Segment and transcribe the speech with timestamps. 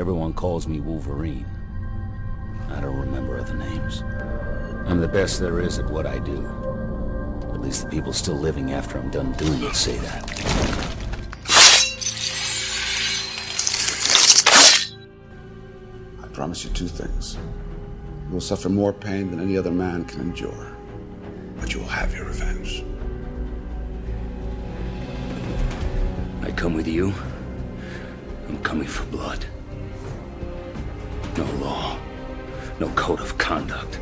[0.00, 1.44] Everyone calls me Wolverine.
[2.70, 4.02] I don't remember other names.
[4.86, 6.46] I'm the best there is at what I do.
[7.52, 10.24] At least the people still living after I'm done doing it say that.
[16.24, 17.36] I promise you two things.
[18.28, 20.74] You will suffer more pain than any other man can endure,
[21.60, 22.84] but you will have your revenge.
[26.40, 27.12] I come with you.
[28.48, 29.44] I'm coming for blood.
[31.36, 31.96] No law.
[32.80, 33.98] No code of conduct.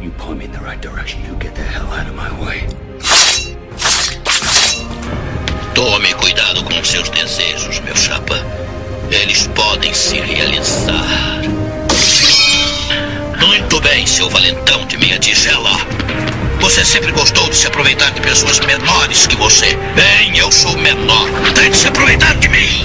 [0.00, 2.66] You point me in the right direction, you get the hell out of my way.
[5.74, 8.34] Tome cuidado com seus desejos, meu chapa.
[9.10, 11.42] Eles podem se realizar.
[13.38, 15.70] Muito bem, seu valentão de meia tigela.
[16.60, 19.76] Você sempre gostou de se aproveitar de pessoas menores que você.
[19.94, 21.26] Bem, eu sou menor.
[21.54, 22.84] Tente se aproveitar de mim.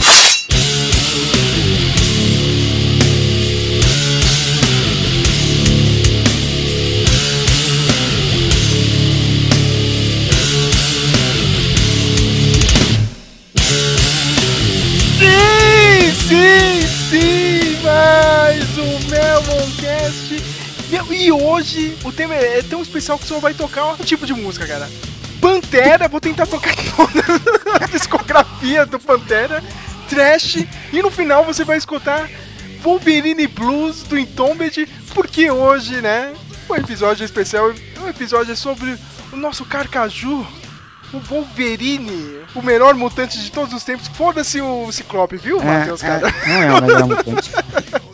[21.56, 24.68] Hoje o tema é tão especial que o senhor vai tocar um tipo de música,
[24.68, 24.90] cara.
[25.40, 27.24] Pantera, vou tentar tocar toda
[27.82, 29.64] a discografia do Pantera,
[30.10, 32.30] Trash, e no final você vai escutar
[32.82, 36.34] Wolverine Blues do Entombed, porque hoje, né,
[36.68, 38.98] o episódio é especial, o episódio é sobre
[39.32, 40.46] o nosso Carcaju,
[41.14, 44.08] o Wolverine, o melhor mutante de todos os tempos.
[44.10, 46.34] Foda-se o Ciclope, viu, Matheus, cara?
[46.46, 47.52] não é o melhor mutante.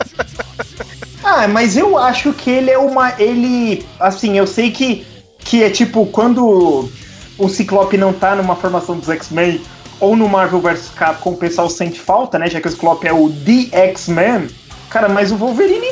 [1.34, 3.14] Ah, mas eu acho que ele é uma.
[3.18, 3.86] Ele.
[3.98, 5.06] Assim, eu sei que,
[5.38, 6.90] que é tipo quando
[7.38, 9.62] o Ciclope não tá numa formação dos X-Men
[9.98, 12.50] ou no Marvel vs Capcom, o pessoal sente falta, né?
[12.50, 14.48] Já que o Ciclope é o The X-Men.
[14.90, 15.88] Cara, mas o Wolverine,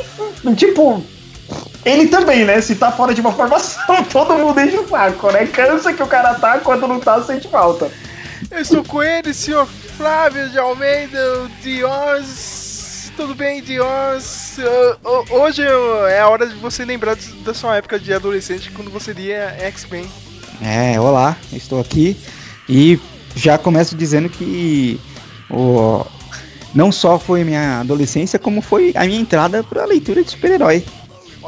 [0.55, 1.03] tipo.
[1.83, 2.61] Ele também, né?
[2.61, 5.47] Se tá fora de uma formação, todo mundo enche o saco, né?
[5.47, 7.89] Cansa que o cara tá, quando não tá, sente falta.
[8.51, 9.65] Eu estou com ele, senhor
[9.97, 12.60] Flávio de Almeida, o Dios.
[13.15, 14.57] Tudo bem, Dios?
[15.03, 15.61] Ho- hoje
[16.09, 19.55] é a hora de você lembrar de- da sua época de adolescente, quando você lia
[19.59, 20.09] X-Men.
[20.61, 22.17] É, olá, estou aqui
[22.69, 22.99] e
[23.35, 24.99] já começo dizendo que
[25.49, 26.05] o,
[26.73, 30.83] não só foi minha adolescência, como foi a minha entrada para a leitura de super-herói.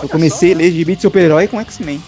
[0.02, 2.02] Eu comecei só, a ler gibi de super-herói com X-Men.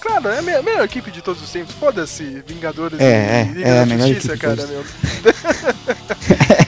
[0.00, 1.74] Claro, é a me- melhor equipe de todos os tempos.
[1.74, 4.84] Foda-se, Vingadores É, e é, Liga é da Justiça, de cara, meu.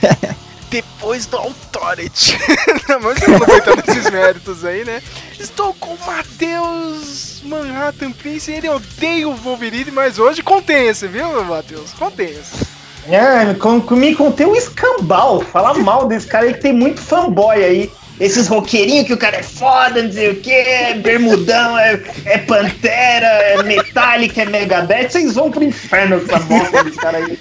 [0.71, 2.37] Depois do Authority.
[2.87, 5.01] Mas não vou entrar nesses méritos aí, né?
[5.37, 8.53] Estou com o Matheus Manhattan Prince.
[8.53, 11.91] Ele odeia o Wolverine, mas hoje contenha-se, viu, Matheus?
[11.91, 12.65] Contenha-se.
[13.09, 15.41] É, com, com, me contei um escambau.
[15.41, 17.91] Falar mal desse cara aí que tem muito fanboy aí.
[18.17, 22.37] Esses roqueirinhos que o cara é foda, não sei o que, é bermudão, é, é
[22.37, 25.09] pantera, é metálica, é megadeth.
[25.09, 27.39] Vocês vão pro inferno com essa bosta desse cara aí.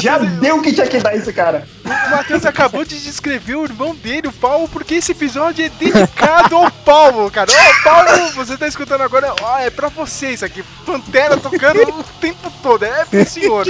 [0.00, 1.66] Já deu o que tinha que dar esse cara.
[1.90, 6.56] O Matheus acabou de descrever o irmão dele, o Paulo, porque esse episódio é dedicado
[6.56, 7.50] ao Paulo, cara.
[7.50, 9.34] Ô, Paulo, você tá escutando agora?
[9.40, 10.62] Ó, é pra você isso aqui.
[10.84, 12.84] Pantera tocando o tempo todo.
[12.84, 13.66] É pro senhor.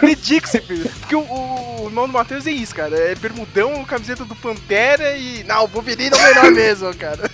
[0.00, 0.90] Dedique-se, filho.
[1.00, 2.96] Porque o, o, o irmão do Matheus é isso, cara.
[2.96, 5.44] É bermudão, camiseta do Pantera e.
[5.44, 7.30] Não, o Wolverine é o melhor mesmo, cara.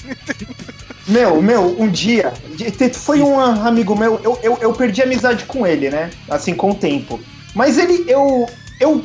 [1.09, 2.33] Meu, meu, um dia,
[2.93, 6.11] foi um amigo meu, eu, eu, eu perdi amizade com ele, né?
[6.29, 7.21] Assim, com o tempo.
[7.55, 8.47] Mas ele, eu,
[8.81, 9.03] eu,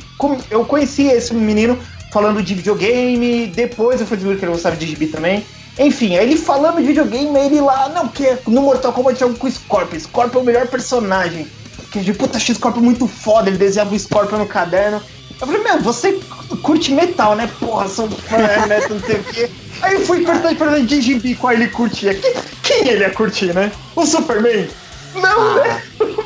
[0.50, 1.78] eu conheci esse menino
[2.12, 5.46] falando de videogame, depois eu fui descobrir que ele gostava de gibi também.
[5.80, 9.38] Enfim, aí ele falando de videogame, aí ele lá, não, que no Mortal Kombat jogo
[9.38, 11.48] com o Scorpion, Scorpion é o melhor personagem.
[11.92, 15.02] Que de puta, achei o Scorpion muito foda, ele desenhava o Scorpion no caderno.
[15.40, 16.20] Eu falei, meu, você
[16.62, 17.50] curte metal, né?
[17.60, 18.38] Porra, sou fã,
[18.68, 18.80] né?
[18.88, 19.50] Não sei o quê.
[19.82, 22.14] Aí eu fui perguntar pra ele de gibi qual ele curtia.
[22.14, 23.72] Quem, quem ele ia curtir, né?
[23.96, 24.70] O Superman?
[25.16, 25.82] Não, né?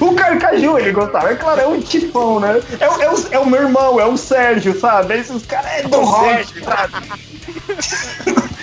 [0.00, 1.30] O Carcaju ele gostava.
[1.30, 2.60] É claro, é um tipão, né?
[2.78, 5.14] É, o- é, o, é o meu irmão, é o Sérgio, sabe?
[5.18, 6.94] Esses caras é do rock, sabe?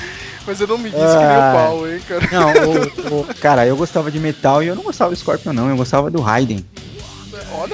[0.47, 1.51] Mas eu não me disse que nem o Ah.
[1.55, 2.29] Paulo, hein, cara.
[2.31, 2.53] Não,
[3.17, 5.69] o- o- cara, eu gostava de metal e eu não gostava do Scorpion, não.
[5.69, 6.63] Eu gostava do Raiden.
[7.51, 7.73] Olha,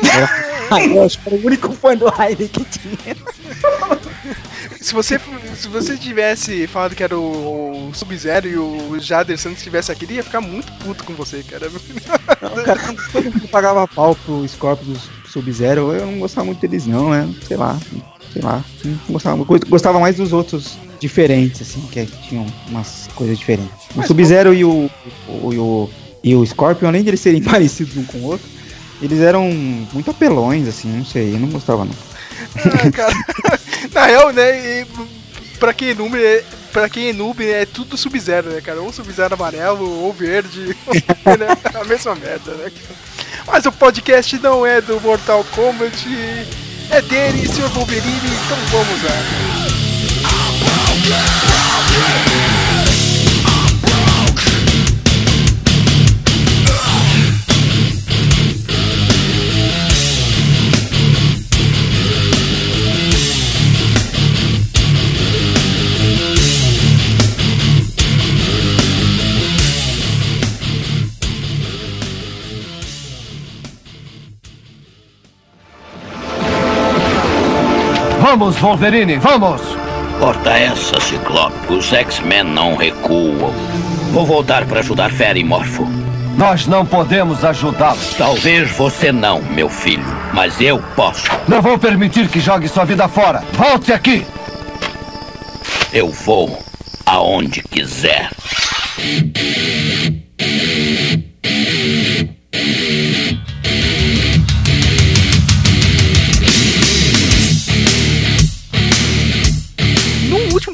[0.71, 3.15] Ah, eu acho que era o único fã do Raiden que tinha.
[4.81, 5.19] se você,
[5.55, 10.05] se você tivesse falado que era o, o Sub-Zero e o Jader Santos estivesse aqui,
[10.05, 11.69] ele ia ficar muito puto com você, cara.
[11.69, 12.79] Não, cara,
[13.11, 14.99] todo mundo pagava pau pro Scorpion do
[15.29, 17.31] Sub-Zero, eu não gostava muito deles, não, né?
[17.47, 17.79] Sei lá,
[18.33, 18.65] sei lá.
[19.07, 23.71] Gostava, gostava mais dos outros diferentes, assim, que tinham umas coisas diferentes.
[23.95, 24.89] O Sub-Zero e o,
[25.27, 25.89] o, e o,
[26.23, 28.47] e o Scorpion, além de eles serem parecidos um com o outro,
[28.99, 29.47] eles eram
[29.93, 32.10] muito apelões, assim, não sei, eu não gostava, não.
[32.57, 33.13] Ah, cara.
[33.93, 34.81] Na real, né?
[34.81, 34.87] e-
[35.59, 36.43] pra quem é noob, é,
[36.73, 38.81] pra quem é noob, é tudo Sub-Zero, né, cara?
[38.81, 40.75] Ou Sub-Zero amarelo, ou verde,
[41.25, 41.57] né?
[41.79, 42.71] a mesma merda, né?
[43.45, 46.07] Mas o podcast não é do Mortal Kombat,
[46.89, 47.69] é dele, Sr.
[47.69, 49.11] Wolverine, então vamos lá.
[78.31, 79.61] Vamos, Wolverine, vamos!
[80.17, 81.73] Corta essa, Ciclope.
[81.73, 83.51] Os X-Men não recuam.
[84.13, 85.85] Vou voltar para ajudar Fera e Morfo.
[86.37, 88.15] Nós não podemos ajudá-los.
[88.17, 91.29] Talvez você não, meu filho, mas eu posso.
[91.45, 93.43] Não vou permitir que jogue sua vida fora.
[93.51, 94.25] Volte aqui!
[95.91, 96.57] Eu vou
[97.05, 98.29] aonde quiser.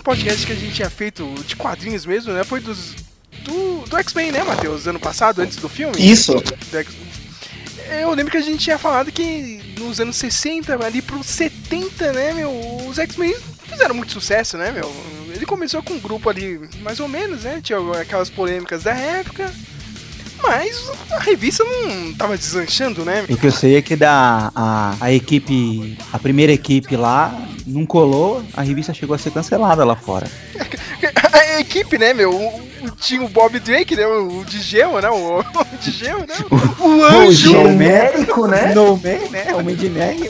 [0.08, 2.42] Podcast que a gente tinha feito de quadrinhos mesmo, né?
[2.46, 2.96] Foi dos.
[3.44, 4.88] Do, do X-Men, né, Matheus?
[4.88, 5.96] Ano passado, antes do filme?
[6.00, 6.42] Isso.
[8.02, 12.34] Eu lembro que a gente tinha falado que nos anos 60, ali pros 70, né,
[12.34, 12.52] meu,
[12.88, 13.36] os X-Men
[13.68, 14.90] fizeram muito sucesso, né, meu?
[15.30, 17.60] Ele começou com um grupo ali, mais ou menos, né?
[17.62, 19.54] Tinha aquelas polêmicas da época.
[20.48, 23.26] Mas a revista não tava deslanchando, né?
[23.30, 27.34] O que eu sei é que da, a, a equipe, a primeira equipe lá,
[27.66, 30.28] não colou, a revista chegou a ser cancelada lá fora.
[31.58, 32.32] A equipe, né, meu?
[32.34, 34.06] o- o- Tinha o Bob Drake, né?
[34.08, 35.10] O de gema, né?
[35.10, 35.44] O, o
[35.82, 36.36] de gema, né?
[36.80, 37.52] O anjo.
[37.52, 38.70] genérico, né?
[38.70, 39.56] Snowman, né?
[39.56, 40.30] Homem de neve.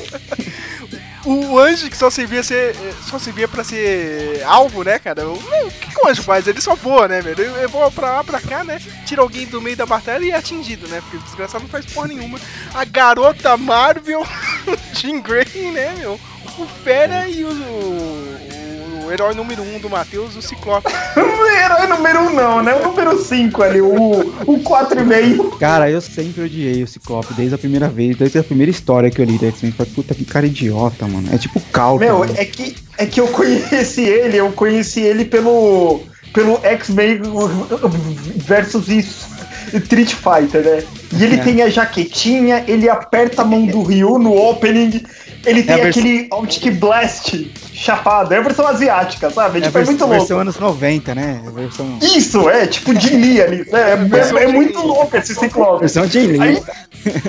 [1.28, 2.74] O anjo que só servia ser.
[3.10, 5.28] Só servia pra ser alvo, né, cara?
[5.28, 6.48] O, que, que o anjo faz?
[6.48, 7.44] Ele só voa, né, velho?
[7.58, 8.80] Ele voa pra lá, pra cá, né?
[9.06, 11.02] Tira alguém do meio da batalha e é atingido, né?
[11.02, 12.40] Porque o desgraçado não faz porra nenhuma.
[12.74, 14.26] A garota Marvel,
[14.94, 16.18] Jean Grey, né, meu?
[16.58, 18.47] O Fera e o.
[19.07, 20.92] o, herói número 1 um do Matheus, o Ciclope.
[21.18, 22.74] O herói número 1 um não, né?
[22.75, 25.57] O número 5 ali, o, o 4,5.
[25.57, 29.19] Cara, eu sempre odiei o Ciclope, desde a primeira vez, desde a primeira história que
[29.21, 29.71] eu li da X-Men.
[29.71, 31.27] Falei, puta que cara idiota, mano.
[31.33, 32.06] É tipo calca.
[32.06, 32.33] Meu, mano.
[32.38, 36.01] é que, é que eu conheci ele, eu conheci ele pelo,
[36.33, 37.21] pelo X-Men
[38.36, 38.88] versus
[39.74, 40.83] Street Fighter, né?
[41.13, 41.44] E ele É.
[41.44, 45.01] tem a jaquetinha, ele aperta a mão do Ryu no opening,
[45.48, 49.60] ele tem a vers- aquele Optic Blast chapado, é a versão asiática, sabe?
[49.60, 50.16] É tipo, é vers- muito louco.
[50.20, 51.42] versão anos 90, né?
[51.48, 53.80] A versão, Isso, é, tipo de Lee ali, né?
[53.82, 55.80] É, é- é muito louco esse Ciclope.
[55.82, 56.42] versão Jay Lee.
[56.42, 56.64] Aí,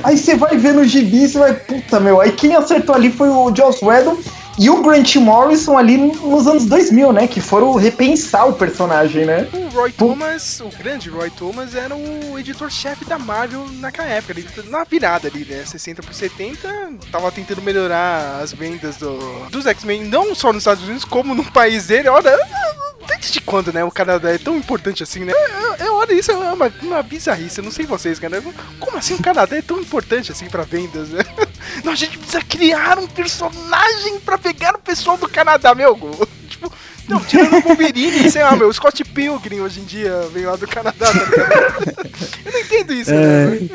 [0.05, 3.29] aí você vai ver no gibi, você vai, puta meu, aí quem acertou ali foi
[3.29, 4.17] o Joss Whedon
[4.58, 7.28] e o Grant Morrison ali nos anos 2000, né?
[7.28, 9.49] Que foram repensar o personagem, né?
[9.52, 14.46] O Roy Thomas, o grande Roy Thomas, era o editor-chefe da Marvel naquela época, ali,
[14.69, 15.64] na virada ali, né?
[15.64, 16.69] 60 por 70,
[17.12, 19.16] tava tentando melhorar as vendas do,
[19.50, 22.08] dos X-Men, não só nos Estados Unidos, como no país dele.
[22.08, 22.37] Olha,
[23.08, 23.82] desde quando, né?
[23.82, 25.32] O Canadá é tão importante assim, né?
[25.32, 28.43] Eu, eu olha, isso é uma, uma bizarrice, eu não sei vocês, cara.
[28.78, 31.22] Como assim o Canadá é tão importante assim pra vendas, né?
[31.84, 35.94] Não, a gente precisa criar um personagem pra pegar o pessoal do Canadá, meu.
[36.49, 36.72] Tipo,
[37.06, 40.56] não, tirando o Wolverine, sei lá, meu, o Scott Pilgrim hoje em dia vem lá
[40.56, 42.09] do Canadá, tá ligado?
[42.44, 43.68] Eu não entendo isso, né?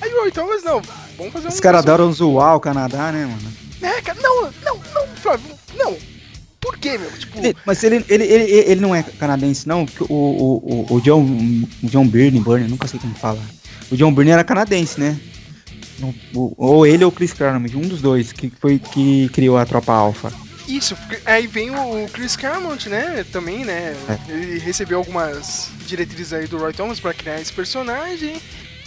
[0.00, 0.82] Aí o então, mas não,
[1.16, 1.50] vamos fazer um.
[1.50, 3.52] Os caras adoram zoar o Canadá, né, mano?
[3.82, 5.96] É, cara, não, não, não, Flávio, não.
[6.64, 7.10] Por quê, meu?
[7.12, 9.86] Tipo, Ele- mas ele, ele, ele, ele não é canadense, não?
[10.00, 11.22] O, o, o, o John,
[11.82, 13.38] o John Byrne, Byrne, nunca sei como fala.
[13.90, 15.18] O John Byrne era canadense, né?
[16.56, 19.92] Ou ele ou o Chris Claremont, um dos dois, que foi que criou a tropa
[19.92, 20.32] alfa.
[20.66, 23.24] Isso, aí vem o Chris Claremont, né?
[23.30, 23.94] Também, né?
[24.28, 28.40] Ele recebeu algumas diretrizes aí do Roy Thomas pra criar esse personagem.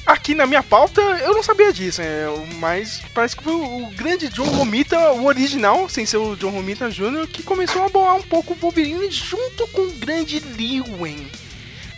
[0.07, 2.23] Aqui na minha pauta eu não sabia disso, né?
[2.59, 6.89] mas parece que foi o grande John Romita, o original, sem ser o John Romita
[6.89, 11.27] Jr., que começou a bolar um pouco o Wolverine junto com o grande Lee Wen.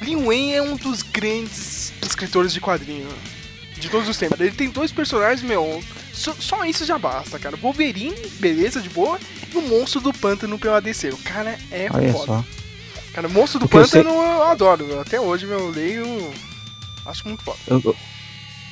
[0.01, 3.07] Lee Wen é um dos grandes escritores de quadrinho
[3.77, 4.39] de todos os tempos.
[4.39, 5.79] Ele tem dois personagens, meu,
[6.11, 7.55] só, só isso já basta, cara.
[7.57, 9.19] Wolverine, beleza, de boa,
[9.53, 11.09] e o Monstro do Pântano pelo ADC.
[11.09, 12.25] O cara é Olha foda.
[12.25, 12.45] só.
[13.13, 14.99] Cara, o Monstro do O que eu sei- Pântano eu adoro, meu.
[14.99, 16.33] até hoje meu, eu leio,
[17.09, 17.57] acho muito foda.
[17.67, 17.95] Eu-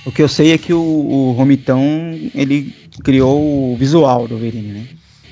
[0.06, 1.84] o que eu sei é que o, o Romitão,
[2.34, 4.88] ele criou o visual do Wolverine, né?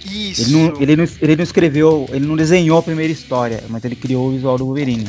[0.05, 0.41] Isso.
[0.41, 3.95] Ele não, ele, não, ele não escreveu, ele não desenhou a primeira história, mas ele
[3.95, 5.07] criou o visual do Wolverine.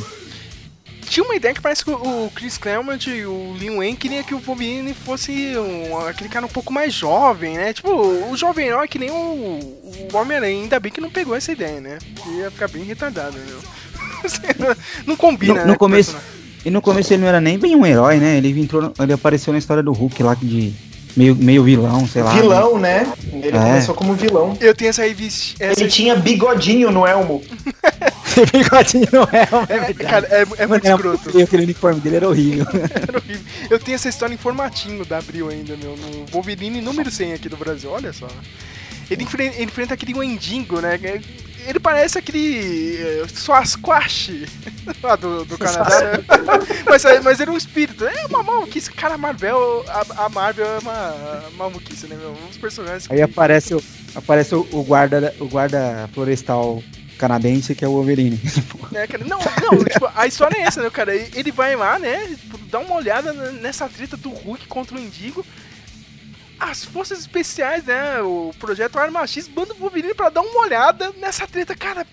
[1.09, 4.35] Tinha uma ideia que parece que o Chris Claremont e o Lin Wayne queriam que
[4.35, 7.71] o Wolverine fosse um, aquele cara um pouco mais jovem, né?
[7.73, 10.61] Tipo, o jovem herói que nem o, o Homem-Aranha.
[10.63, 11.97] Ainda bem que não pegou essa ideia, né?
[12.37, 13.61] Ia ficar bem retardado, meu.
[15.05, 16.36] não combina, No, né, no começo, personagem.
[16.67, 18.37] E no começo ele não era nem bem um herói, né?
[18.37, 20.73] Ele entrou, ele apareceu na história do Hulk lá de
[21.15, 22.33] meio, meio vilão, sei lá.
[22.33, 23.11] Vilão, né?
[23.31, 23.51] Ele É.
[23.59, 24.57] começou como vilão.
[24.59, 25.63] Eu tenho essa revista.
[25.63, 27.41] Essa Ele tinha bigodinho no elmo.
[28.51, 29.93] bigodinho não é, é É, verdade.
[30.09, 31.31] cara, é, é muito escroto.
[31.31, 32.65] feio, aquele uniforme dele era horrível.
[32.93, 33.41] Era horrível.
[33.69, 37.49] Eu tenho essa história em formatinho da Abril ainda, meu, no Wolverine número 100 aqui
[37.49, 38.27] do Brasil, olha só.
[39.09, 40.99] Ele, enfre- ele enfrenta aquele Wendigo, né?
[41.67, 44.47] Ele parece aquele eh, Sasquatch
[45.03, 46.23] lá do, do Canadá, né?
[46.87, 48.05] mas, mas ele é um espírito.
[48.05, 48.89] É uma maluquice.
[48.91, 52.31] Cara, a Marvel, a, a Marvel é uma maluquice, né, meu?
[52.49, 53.13] Uns personagens que...
[53.13, 53.83] Aí aparece o,
[54.15, 56.81] aparece o, o guarda, o guarda florestal
[57.17, 58.39] canadense, que é o Wolverine.
[58.93, 61.13] É, cara, não, não, tipo, a história é essa, né, cara?
[61.13, 65.45] Ele vai lá, né, tipo, dá uma olhada nessa treta do Hulk contra o Indigo.
[66.59, 71.11] As forças especiais, né, o projeto Arma X, manda o Wolverine pra dar uma olhada
[71.17, 71.75] nessa treta.
[71.75, 72.05] Cara,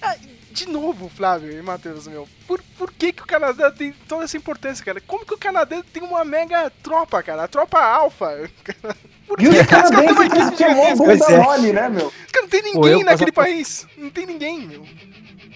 [0.00, 0.16] ah,
[0.50, 4.36] de novo, Flávio e Matheus, meu, por, por que que o Canadá tem toda essa
[4.36, 5.00] importância, cara?
[5.00, 7.44] Como que o Canadá tem uma mega tropa, cara?
[7.44, 8.50] A tropa alfa.
[9.30, 9.84] Por E que, os cara?
[9.84, 11.04] Os caras têm uma equipe é gigantesca.
[11.04, 11.38] Pois é.
[11.38, 12.12] mole, né, meu?
[12.32, 13.86] Cara, não tem Pô, ninguém eu naquele país.
[13.96, 14.84] Não tem ninguém, meu.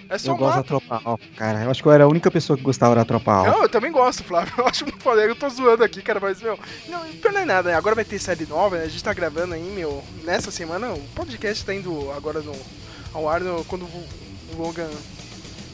[0.08, 1.62] É só Eu gosto da tropa alfa, cara.
[1.64, 3.50] Eu acho que eu era a única pessoa que gostava da tropa alfa.
[3.50, 4.52] Não, eu também gosto, Flávio.
[4.58, 5.22] Eu acho muito foda.
[5.22, 6.58] Eu tô zoando aqui, cara, mas, meu.
[6.88, 7.76] Não, pior não é nada, né?
[7.76, 8.84] Agora vai ter série nova, né?
[8.84, 10.02] A gente tá gravando aí, meu.
[10.24, 12.54] Nessa semana, o podcast tá indo agora no,
[13.12, 14.06] ao ar no- quando o
[14.56, 14.90] Logan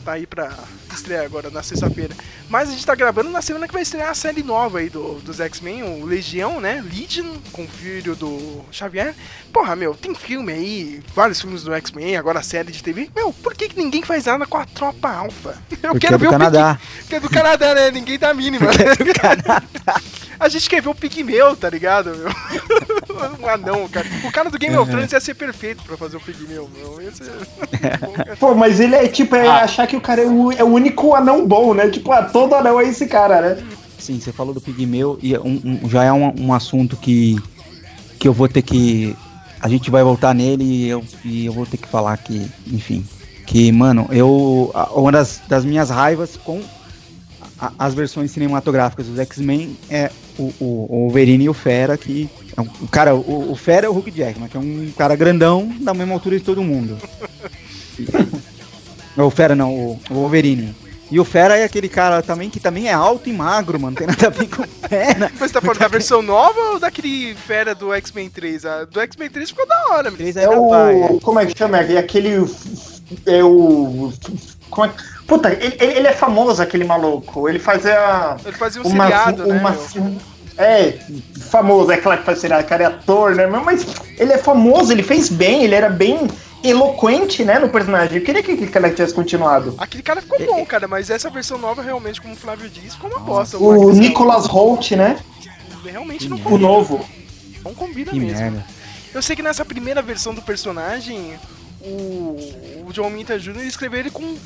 [0.00, 0.50] tá aí pra
[0.92, 2.14] estrear agora na sexta-feira.
[2.49, 5.14] Mas a gente tá gravando na semana que vai estrear a série nova aí do,
[5.21, 6.83] dos X-Men, o Legião, né?
[6.92, 9.14] Legion, com o filho do Xavier.
[9.52, 13.09] Porra, meu, tem filme aí, vários filmes do X-Men, agora a série de TV.
[13.14, 15.57] Meu, por que, que ninguém faz nada com a tropa alfa?
[15.83, 16.78] Eu Porque quero é ver do o Canadá.
[16.80, 17.90] Pig- que é do Canadá, né?
[17.90, 18.66] Ninguém dá a mínima.
[20.38, 22.30] A gente quer ver o Pigmeu, tá ligado, meu?
[23.38, 24.07] Um anão, cara.
[24.25, 27.00] O cara do Game of Thrones ia ser perfeito pra fazer o Pigmeu, meu.
[27.02, 27.30] Ia ser...
[28.38, 31.14] Pô, mas ele é tipo, é achar que o cara é o, é o único
[31.14, 31.88] anão bom, né?
[31.90, 33.62] Tipo, ah, todo anão é esse cara, né?
[33.99, 37.37] Sim, você falou do Pigmeu e é um- um- já é um, um assunto que,
[38.18, 39.14] que eu vou ter que.
[39.61, 43.04] A gente vai voltar nele e eu, e eu vou ter que falar que, enfim.
[43.47, 44.73] Que, mano, eu.
[44.94, 46.62] Uma das, das minhas raivas com
[47.59, 52.30] a- as versões cinematográficas dos X-Men é o, o, o Wolverine e o Fera, que.
[52.56, 55.14] é um- O cara, o, o Fera é o Hulk Jackman, que é um cara
[55.16, 56.97] grandão da mesma altura de todo mundo.
[59.21, 60.75] Não, o Fera não, o, o Wolverine.
[61.11, 63.97] E o Fera é aquele cara também que também é alto e magro, mano.
[63.97, 65.31] Tem nada a ver com Fera.
[65.39, 68.65] Mas você tá falando da versão nova ou daquele fera do X-Men 3?
[68.65, 70.17] A do X-Men 3 ficou da hora, meu.
[70.19, 71.07] Três É vai, é.
[71.11, 71.21] o.
[71.21, 71.79] Como é que chama?
[71.79, 72.47] É aquele.
[73.27, 74.12] É o.
[74.71, 74.91] Como é,
[75.27, 77.49] puta, ele, ele é famoso, aquele maluco.
[77.49, 78.37] Ele fazia.
[78.45, 79.77] Ele fazia um uma, seriado, né, uma?
[80.57, 80.99] É,
[81.50, 83.47] famoso, é claro que faz seriado, cara é ator, né?
[83.47, 83.85] Mas
[84.17, 86.29] ele é famoso, ele fez bem, ele era bem
[86.62, 88.19] eloquente, né, no personagem.
[88.19, 89.75] Eu queria que aquele cara tivesse continuado.
[89.79, 93.11] Aquele cara ficou bom, cara, mas essa versão nova, realmente, como o Flávio disse, ficou
[93.11, 93.59] uma bosta.
[93.59, 93.99] O Marcos.
[93.99, 95.19] Nicholas Holt, né?
[95.85, 96.69] Realmente não O combina.
[96.69, 97.07] novo.
[97.64, 98.38] Não combina Que mesmo.
[98.38, 98.64] merda.
[99.14, 101.35] Eu sei que nessa primeira versão do personagem,
[101.81, 103.62] o, o John Minta Jr.
[103.67, 104.37] escreveu ele com.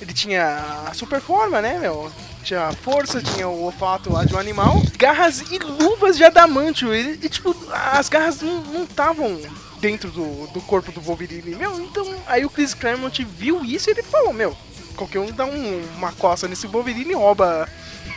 [0.00, 2.10] Ele tinha a super forma, né, meu?
[2.42, 6.92] Tinha a força, tinha o olfato lá de um animal, garras e luvas de adamantio.
[6.92, 9.38] Ele, e, tipo, as garras não estavam
[9.84, 11.78] dentro do, do corpo do Wolverine, meu.
[11.78, 14.56] Então, aí o Chris Claremont viu isso e ele falou: Meu,
[14.96, 17.68] qualquer um dá um- uma coça nesse Wolverine e rouba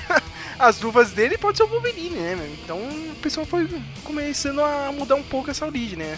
[0.57, 2.47] as luvas dele, pode ser o Wolverine, né, meu?
[2.63, 3.67] Então, o pessoal foi
[4.05, 6.17] começando a mudar um pouco essa origem, né?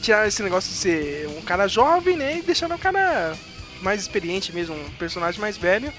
[0.00, 2.38] Tirar esse negócio de ser um cara jovem, né?
[2.38, 3.36] E deixando o cara
[3.82, 5.92] mais experiente mesmo, um personagem mais velho.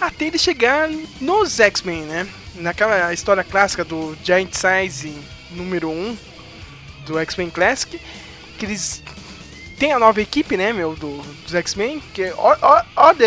[0.00, 0.88] Até ele chegar
[1.20, 2.28] nos X-Men, né?
[2.56, 5.14] Naquela história clássica do Giant Size
[5.52, 6.16] número 1
[7.06, 8.00] do X-Men Classic.
[8.62, 9.02] Que eles
[9.76, 10.94] têm a nova equipe, né, meu?
[10.94, 12.00] Do, dos X-Men.
[12.14, 12.56] Que é- ó-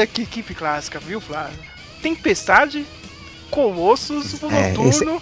[0.08, 1.60] que equipe clássica, viu, Flávio?
[2.01, 2.86] Tempestade,
[3.51, 5.22] Colossus, É, Noturno,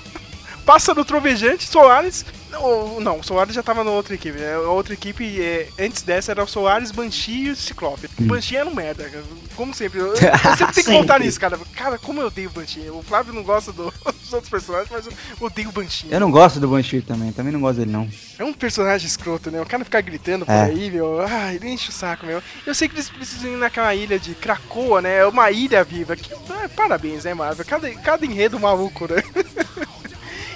[0.64, 2.24] Pássaro Trovejante, Solaris.
[2.54, 4.38] Não, não, o Solaris já tava na outra equipe.
[4.38, 4.54] né?
[4.54, 8.08] A outra equipe, é, antes dessa, era o Solaris, Banshee e o Ciclope.
[8.20, 9.24] O Banshee era um merda, cara.
[9.56, 10.00] como sempre.
[10.00, 10.16] Eu, eu
[10.58, 11.60] sempre tenho que voltar nisso, cara.
[11.76, 12.90] Cara, como eu odeio o Banshee.
[12.90, 13.92] O Flávio não gosta do-
[14.22, 16.08] dos outros personagens, mas eu odeio o Banshee.
[16.12, 18.08] Eu não gosto do Banshee também, também não gosto dele não.
[18.38, 19.60] É um personagem escroto, né?
[19.62, 20.64] O cara ficar gritando por É.
[20.66, 21.22] aí, meu.
[21.22, 22.42] Ah, ele enche o saco, meu.
[22.66, 25.18] Eu sei que eles precisam ir naquela ilha de Krakoa, né?
[25.18, 26.16] É uma ilha viva.
[26.16, 27.66] Que, ah, parabéns, né, Marvel?
[27.66, 29.22] Cada, cada enredo maluco, né?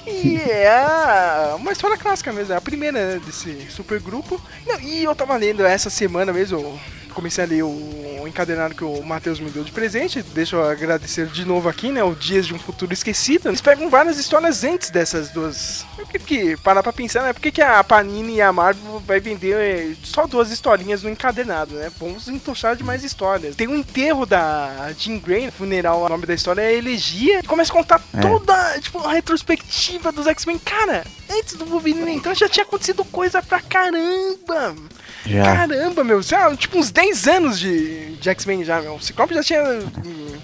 [0.08, 4.42] E é uma história clássica mesmo, é a primeira né, desse supergrupo.
[4.66, 6.80] Não, e eu tava lendo essa semana mesmo,
[7.18, 7.68] comecei a ler o,
[8.22, 10.22] o encadernado que o Matheus me deu de presente.
[10.22, 12.04] Deixa eu agradecer de novo aqui, né?
[12.04, 13.50] O Dias de um Futuro Esquecido.
[13.50, 15.84] Eles pegam várias histórias antes dessas duas.
[15.98, 17.34] O que, que parar pra pensar, né?
[17.34, 21.10] Por que, que a Panini e a Marvel vai vender é, só duas historinhas no
[21.10, 21.92] encadernado, né?
[22.00, 23.56] Vamos entochar de mais histórias.
[23.56, 27.40] Tem o enterro da Jean Grey, funeral, o nome da história é Elegia.
[27.40, 28.22] E começa a contar É.
[28.22, 30.60] toda, tipo, a retrospectiva dos X-Men.
[30.60, 34.76] Cara, antes do Wolverine entrar já tinha acontecido coisa pra caramba.
[35.28, 35.44] Já.
[35.44, 38.96] Caramba, meu, já, tipo uns 10 anos de, de X-Men já, meu.
[38.96, 40.38] O Ciclope já tinha hum,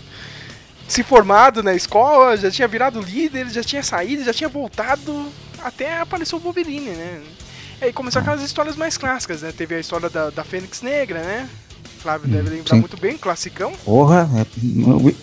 [0.87, 5.31] se formado na escola, já tinha virado líder, já tinha saído, já tinha voltado
[5.63, 7.21] até apareceu o Wolverine, né?
[7.81, 9.51] E aí começou aquelas histórias mais clássicas, né?
[9.55, 11.49] Teve a história da, da Fênix Negra, né?
[11.99, 12.81] Flávio deve lembrar sim.
[12.81, 13.71] muito bem, classicão.
[13.85, 14.45] Porra, é,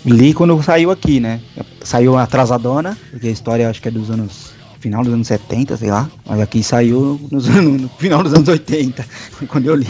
[0.06, 1.42] li quando saiu aqui, né?
[1.82, 4.52] Saiu atrasadona, porque a história acho que é dos anos.
[4.80, 6.10] Final dos anos 70, sei lá.
[6.26, 9.06] Mas aqui saiu nos no final dos anos 80,
[9.48, 9.86] quando eu li.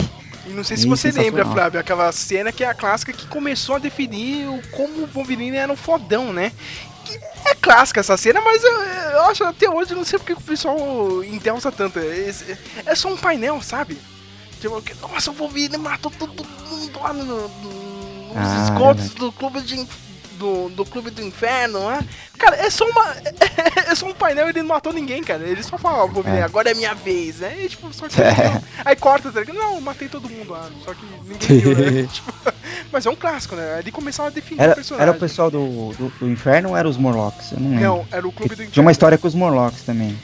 [0.46, 1.44] E não sei se você lembra.
[1.46, 5.72] Flávio, aquela cena que é a clássica que começou a definir como o Wolverine era
[5.72, 6.50] um fodão, né?
[7.44, 11.24] É clássica essa cena, mas eu, eu acho até hoje, não sei porque o pessoal
[11.24, 11.98] endeusa tanto.
[11.98, 12.32] É,
[12.86, 13.96] é só um painel, sabe?
[14.60, 17.48] Tipo, que, nossa, o Wolverine matou todo mundo lá no, no-
[18.28, 19.20] nos Ah, esgotos verdade.
[19.20, 19.86] do clube de.
[20.40, 22.00] Do, do clube do inferno, né?
[22.38, 23.14] Cara, é só uma.
[23.90, 25.42] É só um painel e ele não matou ninguém, cara.
[25.44, 26.42] Ele só fala, É.
[26.42, 27.54] agora é minha vez, né?
[27.60, 28.16] E tipo, só que.
[28.84, 29.56] Aí corta, tá ligado?
[29.56, 30.68] Não, matei todo mundo lá.
[30.84, 32.08] Só que ninguém viu, né?
[32.10, 32.32] Tipo,
[32.90, 33.74] mas é um clássico, né?
[33.78, 35.02] Ali começaram a definir o Era, personagem.
[35.08, 37.52] era o pessoal do, do, do inferno ou era os Morlocks?
[37.52, 37.84] Eu não lembro.
[37.84, 38.90] Não, era o Clube do Tinha uma Inferno.
[38.92, 40.18] história com os Morlocks também.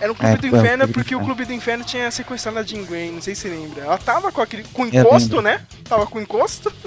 [0.00, 1.20] Era o Clube É, do Inferno porque o.
[1.20, 3.84] Clube do Inferno tinha sequestrado a Jean Grey, não sei se você lembra.
[3.84, 4.62] Ela tava com aquele.
[4.72, 5.60] com Eu encosto, né?
[5.88, 6.72] Tava com encosto.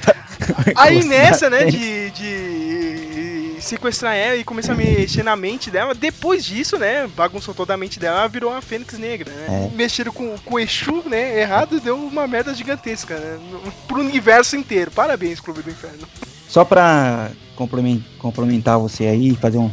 [0.00, 0.16] Tá-
[0.76, 6.44] Aí nessa, né, de, de sequestrar ela e começar a mexer na mente dela, depois
[6.44, 9.68] disso, né, bagunçou toda a mente dela, ela virou uma Fênix Negra, né?
[9.72, 9.76] É.
[9.76, 13.38] Mexeram com, com o Exu, né, errado, deu uma merda gigantesca, né,
[13.86, 14.90] pro universo inteiro.
[14.90, 16.06] Parabéns, Clube do Inferno.
[16.48, 19.70] Só pra complemen- complementar você aí, fazer um,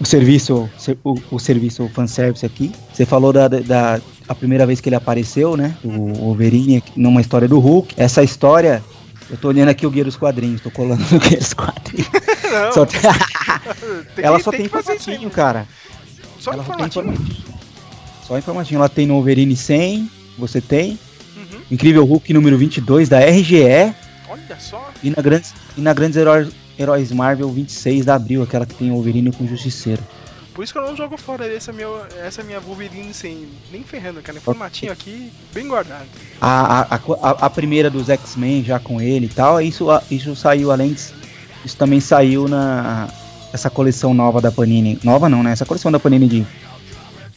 [0.00, 0.68] um serviço,
[1.04, 2.72] o, o serviço fanservice aqui.
[2.92, 5.76] Você falou da, da, a primeira vez que ele apareceu, né?
[5.84, 7.94] O Wolverine numa história do Hulk.
[7.96, 8.82] Essa história,
[9.30, 12.08] eu tô olhando aqui o Guia dos Quadrinhos, tô colando no Guia dos Quadrinhos.
[12.52, 13.00] Não, Só tem-
[14.16, 15.30] tem ela só tem tem, informatinho, né?
[15.30, 15.66] cara.
[16.38, 17.44] Só ela só tem informatinho.
[18.26, 18.78] Só informatinho.
[18.78, 20.98] Ela tem no Wolverine 100, você tem.
[21.36, 21.60] Uhum.
[21.70, 23.94] Incrível Hulk número 22 da RGE.
[24.28, 24.90] Olha só.
[25.02, 28.90] E na Grandes, e na Grandes Heróis, Heróis Marvel 26 de abril, aquela que tem
[28.90, 30.02] o Wolverine com o Justiceiro.
[30.54, 31.88] Por isso que eu não jogo fora essa minha,
[32.24, 34.38] essa minha Wolverine sem nem ferrando, cara.
[34.38, 36.06] Informatinho aqui, bem guardado.
[36.40, 40.70] A, a, a, a primeira dos X-Men já com ele e tal, isso, isso saiu
[40.70, 41.12] além disso.
[41.64, 43.08] Isso também saiu na.
[43.52, 44.98] Essa coleção nova da Panini.
[45.02, 45.52] Nova não, né?
[45.52, 46.46] Essa coleção da Panini de.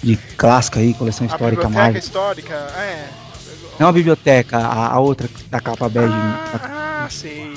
[0.03, 1.99] De clássica aí, coleção a histórica biblioteca Marvel.
[1.99, 3.07] histórica, é.
[3.79, 6.13] Não a biblioteca, a, a outra da capa bege.
[6.13, 7.51] Ah, ah, sei.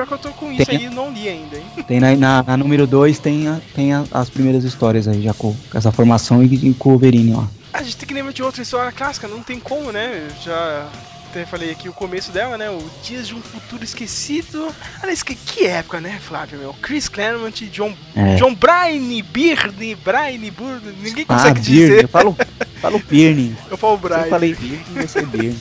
[0.00, 1.64] Pior que eu tô com isso Tem- aí, não li ainda, hein?
[1.86, 5.34] Tem na, na, na número 2 tem, a- tem a- as primeiras histórias aí, já
[5.34, 7.44] com, com essa formação e, e com o Wolverine, ó.
[7.72, 10.26] A gente tem que lembrar de outra história clássica, não tem como, né?
[10.42, 10.88] Já
[11.28, 12.70] até falei aqui o começo dela, né?
[12.70, 14.68] O Dias de um Futuro Esquecido.
[15.02, 16.58] Aliás, que, que época, né, Flávio?
[16.58, 16.74] Meu?
[16.80, 18.36] Chris Claremont, John, É.
[18.36, 22.02] John Bryan, Byrne, Bryan, Burne, ninguém Ah, consegue Birney, dizer.
[22.04, 22.36] eu falo,
[22.80, 23.54] falo Birney.
[23.70, 24.16] Eu falo Bryan.
[24.22, 25.58] eu falei Birney, você Birney.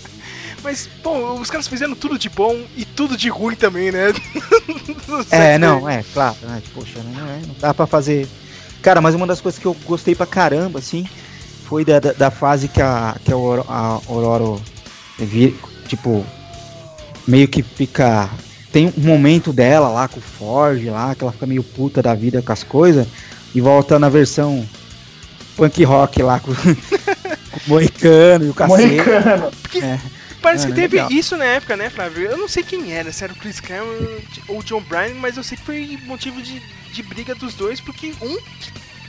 [0.63, 4.07] Mas, bom, os caras fizeram tudo de bom e tudo de ruim também, né?
[5.31, 6.35] É, não, é, claro.
[6.43, 8.27] né, poxa, não, é, não dá pra fazer.
[8.81, 11.07] Cara, mas uma das coisas que eu gostei pra caramba, assim,
[11.65, 14.61] foi da, da, da fase que a, que a, Auro- a Aurora,
[15.17, 15.55] vi-
[15.87, 16.25] tipo,
[17.27, 18.29] meio que fica.
[18.71, 22.13] Tem um momento dela lá com o Forge lá, que ela fica meio puta da
[22.13, 23.07] vida com as coisas,
[23.55, 24.63] e volta na versão
[25.57, 26.75] punk rock lá com, com o
[27.67, 28.95] Moicano e o cacete.
[28.95, 29.51] Moicano.
[29.83, 29.99] É.
[30.41, 31.11] Parece Mano, que teve legal.
[31.11, 32.23] isso na época, né, Flávio?
[32.29, 35.35] Eu não sei quem era, se era o Chris Claremont ou o John Bryan, mas
[35.37, 36.61] eu sei que foi motivo de,
[36.93, 38.37] de briga dos dois, porque um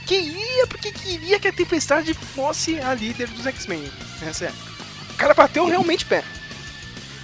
[0.05, 3.83] queria, porque queria que a Tempestade fosse a líder dos X-Men
[4.21, 4.71] nessa época.
[5.11, 6.23] O cara bateu realmente pé.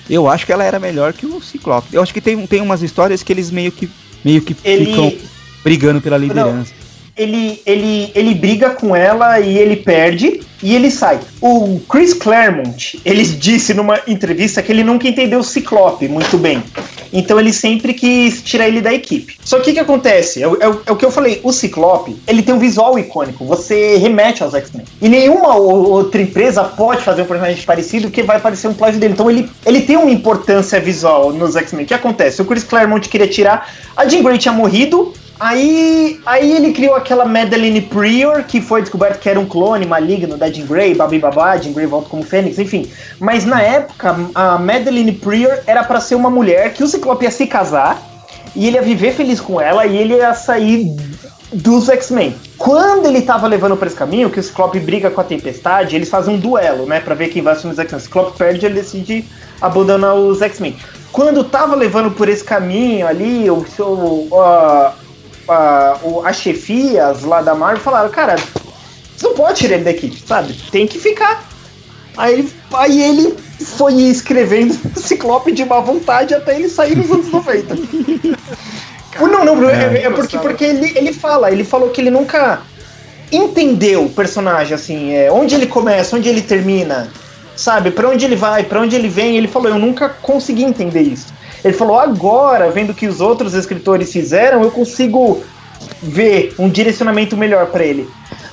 [0.09, 1.93] Eu acho que ela era melhor que o Ciclope.
[1.93, 3.89] Eu acho que tem, tem umas histórias que eles meio que,
[4.23, 5.17] meio que Ele- ficam
[5.63, 6.71] brigando pela liderança.
[7.17, 11.19] Ele, ele, ele briga com ela e ele perde e ele sai.
[11.41, 16.63] O Chris Claremont, ele disse numa entrevista que ele nunca entendeu o Ciclope muito bem.
[17.13, 19.37] Então ele sempre quis tirar ele da equipe.
[19.43, 20.43] Só que o que acontece?
[20.43, 23.45] É, o- é é o que eu falei, o Ciclope, ele tem um visual icônico,
[23.45, 24.85] você remete aos X-Men.
[25.01, 29.13] E nenhuma outra empresa pode fazer um personagem parecido que vai parecer um plágio dele.
[29.13, 31.85] Então ele, ele tem uma importância visual nos X-Men.
[31.85, 32.41] O que acontece?
[32.41, 37.23] O Chris Claremont queria tirar, a Jean Grey tinha morrido, Aí, aí ele criou aquela
[37.23, 41.57] Madeline Prior, que foi descoberto que era um clone maligno da Jean Grey, babi babá,
[41.57, 42.89] Jean Grey volta como Fênix, enfim.
[43.19, 47.31] Mas na época, a Madeline Prior era para ser uma mulher que o Ciclope ia
[47.31, 48.01] se casar,
[48.55, 50.91] e ele ia viver feliz com ela, e ele ia sair
[51.53, 52.35] dos X-Men.
[52.57, 56.09] Quando ele tava levando para esse caminho, que o Ciclope briga com a Tempestade, eles
[56.09, 57.99] fazem um duelo, né, para ver quem vai assumir os X-Men.
[57.99, 59.23] O Ciclope perde, ele decide
[59.61, 60.75] abandonar os X-Men.
[61.11, 64.27] Quando tava levando por esse caminho ali, o seu
[65.47, 68.35] uh, as chefias lá da Marvel falaram, cara,
[69.15, 70.53] você não pode tirar ele daqui, sabe?
[70.71, 71.47] Tem que ficar.
[72.17, 73.35] Aí, aí ele
[73.75, 77.75] foi escrevendo Ciclope de má vontade até ele sair nos anos 90.
[79.21, 82.61] não, não, é, é porque, porque ele, ele fala, ele falou que ele nunca
[83.31, 87.11] entendeu o personagem, assim, é, onde ele começa, onde ele termina,
[87.55, 87.91] sabe?
[87.91, 89.37] Para onde ele vai, para onde ele vem.
[89.37, 91.27] Ele falou, eu nunca consegui entender isso.
[91.63, 95.43] Ele falou, agora, vendo que os outros escritores fizeram, eu consigo
[96.01, 98.09] ver um direcionamento melhor para ele.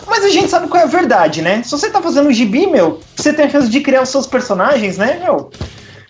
[0.06, 1.62] Mas a gente sabe qual é a verdade, né?
[1.62, 4.26] Se você tá fazendo um gibi, meu, você tem a chance de criar os seus
[4.26, 5.50] personagens, né, meu?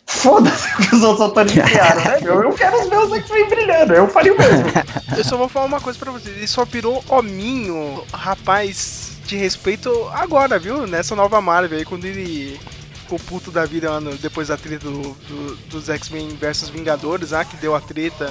[0.06, 2.42] Foda-se o que os outros autores criaram, né, meu?
[2.42, 4.64] Eu quero os meus X-Men brilhando, eu faria o mesmo.
[5.16, 9.90] Eu só vou falar uma coisa pra vocês, ele só virou hominho, rapaz de respeito
[10.12, 10.88] agora, viu?
[10.88, 12.58] Nessa nova Marvel aí, quando ele
[13.14, 17.44] ficou puto da vida mano, depois da treta do, do, dos X-Men versus Vingadores, ah,
[17.44, 18.30] que deu a treta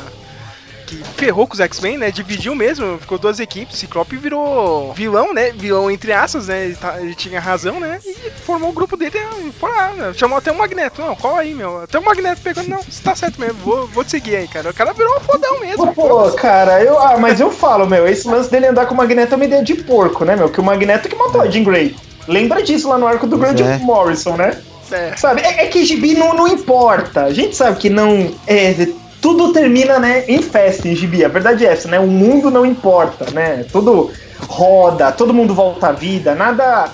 [0.85, 2.11] que ferrou com os X-Men, né?
[2.11, 3.77] Dividiu mesmo, ficou duas equipes.
[3.77, 5.51] Ciclope virou vilão, né?
[5.51, 6.65] Vilão entre aspas, né?
[6.65, 7.99] Ele, tá, ele tinha razão, né?
[8.05, 10.13] E formou o grupo dele e foi lá, né?
[10.13, 11.01] Chamou até o Magneto.
[11.01, 11.83] Não, qual aí, meu?
[11.83, 14.69] Até o Magneto pegou, não, você tá certo mesmo, vou, vou te seguir aí, cara.
[14.69, 15.93] O cara virou um fodão mesmo.
[15.93, 19.33] Pô, cara, eu, ah, mas eu falo, meu, esse lance dele andar com o Magneto
[19.33, 20.49] é uma ideia de porco, né, meu?
[20.49, 21.95] Que o Magneto que matou a Jean Grey.
[22.27, 23.77] Lembra disso lá no arco do Grande é.
[23.79, 24.61] Morrison, né?
[24.93, 25.15] É.
[25.17, 25.41] Sabe?
[25.41, 27.23] É, é, que gibi não, não importa.
[27.23, 28.31] A gente sabe que não.
[28.47, 28.87] É,
[29.21, 31.23] tudo termina, né, em festa em gibi.
[31.23, 31.99] A verdade é essa, né?
[31.99, 33.65] O mundo não importa, né?
[33.71, 34.11] Tudo
[34.47, 36.89] roda, todo mundo volta à vida, nada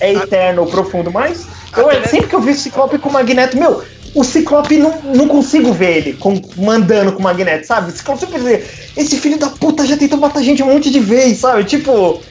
[0.00, 3.56] é eterno ou profundo, mas eu, sempre que eu vi o Ciclope com o Magneto,
[3.56, 7.90] meu, o Ciclope não, não consigo ver ele com, mandando com o Magneto, sabe?
[7.90, 11.00] O Ciclope sempre dizer, esse filho da puta já tentou matar gente um monte de
[11.00, 11.64] vez, sabe?
[11.64, 12.22] Tipo,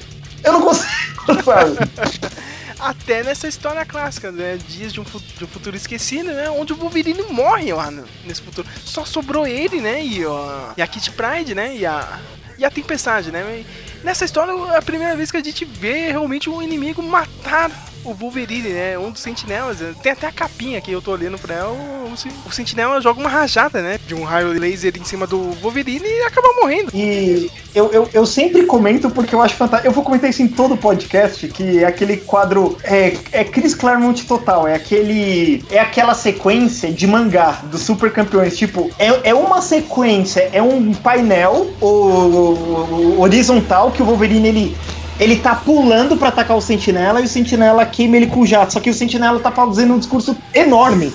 [0.43, 0.87] eu não consigo,
[1.43, 1.77] sabe?
[2.83, 4.59] até nessa história clássica, né?
[4.67, 6.49] Dias de um, de um, futuro esquecido, né?
[6.49, 8.67] Onde o Wolverine morre lá no, nesse futuro.
[8.83, 10.03] Só sobrou ele, né?
[10.03, 11.75] E, ó, e a Kit Pride, né?
[11.75, 12.19] E a,
[12.57, 13.41] e a Tempestade, né?
[13.41, 17.71] E nessa história é a primeira vez que a gente vê realmente um inimigo matar
[18.03, 18.97] o Wolverine, né?
[18.97, 19.79] Um dos sentinelas.
[20.01, 21.71] Tem até a capinha que eu tô olhando pra ela.
[21.71, 22.13] O,
[22.47, 23.99] o sentinela joga uma rajada, né?
[24.05, 26.91] De um raio laser em cima do Wolverine e acaba morrendo.
[26.93, 29.87] E eu, eu, eu sempre comento porque eu acho fantástico.
[29.87, 32.77] Eu vou comentar isso em todo o podcast, que é aquele quadro.
[32.83, 34.67] É, é Chris Claremont total.
[34.67, 35.63] É aquele.
[35.69, 38.57] É aquela sequência de mangá dos super campeões.
[38.57, 44.77] Tipo, é, é uma sequência, é um painel o, o, horizontal que o Wolverine ele
[45.19, 48.73] ele tá pulando para atacar o Sentinela e o Sentinela queima ele com jato.
[48.73, 51.13] Só que o Sentinela tá fazendo um discurso enorme.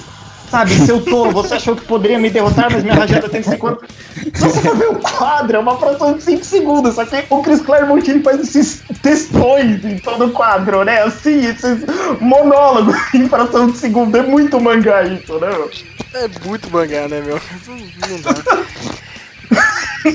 [0.51, 3.87] Sabe, seu tolo, você achou que poderia me derrotar, mas minha rajada tem 50.
[4.33, 6.95] Se você for ver o quadro, é uma fração de 5 segundos.
[6.95, 11.03] Só que o Chris Claremont ele faz esses textões em todo o quadro, né?
[11.03, 11.85] Assim, esses
[12.19, 14.17] monólogos em fração de segundo.
[14.17, 15.71] É muito mangá isso, né, meu?
[16.15, 17.39] É muito mangá, né, meu?
[17.67, 18.35] Não dá.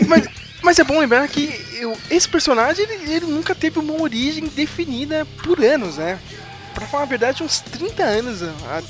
[0.08, 0.28] mas
[0.64, 5.28] mas é bom lembrar que eu, esse personagem ele, ele, nunca teve uma origem definida
[5.44, 6.18] por anos, né?
[6.74, 8.40] Pra falar a verdade, uns 30 anos.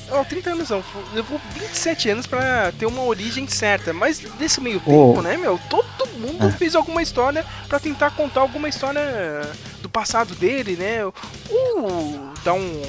[0.09, 0.81] Ó, 30 anos não,
[1.13, 3.91] levou 27 anos pra ter uma origem certa.
[3.91, 5.21] Mas nesse meio tempo, oh.
[5.21, 5.59] né, meu?
[5.69, 6.51] Todo mundo é.
[6.51, 9.01] fez alguma história pra tentar contar alguma história
[9.81, 11.03] do passado dele, né?
[11.49, 12.81] Ou dar um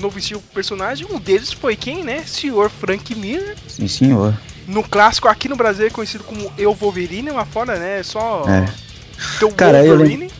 [0.00, 1.06] novo estilo pro personagem.
[1.08, 2.24] Um deles foi quem, né?
[2.26, 3.56] Senhor Frank Miller.
[3.68, 4.34] Sim, senhor
[4.66, 8.00] no clássico aqui no Brasil é conhecido como Eu Wolverine, lá fora, né?
[8.00, 8.44] É só.
[8.48, 8.68] É.
[9.38, 10.26] Teu Cara, Wolverine.
[10.26, 10.30] Eu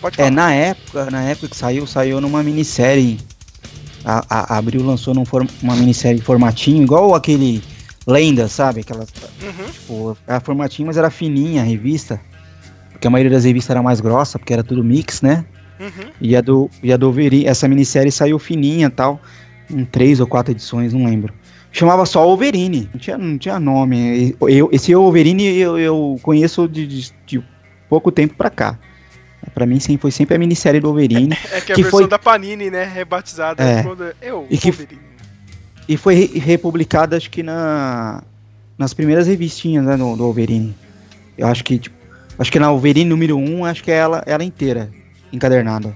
[0.00, 0.28] Pode falar.
[0.28, 3.18] É, na época, na época que saiu, saiu numa minissérie.
[4.04, 7.62] A, a, Abril lançou num form, uma minissérie formatinho, igual aquele
[8.06, 8.80] Lenda, sabe?
[8.80, 9.00] Aquela.
[9.42, 9.70] Uhum.
[9.70, 12.20] Tipo, era formatinho, mas era fininha a revista.
[12.92, 15.44] Porque a maioria das revistas era mais grossa, porque era tudo mix, né?
[15.78, 16.10] Uhum.
[16.20, 19.20] E a do, e a do Wolverine, essa minissérie saiu fininha e tal.
[19.70, 21.34] Em três ou quatro edições, não lembro
[21.72, 24.36] chamava só Wolverine, não tinha, não tinha nome.
[24.40, 27.44] Eu, esse Wolverine eu, eu conheço de, de, de
[27.88, 28.78] pouco tempo pra cá.
[29.54, 31.36] Pra mim, sim, foi sempre a minissérie do Wolverine.
[31.52, 32.08] É, é que a versão foi...
[32.08, 32.84] da Panini, né?
[32.84, 33.62] Rebatizada.
[33.62, 33.84] É.
[34.20, 34.72] Eu, e que,
[35.88, 38.22] e foi republicada, acho que na,
[38.76, 40.74] nas primeiras revistinhas né, do, do Wolverine.
[41.36, 41.96] Eu acho que, tipo,
[42.38, 44.90] acho que na Wolverine número 1, acho que é ela, ela inteira,
[45.32, 45.94] encadernada.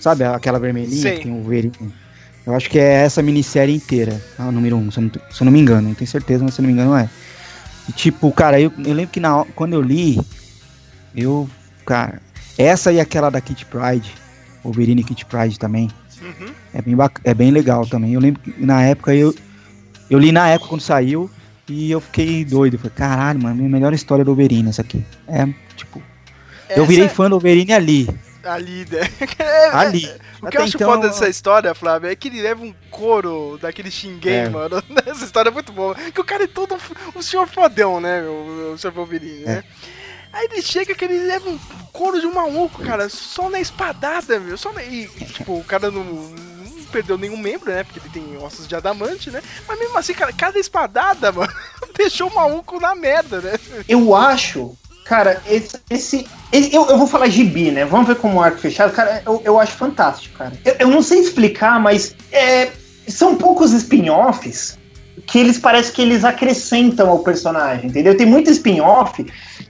[0.00, 1.16] Sabe aquela vermelhinha Sim.
[1.16, 1.72] que tem o Wolverine?
[2.46, 5.52] Eu acho que é essa minissérie inteira, a número 1, um, se, eu não, eu
[5.52, 5.88] me engano.
[5.88, 7.08] Não tenho certeza, mas se eu não me engano é.
[7.88, 10.20] E, tipo, cara, eu, eu lembro que na, quando eu li,
[11.14, 11.48] Eu,
[11.84, 12.20] cara,
[12.56, 14.10] essa e aquela da Kit Pride,
[14.64, 15.88] Wolverine Kit Pride também,
[16.22, 16.46] Uhum.
[16.72, 18.12] é bem, é bem legal também.
[18.14, 19.34] Eu lembro que na época eu,
[20.08, 21.28] eu li na época quando saiu
[21.68, 22.78] e eu fiquei doido.
[22.78, 25.04] Falei, caralho, mano, a melhor história do Wolverine essa aqui.
[25.28, 26.00] É, tipo,
[26.70, 28.08] eu virei Essa- fã do Wolverine ali.
[28.44, 29.00] Ali, né?
[29.72, 30.06] Ali.
[30.42, 32.74] O que Até eu acho então, foda dessa história, Flávio, é que ele leva um
[32.90, 34.48] couro daquele Xinguém, É.
[34.48, 34.82] mano.
[35.06, 35.94] Essa história é muito boa.
[35.94, 36.76] Que o cara é todo
[37.14, 39.64] um senhor fodão, né, o, o senhor Wolverine, né?
[40.32, 41.58] Aí ele chega que ele leva um
[41.92, 44.56] couro de um maluco, cara, só na espadada, meu.
[44.56, 44.82] Só na...
[44.82, 47.84] E, tipo, o cara não, não perdeu nenhum membro, né?
[47.84, 49.42] Porque ele tem ossos de adamante, né?
[49.68, 51.52] Mas mesmo assim, cara, cada espadada, mano,
[51.96, 53.52] deixou o maluco na merda, né?
[53.86, 55.78] Eu acho, cara, esse.
[55.90, 57.84] esse eu, eu vou falar gibi, né?
[57.84, 58.92] Vamos ver como arco fechado.
[58.92, 60.52] Cara, eu, eu acho fantástico, cara.
[60.64, 62.70] Eu, eu não sei explicar, mas é,
[63.08, 64.78] são poucos spin-offs
[65.26, 68.16] que eles parece que eles acrescentam ao personagem, entendeu?
[68.16, 69.24] Tem muito spin-off.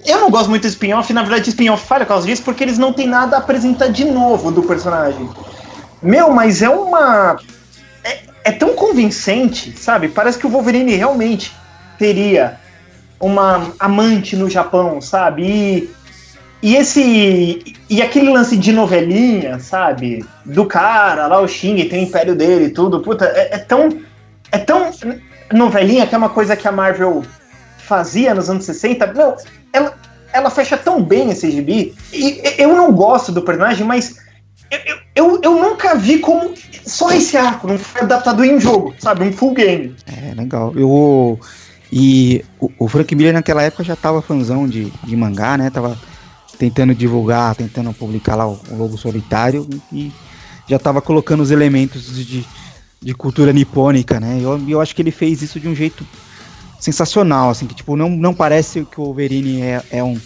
[0.04, 2.78] Eu não gosto muito de spin-off, na verdade, spin-off falha por causa disso, porque eles
[2.78, 5.28] não têm nada a apresentar de novo do personagem.
[6.02, 7.36] Meu, mas é uma.
[8.02, 10.08] É, é tão convincente, sabe?
[10.08, 11.52] Parece que o Wolverine realmente
[11.98, 12.58] teria
[13.22, 15.46] uma amante no Japão, sabe?
[15.46, 15.90] E,
[16.60, 17.76] e esse.
[17.88, 20.24] E aquele lance de novelinha, sabe?
[20.44, 23.00] Do cara lá, o Xing, tem o império dele e tudo.
[23.00, 24.00] Puta, é, é tão.
[24.50, 24.90] É tão
[25.52, 27.22] novelinha que é uma coisa que a Marvel
[27.78, 29.06] fazia nos anos 60.
[29.12, 29.36] Não,
[29.72, 29.94] ela,
[30.32, 31.94] ela fecha tão bem esse gibi.
[32.12, 34.20] E eu não gosto do personagem, mas.
[34.70, 34.80] Eu,
[35.14, 36.54] eu, eu, nunca vi como.
[36.84, 39.24] Só esse arco não foi adaptado em jogo, sabe?
[39.24, 39.94] Um full game.
[40.06, 40.72] É, legal.
[40.74, 41.38] Eu,
[41.92, 45.68] e o, o Frank Miller naquela época já tava fãzão de, de mangá, né?
[45.68, 45.98] Tava
[46.58, 50.10] tentando divulgar, tentando publicar lá o, o Lobo Solitário e
[50.66, 52.46] já tava colocando os elementos de,
[53.00, 54.38] de cultura nipônica, né?
[54.40, 56.06] E eu, eu acho que ele fez isso de um jeito
[56.80, 60.18] sensacional, assim, que tipo, não, não parece que o Wolverine é, é um,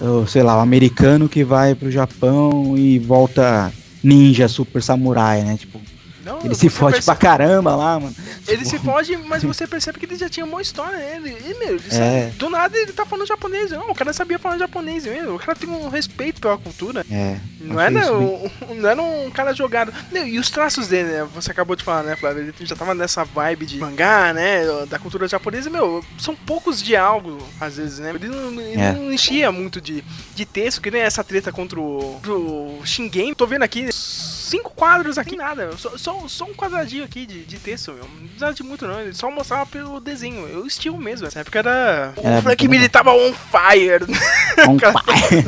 [0.00, 5.56] uh, sei lá, um americano que vai pro Japão e volta ninja, super samurai, né?
[5.56, 5.80] Tipo,
[6.24, 8.14] Não, ele se fode percebe- pra caramba lá, mano.
[8.46, 11.16] Ele se foge, mas você percebe que ele já tinha uma história, né?
[11.16, 11.90] Ele, e, meu, ele É.
[11.90, 13.70] sabe- do nada ele tá falando japonês.
[13.70, 15.34] Não, o cara sabia falar japonês, meu.
[15.34, 17.04] O cara tem um respeito pela cultura.
[17.10, 17.36] É.
[17.60, 19.92] Não achei era, isso bem- um, não era um cara jogado.
[20.12, 21.28] E os traços dele, né?
[21.34, 22.42] Você acabou de falar, né, Flávio?
[22.42, 24.62] Ele já tava nessa vibe de mangá, né?
[24.88, 25.70] Da cultura japonesa.
[25.70, 28.10] Meu, são poucos diálogos, às vezes, né?
[28.14, 28.92] Ele não, ele É.
[28.92, 30.02] não enchia muito de,
[30.34, 33.34] de texto, que nem essa treta contra o, o Shingen.
[33.34, 35.66] Tô vendo aqui cinco quadros aqui, nada.
[35.66, 35.78] meu.
[35.78, 38.04] Só, só, só um quadradinho aqui de, de texto, meu.
[38.04, 39.00] Não precisava de muito, não.
[39.00, 40.46] Ele só mostrava pelo desenho.
[40.46, 41.24] Eu estilo mesmo.
[41.24, 42.12] Nessa época era.
[42.22, 44.04] Era o Frank Miller tava on fire.
[44.68, 45.40] Um cara, pai.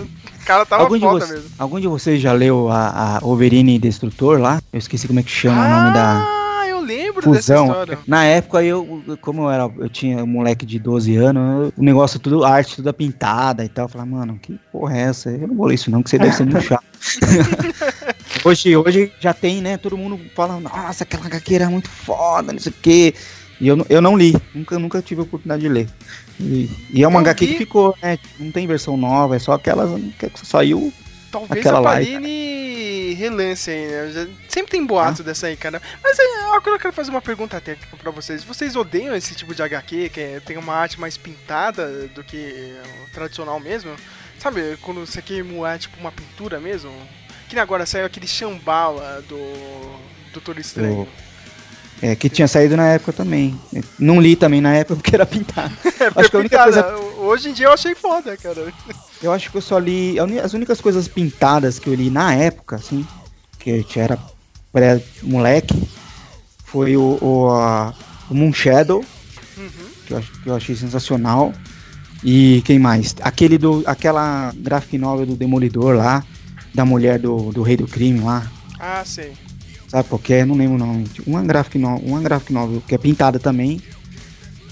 [0.42, 1.50] O cara tava algum, de foda mesmo.
[1.58, 4.60] algum de vocês já leu a, a Wolverine Destrutor lá?
[4.72, 7.66] Eu esqueci como é que chama o nome da Ah, eu lembro dessa fusão.
[7.66, 7.98] história.
[8.06, 12.18] Na época eu, como eu era, eu tinha um moleque de 12 anos, o negócio
[12.18, 13.84] tudo arte, tudo pintada e tal.
[13.86, 15.30] Eu falei, mano, que porra é essa?
[15.30, 16.84] Eu não vou ler isso não, que você deve ser muito chato.
[18.44, 19.76] Hoje, hoje já tem, né?
[19.76, 23.14] Todo mundo fala, nossa, aquela HQ era muito foda, não sei o quê.
[23.60, 25.88] E eu, não- eu não li, nunca, nunca tive a oportunidade de ler.
[26.40, 28.18] E, e é uma Eu HQ que ficou, né?
[28.38, 30.92] Não tem versão nova, é só aquelas que saiu
[31.30, 34.28] Talvez Aquela a lá, Panini relance aí, né?
[34.48, 35.24] Sempre tem boato Ah.
[35.24, 35.82] dessa aí, cara.
[36.02, 38.44] Mas é, agora eu quero fazer uma pergunta técnica pra vocês.
[38.44, 42.76] Vocês odeiam esse tipo de HQ, que é- tem uma arte mais pintada do que
[43.06, 43.90] o tradicional mesmo?
[44.38, 46.92] Sabe, quando você quer emular, tipo, uma pintura mesmo?
[47.48, 49.38] Que agora saiu aquele Shambhala do
[50.32, 51.06] Doutor Estranho.
[52.02, 53.58] É, que tinha saído na época também.
[53.98, 55.72] Não li também na época porque era pintado.
[56.00, 56.96] É, Acho que a única pintada.
[57.18, 58.72] Hoje em dia eu achei foda, cara.
[59.22, 60.16] Eu acho que eu só li.
[60.42, 63.06] As únicas coisas pintadas que eu li na época, assim,
[63.58, 64.18] que eu era
[64.72, 65.82] pré-moleque,
[66.64, 67.94] foi o, o, a-
[68.28, 69.04] o Moon Shadow,
[69.56, 69.70] Uhum.
[70.06, 71.54] que eu, que eu achei sensacional.
[72.22, 73.14] E quem mais?
[73.22, 73.82] Aquele do.
[73.86, 76.24] Aquela graphic novel do Demolidor lá,
[76.74, 78.50] da mulher do, do Rei do Crime lá.
[78.78, 79.32] Ah, sei.
[79.88, 80.44] Sabe qual que é?
[80.44, 81.06] Não lembro o nome.
[81.26, 83.80] Uma graphic, no, uma graphic novel que é pintada também.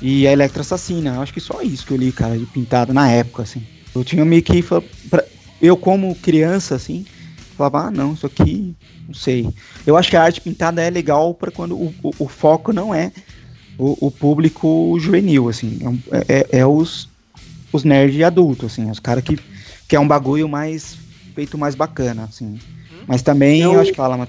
[0.01, 1.15] E a Electra Assassina.
[1.15, 3.63] Eu acho que só isso que eu li, cara, de pintada na época, assim.
[3.95, 4.65] Eu tinha meio que.
[5.61, 7.07] Eu, como criança, assim,
[7.57, 8.75] falava, ah, não, isso aqui.
[9.07, 9.49] Não sei.
[9.87, 12.93] Eu acho que a arte pintada é legal para quando o, o, o foco não
[12.93, 13.13] é
[13.79, 15.79] o, o público juvenil, assim.
[15.81, 17.09] É, um- é, é os,
[17.73, 18.91] os nerds adultos, assim.
[18.91, 19.39] Os caras que,
[19.87, 20.97] que é um bagulho mais.
[21.35, 22.59] Feito mais bacana, assim.
[23.07, 24.29] Mas também eu, Eu- acho que fala, mas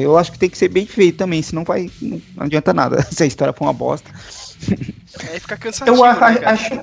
[0.00, 1.90] eu acho que tem que ser bem feito também, senão vai.
[2.00, 3.02] Não, não adianta nada.
[3.10, 4.10] Se a história for uma bosta.
[5.30, 6.50] Aí fica cansativo, Eu a- né, cara?
[6.52, 6.80] acho.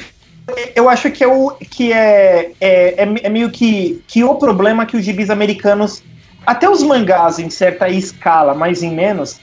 [0.74, 4.84] Eu acho que é, o, que é, é, é, é meio que, que o problema
[4.84, 6.02] que os gibis americanos,
[6.44, 9.38] até os mangás em certa escala, mas em menos,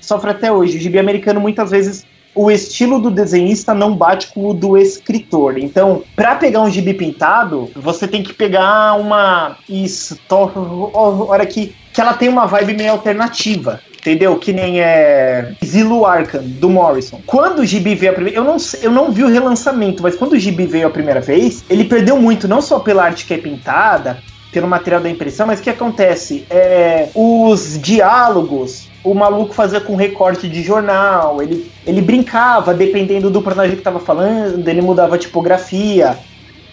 [0.00, 0.78] sofre até hoje.
[0.78, 2.06] O gibi americano muitas vezes,
[2.38, 5.58] o estilo do desenhista não bate com o do escritor.
[5.58, 12.14] Então, para pegar um gibi pintado, você tem que pegar uma história que, que ela
[12.14, 14.38] tem uma vibe meio alternativa entendeu?
[14.38, 17.20] Que nem é Zilo Arkham, do Morrison.
[17.26, 20.32] Quando o Gibi veio a primeira eu não, eu não vi o relançamento, mas quando
[20.32, 23.38] o Gibi veio a primeira vez, ele perdeu muito, não só pela arte que é
[23.38, 24.22] pintada,
[24.52, 26.46] pelo material da impressão, mas o que acontece?
[26.48, 33.42] É, os diálogos, o maluco fazia com recorte de jornal, ele, ele brincava, dependendo do
[33.42, 36.18] personagem que tava falando, ele mudava a tipografia.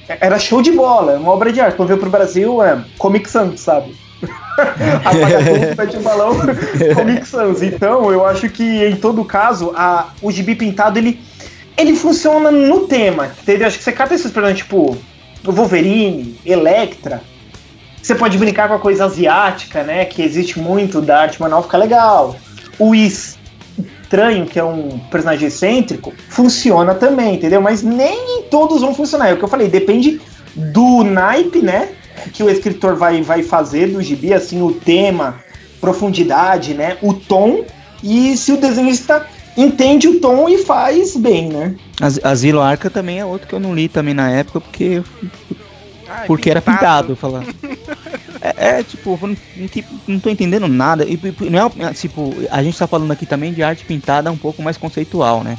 [0.07, 1.75] Era show de bola, uma obra de arte.
[1.75, 3.95] Quando veio pro Brasil, é Comic Sans, sabe?
[5.03, 5.39] Apaga
[5.77, 6.35] mete o balão,
[6.95, 7.61] Comic Sans.
[7.61, 11.19] Então, eu acho que em todo caso, a, o gibi pintado ele,
[11.77, 13.67] ele funciona no tema, entendeu?
[13.67, 14.97] Acho que você cata esses personagens tipo
[15.43, 17.21] Wolverine, Electra.
[18.05, 20.05] Você pode brincar com a coisa asiática, né?
[20.05, 22.35] Que existe muito da arte manual, fica legal.
[22.77, 27.59] O estranho, que é um personagem excêntrico, funciona também, entendeu?
[27.59, 29.29] Mas nem todos vão funcionar.
[29.29, 30.21] É o que eu falei, depende
[30.55, 31.89] do naipe, né?
[32.31, 35.39] Que o escritor vai, vai fazer do gibi, assim, o tema,
[35.81, 36.97] profundidade, né?
[37.01, 37.65] O tom.
[38.03, 39.25] E se o desenhista
[39.57, 41.73] entende o tom e faz bem, né?
[42.23, 45.01] Asilo Arca também é outro que eu não li também na época, porque
[46.15, 47.43] Ai, porque era pintado, falar.
[48.41, 49.35] é, é, tipo, não,
[50.07, 51.05] não tô entendendo nada.
[51.05, 54.61] E não é, tipo, a gente tá falando aqui também de arte pintada um pouco
[54.61, 55.57] mais conceitual, né?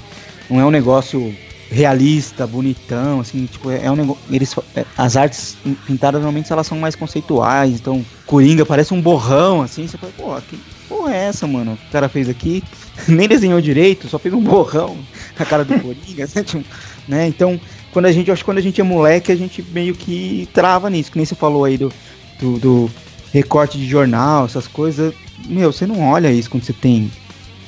[0.48, 1.34] Não é um negócio
[1.70, 4.22] realista, bonitão, assim, tipo, é, é um negócio.
[4.30, 9.62] Eles, é, as artes pintadas normalmente elas são mais conceituais, então, Coringa parece um borrão,
[9.62, 11.72] assim, você fala, pô, que porra é essa, mano?
[11.88, 12.62] O cara fez aqui,
[13.08, 14.96] nem desenhou direito, só fez um borrão
[15.38, 16.42] na cara do Coringa, né?
[16.44, 16.64] Tipo,
[17.08, 17.26] né?
[17.26, 17.60] Então,
[17.96, 20.90] quando a gente, acho que quando a gente é moleque, a gente meio que trava
[20.90, 21.90] nisso, que nem você falou aí do,
[22.38, 22.90] do, do
[23.32, 25.14] recorte de jornal, essas coisas.
[25.46, 27.10] Meu, você não olha isso quando você tem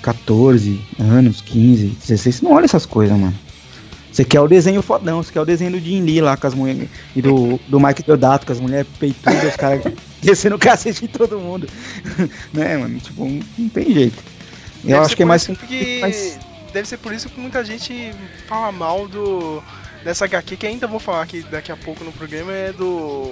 [0.02, 3.34] 14 anos, 15, 16, você não olha essas coisas, mano.
[4.12, 6.52] Você quer o desenho fodão, você quer o desenho do Jim Lee lá com as
[6.52, 6.90] mulheres.
[7.16, 9.82] E do, do Mike Deodato com as mulheres peitudas, os caras
[10.20, 11.66] descendo o cacete de todo mundo.
[12.52, 13.00] né, mano?
[13.00, 14.22] Tipo, não, não tem jeito.
[14.84, 15.46] Eu deve acho que é mais.
[15.46, 15.98] Porque...
[16.02, 16.38] mais...
[16.70, 18.12] Deve ser por isso que muita gente
[18.46, 19.62] fala mal do
[20.08, 23.30] dessa HQ que ainda vou falar aqui daqui a pouco no programa é do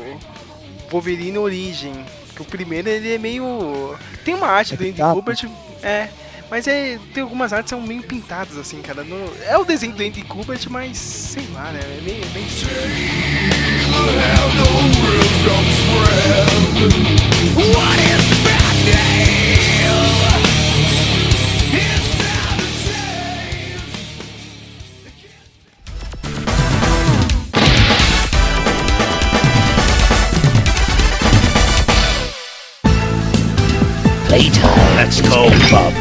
[0.91, 2.05] Wolverine Origin.
[2.35, 3.97] Que o primeiro ele é meio.
[4.23, 5.49] Tem uma arte é do Andy Kubert.
[5.83, 6.11] É.
[6.51, 9.03] Mas é, tem algumas artes que são meio pintadas, assim, cara.
[9.03, 11.81] No, é o desenho do Andy Kubert, mas sei lá, né?
[11.83, 12.27] É meio.
[12.35, 12.47] meio...
[35.07, 35.47] What is Playtime.
[35.47, 35.95] Let's go, Bob.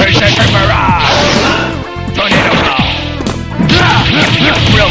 [0.00, 1.20] Precision Mirage!
[2.14, 2.84] Tornado Blow!
[4.72, 4.90] Real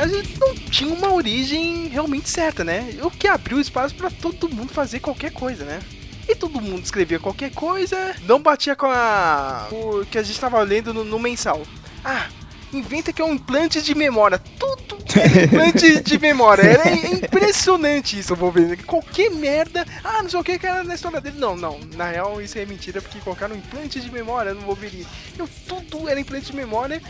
[0.05, 2.95] personagem não tinha uma origem realmente certa, né?
[3.01, 5.79] O que abriu espaço para todo mundo fazer qualquer coisa, né?
[6.27, 9.67] E todo mundo escrevia qualquer coisa, não batia com a.
[9.71, 11.61] o que a gente tava lendo no, no mensal.
[12.03, 12.27] Ah,
[12.73, 14.39] inventa que é um implante de memória.
[14.59, 16.63] Tudo é implante de memória.
[16.63, 18.83] Era impressionante isso, vou ver.
[18.85, 19.85] Qualquer merda.
[20.03, 21.37] Ah, não sei o que que era na história dele.
[21.39, 21.79] Não, não.
[21.95, 25.05] Na real, isso é mentira porque colocaram um implante de memória no Wolverine.
[25.37, 27.01] Eu, tudo era implante de memória.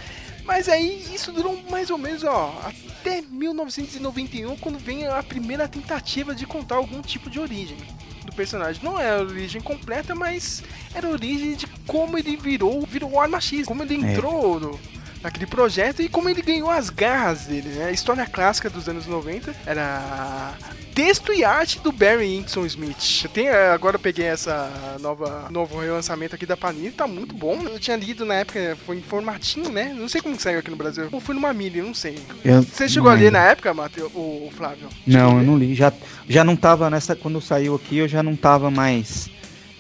[0.46, 6.36] Mas aí isso durou mais ou menos, ó, até 1991, quando vem a primeira tentativa
[6.36, 7.78] de contar algum tipo de origem
[8.26, 8.84] do personagem.
[8.84, 13.42] Não é a origem completa, mas era a origem de como ele virou, virou Arma
[13.42, 14.12] X, como ele é.
[14.12, 14.60] entrou é.
[14.62, 14.80] no,
[15.26, 17.86] naquele projeto e como ele ganhou as garras dele, né?
[17.86, 20.54] A história clássica dos anos 90 era
[20.94, 23.26] texto e arte do Barry Hinkson Smith.
[23.34, 27.60] Tem, é, agora eu peguei essa nova novo relançamento aqui da Panini, tá muito bom.
[27.64, 29.94] Eu tinha lido na época, foi em formatinho, né?
[29.98, 31.10] Não sei como que saiu aqui no Brasil.
[31.12, 32.20] Ou foi numa mini, não sei.
[32.44, 34.88] Eu Você chegou a ler na época, Matheus, o, o Flávio?
[35.08, 35.74] Não, eu não li.
[35.74, 35.92] Já,
[36.30, 37.16] já não tava nessa.
[37.16, 39.30] Quando saiu aqui, eu já não tava mais.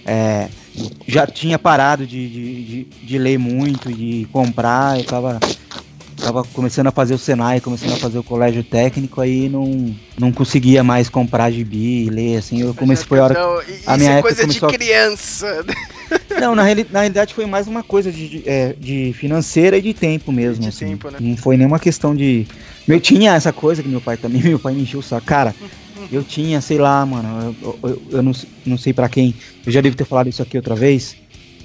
[0.05, 0.47] É,
[1.07, 5.39] já tinha parado de, de, de, de ler muito, de comprar, eu tava
[6.15, 10.31] tava começando a fazer o Senai, começando a fazer o colégio técnico, aí não, não
[10.31, 13.33] conseguia mais comprar gibi e ler, assim, eu comecei, foi a hora...
[13.33, 15.65] Não, a minha é coisa de criança...
[16.39, 19.81] Não, na, reali na realidade foi mais uma coisa de, de, é, de financeira e
[19.81, 20.89] de tempo mesmo, de assim.
[20.89, 21.17] Tempo, né?
[21.19, 22.45] Não foi nenhuma questão de...
[22.87, 25.55] Eu tinha essa coisa que meu pai também, meu pai me encheu o saco, cara...
[26.11, 28.31] Eu tinha, sei lá, mano, eu, eu, eu não,
[28.65, 29.33] não sei pra quem.
[29.65, 31.15] Eu já devo ter falado isso aqui outra vez.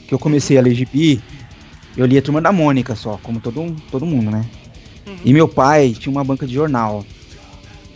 [0.07, 1.23] Que eu comecei a ler gibi,
[1.97, 4.45] eu li a Turma da Mônica só, como todo, todo mundo, né?
[5.25, 7.05] E meu pai tinha uma banca de jornal.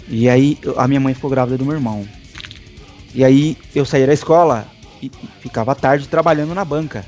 [0.08, 2.06] E aí a minha mãe ficou grávida do meu irmão.
[3.14, 4.66] E aí eu saía da escola
[5.02, 7.04] e ficava tarde trabalhando na banca.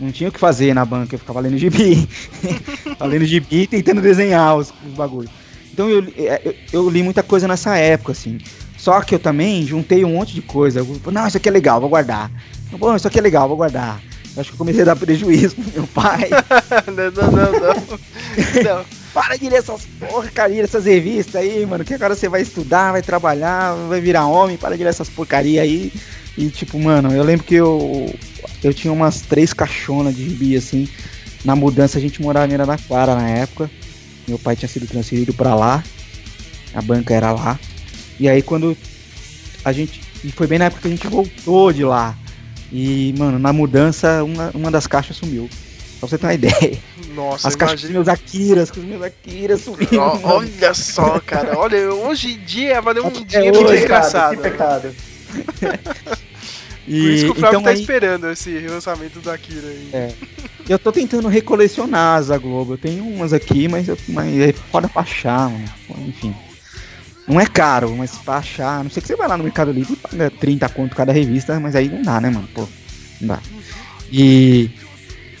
[0.00, 2.08] Não tinha o que fazer na banca, eu ficava lendo gibi.
[3.00, 5.30] Lendo gibi e tentando desenhar os, os bagulhos.
[5.72, 8.38] Então eu, eu, eu li muita coisa nessa época, assim.
[8.84, 10.80] Só que eu também juntei um monte de coisa.
[10.80, 12.30] Eu, não, isso aqui é legal, vou guardar.
[12.72, 13.98] Bom, isso aqui é legal, vou guardar.
[14.36, 16.28] Eu acho que eu comecei a dar prejuízo pro meu pai.
[16.88, 17.98] não, não, não, não.
[18.76, 18.84] Não.
[19.14, 21.82] Para de ler essas porcarias, essas revistas aí, mano.
[21.82, 24.58] Que agora você vai estudar, vai trabalhar, vai virar homem.
[24.58, 25.90] Para de ler essas porcarias aí.
[26.36, 28.14] E tipo, mano, eu lembro que eu,
[28.62, 30.86] eu tinha umas três caixonas de gibi assim.
[31.42, 33.70] Na mudança a gente morava em Araraquara na época.
[34.28, 35.82] Meu pai tinha sido transferido pra lá.
[36.74, 37.58] A banca era lá.
[38.18, 38.76] E aí quando
[39.64, 40.00] a gente.
[40.22, 42.16] E foi bem na época que a gente voltou de lá.
[42.72, 45.48] E, mano, na mudança, uma, uma das caixas sumiu.
[46.00, 46.78] Pra você ter uma ideia.
[47.14, 47.92] Nossa, As caixas imagina.
[48.04, 50.20] meus Akiras, com os meus Akiras sumiram.
[50.24, 51.56] Olha só, cara.
[51.58, 54.36] Olha, hoje em dia valeu um Até dinheiro hoje, desgraçado.
[54.36, 54.94] que pecado.
[56.84, 59.88] Por isso que o Flávio então tá aí, esperando esse lançamento do Akira aí.
[59.92, 60.12] É.
[60.68, 62.74] eu tô tentando recolecionar as da Globo.
[62.74, 66.08] Eu tenho umas aqui, mas, eu, mas é foda pra achar, mano.
[66.08, 66.34] Enfim.
[67.26, 68.82] Não é caro, mas pra achar.
[68.84, 71.58] Não sei que você vai lá no Mercado Livre e paga 30 conto cada revista,
[71.58, 72.48] mas aí não dá, né, mano?
[72.54, 72.68] Pô,
[73.20, 73.38] não dá.
[74.12, 74.70] E.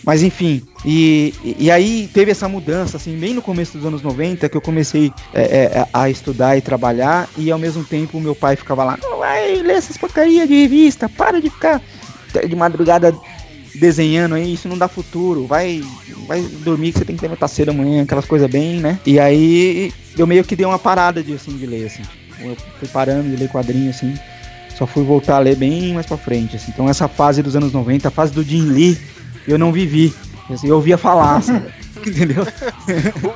[0.02, 4.50] Mas enfim, e, e- aí teve essa mudança, assim, bem no começo dos anos 90,
[4.50, 8.54] que eu comecei é, é, a estudar e trabalhar, e ao mesmo tempo meu pai
[8.54, 11.80] ficava lá, não vai ler essas porcarias de revista, para de ficar
[12.46, 13.14] de madrugada
[13.74, 15.82] desenhando aí, isso não dá futuro, vai,
[16.26, 18.98] vai dormir que você tem que levantar cedo amanhã, aquelas coisas bem, né?
[19.04, 22.02] E aí eu meio que dei uma parada de, assim, de ler, assim,
[22.40, 24.14] eu fui parando de ler quadrinho, assim,
[24.76, 26.70] só fui voltar a ler bem mais pra frente, assim.
[26.72, 28.98] Então essa fase dos anos 90, a fase do Jim Lee,
[29.46, 30.14] eu não vivi,
[30.50, 31.72] assim, eu ouvia falar, sabe?
[32.06, 32.44] entendeu?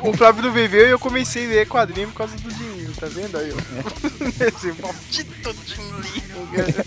[0.02, 2.92] O, o Flávio não viveu e eu comecei a ler quadrinho por causa do dinheiro,
[2.98, 3.50] tá vendo aí?
[4.46, 6.84] Esse maldito dinheiro, cara.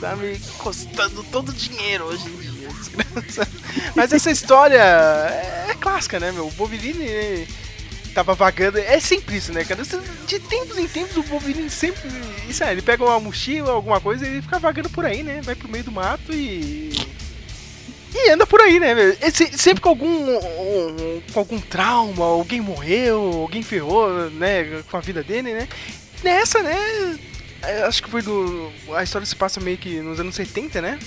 [0.00, 2.61] Tá me custando todo o dinheiro hoje em dia.
[3.96, 6.46] Mas essa história é, é clássica, né, meu?
[6.46, 7.46] O Wolverine né,
[8.14, 8.78] tava vagando.
[8.78, 9.82] É sempre isso, né, cara?
[10.26, 12.02] De tempos em tempos o Wolverine sempre.
[12.48, 15.40] Isso é, ele pega uma mochila, alguma coisa e fica vagando por aí, né?
[15.42, 16.92] Vai pro meio do mato e.
[18.14, 18.94] E anda por aí, né?
[19.22, 20.06] Esse- sempre com algum,
[20.36, 24.82] um- com algum trauma, alguém morreu, alguém ferrou, né?
[24.90, 25.66] Com a vida dele, né?
[26.22, 26.76] Nessa, né?
[27.62, 28.70] é, Acho que foi do.
[28.94, 30.98] A história se passa meio que nos anos 70, né?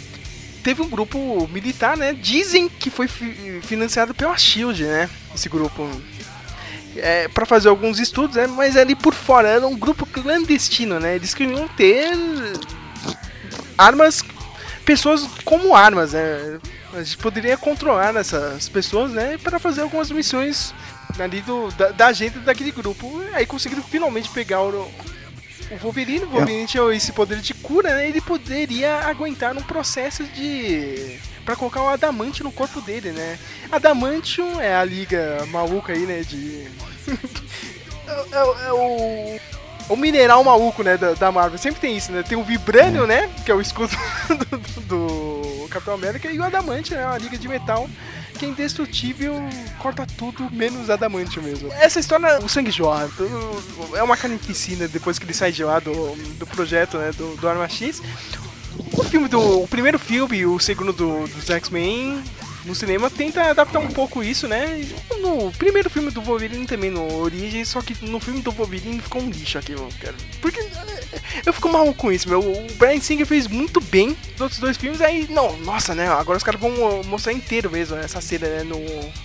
[0.66, 2.11] Teve um grupo militar, né?
[2.11, 5.07] Dizem que foi fi- financiado pela Shield, né?
[5.36, 5.88] Esse grupo.
[6.95, 8.47] É, para fazer alguns estudos, né?
[8.47, 11.18] Mas ali por fora era um grupo clandestino, né?
[11.18, 12.09] Eles queriam ter
[13.78, 14.24] armas
[14.84, 16.57] pessoas como armas, né?
[16.95, 19.38] A gente poderia controlar essas pessoas, né?
[19.38, 20.74] Para fazer algumas missões
[21.20, 22.07] ali do, da, da
[22.43, 23.22] daquele grupo.
[23.34, 24.91] Aí conseguiram finalmente pegar o,
[25.72, 26.26] o Wolverine.
[26.26, 28.07] O Wolverine tinha esse poder de cura, né?
[28.07, 31.18] Ele poderia aguentar um processo de.
[31.45, 33.38] Pra colocar o adamante no corpo dele, né?
[33.72, 36.22] Adamantium é a liga maluca aí, né?
[36.22, 36.68] De.
[38.07, 39.39] é, é- é o.
[39.88, 41.59] O mineral maluco, né, da, da Marvel.
[41.59, 42.24] Sempre tem isso, né?
[42.24, 43.30] Tem o Vibranium, né?
[43.45, 43.95] Que é o escudo
[44.49, 44.82] do, do-
[45.61, 46.28] do Capitão América.
[46.32, 47.05] E o Adamante, né?
[47.05, 47.88] Uma liga de metal
[48.36, 49.36] que é indestrutível,
[49.80, 51.72] corta tudo, menos Adamante mesmo.
[51.74, 53.10] Essa história, o sangue jorra.
[53.96, 57.12] É uma carnificina depois que ele sai de lá do, do projeto, né?
[57.12, 58.02] Do, do Arma X.
[58.94, 59.64] O filme do.
[59.64, 62.22] O primeiro filme e o segundo do, dos X-Men
[62.66, 64.84] no cinema tenta adaptar um pouco isso, né?
[65.22, 69.22] No primeiro filme do Wolverine também, no Origem, só que no filme do Wolverine ficou
[69.22, 70.16] um lixo aquilo, cara.
[70.41, 72.39] Porque eh, eu fico mal com isso, meu.
[72.39, 76.07] O Brian Singer fez muito bem nos outros dois filmes, aí, não, nossa, né?
[76.07, 78.63] Agora os caras vão uh, mostrar inteiro mesmo essa cena, né?
[78.63, 78.80] No,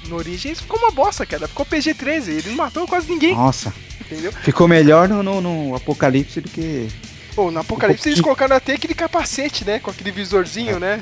[0.08, 1.48] no Origins ficou uma bosta, cara.
[1.48, 4.32] Ficou PG-13, ele não matou quase ninguém, Nossa, entendeu?
[4.32, 6.88] ficou melhor no, no, no Apocalipse do que.
[7.34, 9.78] Pô, no Apocalipse Um eles colocaram até aquele capacete, né?
[9.78, 11.00] Com aquele visorzinho, né?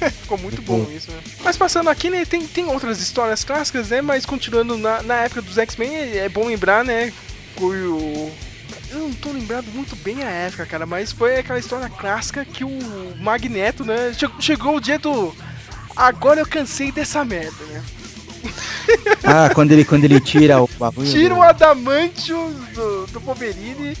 [0.22, 1.18] Ficou muito bom isso, né?
[1.44, 2.24] Mas passando aqui, né?
[2.24, 4.00] Tem, tem outras histórias clássicas, né?
[4.00, 7.12] Mas continuando na, na época dos X-Men, é é bom lembrar, né?
[7.56, 8.30] Foi o.
[8.90, 12.64] Eu não tô lembrado muito bem a época, cara, mas foi aquela história clássica que
[12.64, 14.12] o Magneto, né?
[14.16, 15.34] che- Chegou o dia do.
[15.94, 17.82] Agora eu cansei dessa merda, né?
[19.22, 21.08] Ah, quando ele, quando ele tira o bagulho.
[21.10, 23.96] Tira o Adamantium do, do Wolverine.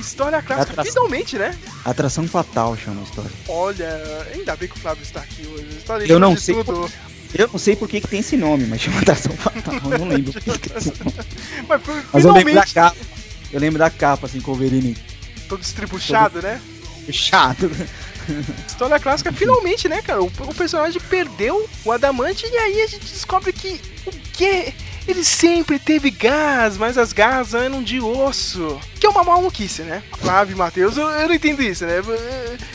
[0.00, 1.56] História clássica, finalmente, né?
[1.84, 3.30] Atração fatal chama a história.
[3.48, 5.68] Olha, ainda bem que o Flávio está aqui hoje.
[5.78, 6.90] Está Eu não de sei tudo.
[7.32, 9.74] Eu não sei por que, que tem esse nome, mas chama Atração Fatal.
[9.92, 11.16] Eu não lembro por que que tem esse nome.
[11.68, 12.96] Mas foi Mas eu lembro da capa.
[13.52, 14.96] Eu lembro da capa, assim, com o Wolverine
[15.50, 16.62] todo estribuchado, né?
[17.10, 17.68] Chato.
[18.66, 20.22] História clássica, finalmente, né, cara?
[20.22, 24.72] O, o personagem perdeu o adamante e aí a gente descobre que o quê?
[25.10, 28.78] Ele sempre teve gás, mas as garras eram de osso.
[29.00, 30.02] Que é uma maluquice, né?
[30.18, 32.00] Flávio e Matheus, eu, eu não entendo isso, né?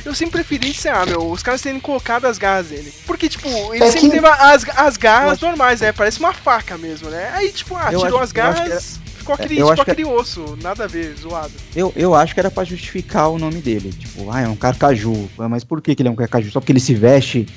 [0.03, 2.91] Eu sempre preferi, sei lá, meu, os caras terem colocado as garras nele.
[3.05, 5.91] Porque, tipo, ele É sempre que- teve as, as garras normais, né?
[5.93, 7.31] Parece uma faca mesmo, né?
[7.33, 10.83] Aí, tipo, ah, Eu tirou acho- as garras, ficou aquele, eu que- aquele osso, nada
[10.83, 11.53] a ver, zoado.
[11.75, 13.93] Eu, eu acho que era pra justificar o nome dele.
[13.93, 15.29] Tipo, ah, é um carcaju.
[15.37, 16.51] Mas por que, que ele é um carcaju?
[16.51, 17.47] Só porque ele se veste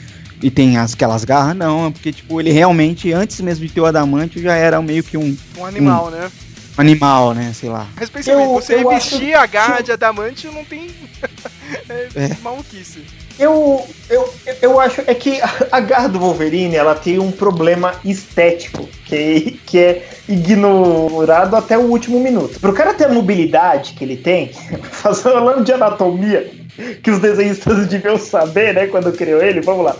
[0.42, 1.56] e tem as, aquelas garras?
[1.56, 5.02] Não, é porque, tipo, ele realmente, antes mesmo de ter o adamante, já era meio
[5.02, 6.30] que um Um animal, né?
[6.76, 7.52] animal, né?
[7.54, 7.86] Sei lá.
[7.98, 10.88] Mas pensa bem, Eu- você eu revestir acho a garra de adamante não tem.
[11.88, 12.36] é, É.
[12.42, 13.02] maluquice.
[13.38, 15.40] Eu, eu, eu acho é que
[15.72, 21.82] a garra do Wolverine ela tem um problema estético que, que é ignorado até o
[21.82, 22.58] último minuto.
[22.60, 24.50] Pro cara ter a mobilidade que ele tem,
[24.90, 26.50] falando de anatomia,
[27.02, 29.96] que os desenhistas deviam saber, né, quando criou ele, vamos lá.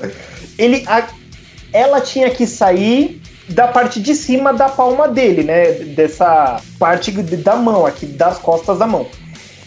[0.58, 1.06] Ele, a-
[1.72, 7.56] ela tinha que sair da parte de cima da palma dele, né, dessa parte da
[7.56, 9.06] mão aqui, das costas da mão.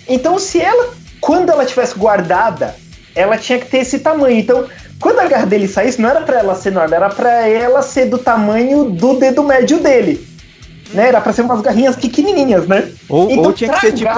[0.07, 2.76] Então, se ela, quando ela tivesse guardada,
[3.16, 4.38] ela tinha que ter esse tamanho.
[4.38, 4.66] Então,
[4.99, 8.05] quando a garra dele saísse, não era pra ela ser enorme, era pra ela ser
[8.05, 10.28] do tamanho do dedo médio dele.
[10.94, 11.08] Né?
[11.08, 12.89] Era pra ser umas garrinhas pequenininhas, né?
[13.08, 14.10] Ou, Então, ou tinha que ser tipo.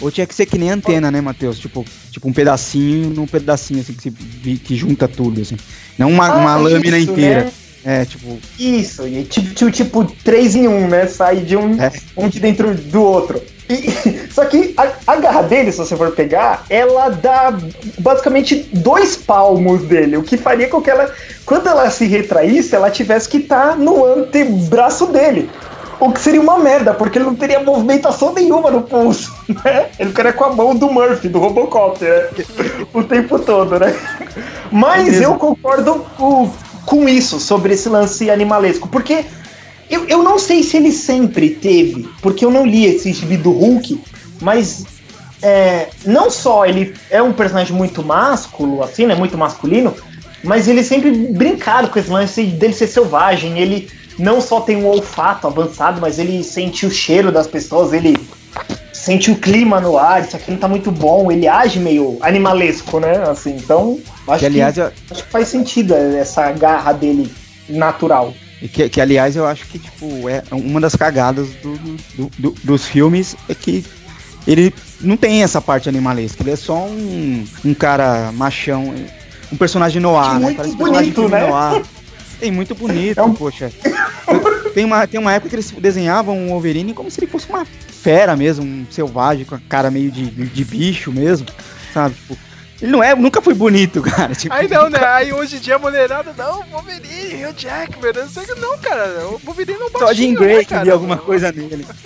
[0.00, 1.58] Ou tinha que ser que nem antena, né, Matheus?
[1.58, 4.10] Tipo, tipo um pedacinho num pedacinho, assim, que, se,
[4.58, 5.56] que junta tudo, assim.
[5.98, 7.44] Não uma, Ah, uma lâmina isso, inteira.
[7.44, 7.52] né?
[7.84, 8.38] É, tipo.
[8.58, 11.06] Isso, e tipo, tipo, 3 em 1, né?
[11.06, 11.90] Sai de um, É.
[12.16, 13.42] um de dentro do outro.
[13.68, 13.90] E-
[14.32, 17.52] só que a, a garra dele, se você for pegar, ela dá
[17.98, 21.10] basicamente dois palmos dele, o que faria com que ela,
[21.44, 25.50] quando ela se retraísse, ela tivesse que estar no antebraço dele.
[26.02, 29.32] O que seria uma merda, porque ele não teria movimentação nenhuma no pulso,
[29.64, 29.86] né?
[30.00, 32.28] Ele ficaria com a mão do Murphy, do Robocop, né?
[32.92, 33.94] O tempo todo, né?
[34.72, 35.22] Mas mesmo.
[35.22, 36.50] eu concordo com,
[36.84, 39.24] com isso, sobre esse lance animalesco, porque
[39.88, 43.52] eu, eu não sei se ele sempre teve, porque eu não li esse gibi do
[43.52, 44.02] Hulk,
[44.40, 44.84] mas
[45.40, 49.14] é, não só ele é um personagem muito másculo, assim, né?
[49.14, 49.94] Muito masculino,
[50.42, 53.60] mas ele sempre brincaram com esse lance dele ser selvagem.
[53.60, 53.88] Ele
[54.18, 58.16] não só tem um olfato avançado, mas ele sente o cheiro das pessoas, ele
[58.92, 63.00] sente o clima no ar, isso aqui não tá muito bom, ele age meio animalesco,
[63.00, 63.18] né?
[63.28, 63.98] Assim, então,
[64.28, 67.32] acho Que, aliás, eu, que, acho que faz sentido essa garra dele
[67.68, 68.32] natural.
[68.60, 71.74] E Que, que, aliás, eu acho que, tipo, é uma das cagadas do,
[72.16, 73.84] do- do- dos filmes é que
[74.46, 76.42] ele não tem essa parte animalesca.
[76.42, 78.94] Ele é só um, um cara machão,
[79.52, 80.38] um personagem noir, né?
[80.46, 81.46] Muito Parece um bonito, né?
[81.48, 81.82] noir.
[82.42, 83.70] Tem muito bonito, É um- poxa.
[84.74, 87.64] Tem uma, tem uma época que eles desenhavam o Wolverine como se ele fosse uma
[87.64, 91.46] fera mesmo, um selvagem, com a cara meio de, de bicho mesmo,
[91.94, 92.16] sabe?
[92.16, 92.36] Tipo,
[92.80, 94.34] ele não é, nunca foi bonito, cara.
[94.34, 94.98] Tipo, Aí não, né?
[95.04, 98.76] Aí hoje em dia a mulherada, não, Wolverine, o Jackman, não sei o que, não,
[98.78, 99.28] cara.
[99.28, 101.86] O Wolverine é um só Jim baixinho, Grey né, que alguma coisa nele.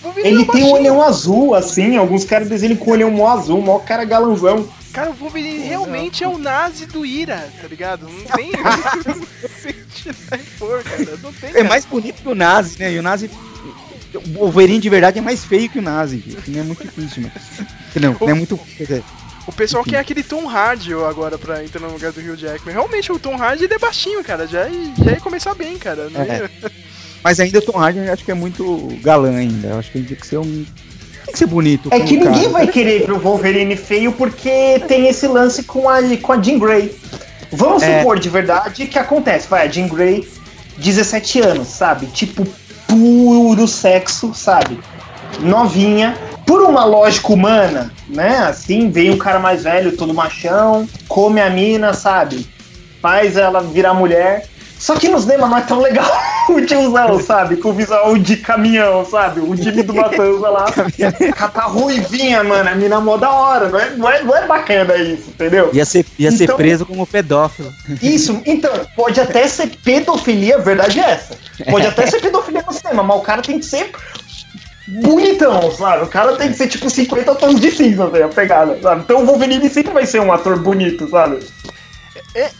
[0.00, 0.70] O é Ele um tem um baixinho.
[0.74, 4.68] olhão azul, assim, alguns caras desenham com olhão mó azul, mó cara galanzão.
[4.98, 8.08] Cara, o Wolverine realmente é o nazi do Ira, tá ligado?
[8.08, 8.50] Não tem.
[10.58, 11.18] pôr, cara.
[11.22, 11.50] Não tem.
[11.50, 11.68] É cara.
[11.68, 12.92] mais bonito que o Nazi, né?
[12.92, 13.30] E o Nazi.
[14.14, 16.36] O Wolverine de verdade é mais feio que o Nazi.
[16.48, 17.32] Não é muito difícil, né?
[18.00, 18.58] Não, não é muito.
[19.46, 22.72] O pessoal quer aquele Tom Hardy agora pra entrar no lugar do Hugh Jackman.
[22.74, 24.46] Realmente, o Tom Hardy ele é baixinho, cara.
[24.46, 26.08] Já, ia- já ia começar bem, cara.
[26.10, 26.38] Não É.
[26.38, 26.50] ia-
[27.22, 29.68] Mas ainda o Tom Hardy eu acho que é muito galã ainda.
[29.68, 30.66] Eu acho que ele tem que ser um.
[31.28, 31.88] Tem que ser bonito.
[31.92, 32.30] É que cara.
[32.30, 36.58] ninguém vai querer pro Wolverine feio porque tem esse lance com a, com a Jean
[36.58, 36.96] Grey.
[37.52, 37.98] Vamos É.
[37.98, 39.46] supor de verdade que acontece.
[39.48, 40.26] Vai, a Jean Grey,
[40.78, 42.06] 17 anos, sabe?
[42.06, 42.46] Tipo,
[42.86, 44.78] puro sexo, sabe?
[45.40, 46.16] Novinha.
[46.46, 48.38] Por uma lógica humana, né?
[48.38, 52.48] Assim, vem um cara mais velho, todo machão, come a mina, sabe?
[53.02, 54.46] Faz ela virar mulher.
[54.78, 56.10] Só que no cinema não é tão legal
[56.56, 57.56] o tiozão, sabe?
[57.56, 59.40] Com o visual de caminhão, sabe?
[59.40, 60.66] O time do Matanza lá.
[60.98, 62.68] Ela tá ruivinha, mano.
[62.68, 63.68] A mina mó da hora.
[63.68, 65.70] Não é, não é, não é bacana isso, entendeu?
[65.72, 67.72] Ia ser, ia ser Então- preso como pedófilo.
[68.02, 71.36] Isso, então, pode até ser pedofilia, a verdade é essa.
[71.70, 73.90] Pode até ser pedofilia no cinema, mas o cara tem que ser
[74.86, 76.04] bonitão, sabe?
[76.04, 79.02] O cara tem que ser tipo 50 tons de cinza, assim, a pegada, sabe?
[79.02, 81.38] Então o Wolverine sempre vai ser um ator bonito, sabe?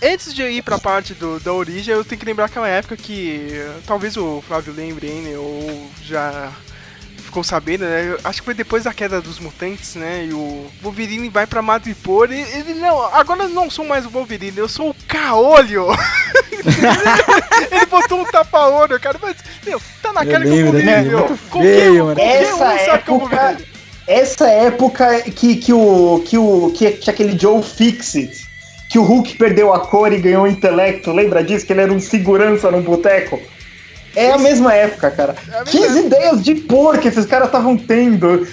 [0.02, 2.96] Antes de eu ir pra parte do, da origem, eu tenho que lembrar aquela época
[2.96, 6.50] que eh, talvez o Flávio lembre, hein, ou já
[7.18, 8.08] ficou sabendo, né?
[8.12, 10.26] Eu Acho que foi depois da queda dos mutantes, né?
[10.28, 14.10] E o Wolverine vai pra Madripoor e ele, não, agora eu não sou mais o
[14.10, 15.86] Wolverine, eu sou o Caolho.
[17.70, 20.90] ele botou um tapa-olho, cara, mas, meu, tá na Eu cara que o lembro, Wolverine,
[20.90, 21.02] né?
[21.02, 21.38] meu.
[21.50, 23.64] Qualquer, um- qualquer um que é época- Wolverine.
[24.06, 26.22] essa época que, que o.
[26.26, 26.72] que o.
[26.74, 28.47] que, que aquele Joe Fixit,
[28.89, 31.66] que o Hulk perdeu a cor e ganhou o intelecto, lembra disso?
[31.66, 33.41] Que ele era um segurança num boteco?
[34.16, 35.34] É a mesma época, cara.
[35.53, 38.47] É que mesma ideias de porco esses caras estavam tendo.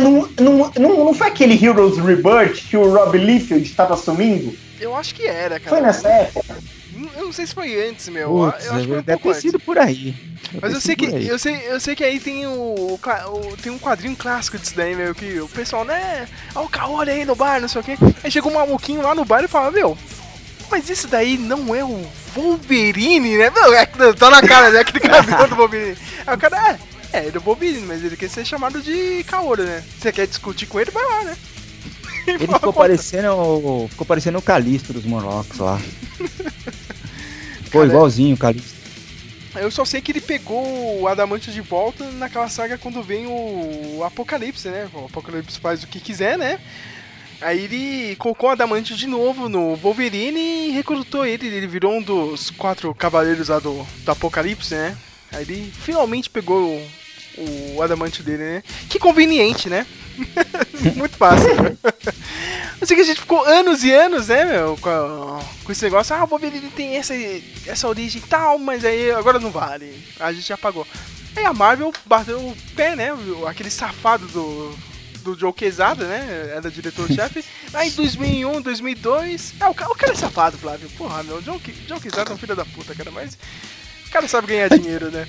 [0.00, 4.52] Não, não, não, não foi aquele Heroes Rebirth que o Rob Liefeld estava assumindo?
[4.80, 5.76] Eu acho que era, cara.
[5.76, 6.56] Foi nessa época?
[7.16, 8.28] Eu não sei se foi antes, meu.
[8.30, 9.42] Putz, eu acho que foi um deve ter antes.
[9.42, 10.14] sido por aí.
[10.52, 12.50] Deve Mas eu sei que eu sei, eu sei que aí tem o,
[12.94, 17.10] o tem um quadrinho clássico disso daí, meu, que o pessoal, né, olha o Kaori
[17.10, 17.96] aí no bar, não sei o quê.
[18.22, 19.96] Aí chegou um maluquinho lá no bar e fala, meu,
[20.70, 23.50] mas isso daí não é o Wolverine, né?
[23.50, 24.80] Não, é, que- tá na cara, né?
[24.80, 25.96] Aquele cabelo do Wolverine.
[26.26, 26.78] Aí o cara,
[27.12, 29.82] é, é, ele é o Wolverine, mas ele quer ser chamado de Kaori, né?
[29.98, 31.36] Você quer discutir com ele, vai lá, né?
[32.26, 35.80] Ele ficou "Pô, parecendo, o- ficou parecendo o Calisto dos Morlocks lá.
[37.76, 38.76] Pô, Cara, igualzinho o Calisto.
[39.56, 44.02] Eu só sei que ele pegou o Adamante de volta naquela saga quando vem o
[44.04, 44.88] Apocalipse, né?
[44.92, 46.58] O Apocalipse faz o que quiser, né?
[47.40, 51.46] Aí ele colocou o Adamante de novo no Wolverine e recrutou ele.
[51.46, 54.96] Ele virou um dos quatro cavaleiros lá do, do Apocalipse, né?
[55.32, 56.82] Aí ele finalmente pegou
[57.38, 58.62] o, Adamante dele, né?
[58.88, 59.86] Que conveniente, né?
[60.96, 61.48] Muito fácil.
[62.80, 65.82] Eu sei que a gente ficou anos e anos, né, meu, com, a- com esse
[65.84, 66.14] negócio.
[66.14, 67.14] Ah, o Wolverine tem essa,
[67.66, 70.02] essa origem e tal, mas aí agora não vale.
[70.20, 70.86] A gente já apagou.
[71.34, 73.08] Aí a Marvel bateu o pé, né?
[73.46, 74.74] Aquele safado do,
[75.22, 76.52] do Joe Quesada, né?
[76.56, 77.44] Era diretor-chefe.
[77.74, 79.54] Aí em 2001, 2002.
[79.60, 80.88] É, o, ca- o cara é safado, Flávio.
[80.96, 81.42] Porra, meu.
[81.42, 83.10] Joe, Joe Quesada é um filho da puta, cara.
[83.10, 83.36] Mas
[84.06, 85.28] o cara sabe ganhar dinheiro, né?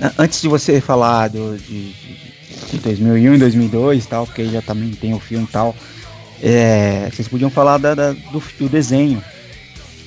[0.00, 2.26] An- Antes de você falar do, de, de-
[2.72, 5.74] de 2001 e 2002 e tal, porque já também tem o filme e tal,
[6.42, 9.22] é, vocês podiam falar da, da- do, do desenho.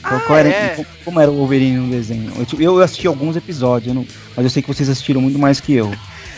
[0.03, 0.85] Ah, qual era- é.
[1.03, 2.31] como, era o Wolverine no desenho?
[2.53, 5.59] Eu, eu assisti alguns episódios, eu não- mas eu sei que vocês assistiram muito mais
[5.59, 5.91] que eu.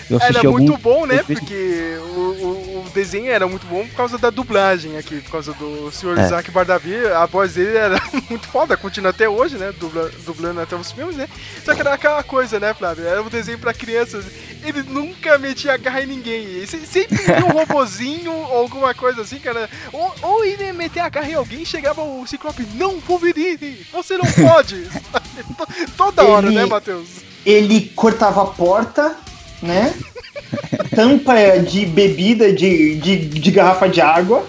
[0.10, 1.24] Eu Era muito bom, né?
[1.24, 5.90] Porque o, o, desenho era muito bom por causa da dublagem aqui, por causa do
[5.92, 6.18] Sr.
[6.20, 6.26] É.
[6.26, 7.06] Isaac Bardavi.
[7.08, 9.74] A voz dele era muito foda, continua até hoje, né?
[9.80, 11.28] Dubla, dublando até os filmes, né?
[11.64, 13.08] Só que era aquela coisa, né, Flávio?
[13.08, 14.26] Era um desenho pra crianças.
[14.64, 16.44] Ele nunca metia a garra em ninguém.
[16.44, 19.70] Ele sempre via um robozinho ou alguma coisa assim, cara.
[19.92, 24.18] Ou, ou ele ia meter a garra em alguém chegava o Ciclope, não, Wolverine, você
[24.18, 24.84] não pode.
[24.84, 27.08] To- Toda hora, Ele- né, Matheus?
[27.46, 29.16] Ele cortava a porta,
[29.62, 29.94] né?
[30.96, 34.44] Tampa de bebida, de, de, de garrafa de água.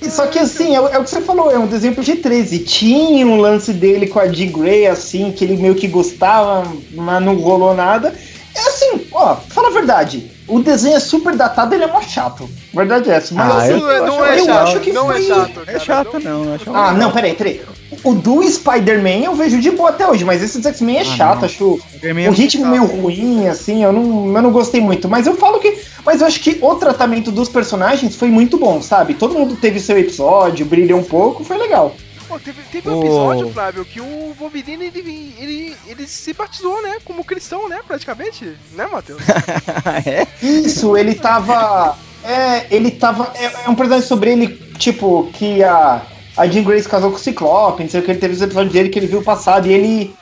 [0.00, 2.02] E Só que assim, é, o- é o que você falou, é um desenho pro
[2.02, 2.64] G13.
[2.64, 7.22] Tinha um lance dele com a Jean Grey, assim, que ele meio que gostava, mas
[7.22, 8.12] não rolou nada.
[8.54, 10.30] É assim, ó, fala a verdade.
[10.46, 12.48] O desenho é super datado, ele é mó chato.
[12.74, 13.32] Verdade é essa.
[13.34, 15.26] Mas Ah, assim, eu- Não é- não eu é acho chato, que não é foi-
[15.26, 15.60] chato.
[15.60, 17.62] É cara, chato, não- não, eu acho Ah, não, peraí, peraí.
[18.04, 21.04] O do Spider-Man eu vejo de boa até hoje, mas esse dos X-Men é Ah,
[21.04, 21.44] chato, não.
[21.44, 21.80] acho.
[22.02, 25.08] É O ritmo meio ruim, assim, eu não, eu não gostei muito.
[25.08, 25.78] Mas eu falo que.
[26.04, 29.14] Mas eu acho que o tratamento dos personagens foi muito bom, sabe?
[29.14, 31.94] Todo mundo teve seu episódio, brilhou um pouco, foi legal.
[32.28, 36.96] Pô, teve, teve um episódio, Flávio, que o Wolverine ele, ele, ele se batizou, né?
[37.04, 37.80] Como cristão, né?
[37.86, 38.56] Praticamente.
[38.74, 39.20] Né, Matheus?
[40.06, 40.26] é?
[40.42, 41.96] Isso, ele tava.
[42.24, 43.30] É, ele tava.
[43.34, 44.48] É, é um personagem sobre ele,
[44.78, 46.00] tipo, que a,
[46.36, 48.42] a Jean Grey se casou com o Ciclope, não sei o que, ele teve os
[48.42, 50.14] episódios dele que ele viu o passado e ele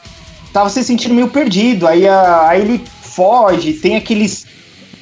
[0.53, 1.87] tava se sentindo meio perdido.
[1.87, 4.47] Aí, a- aí ele foge, tem aqueles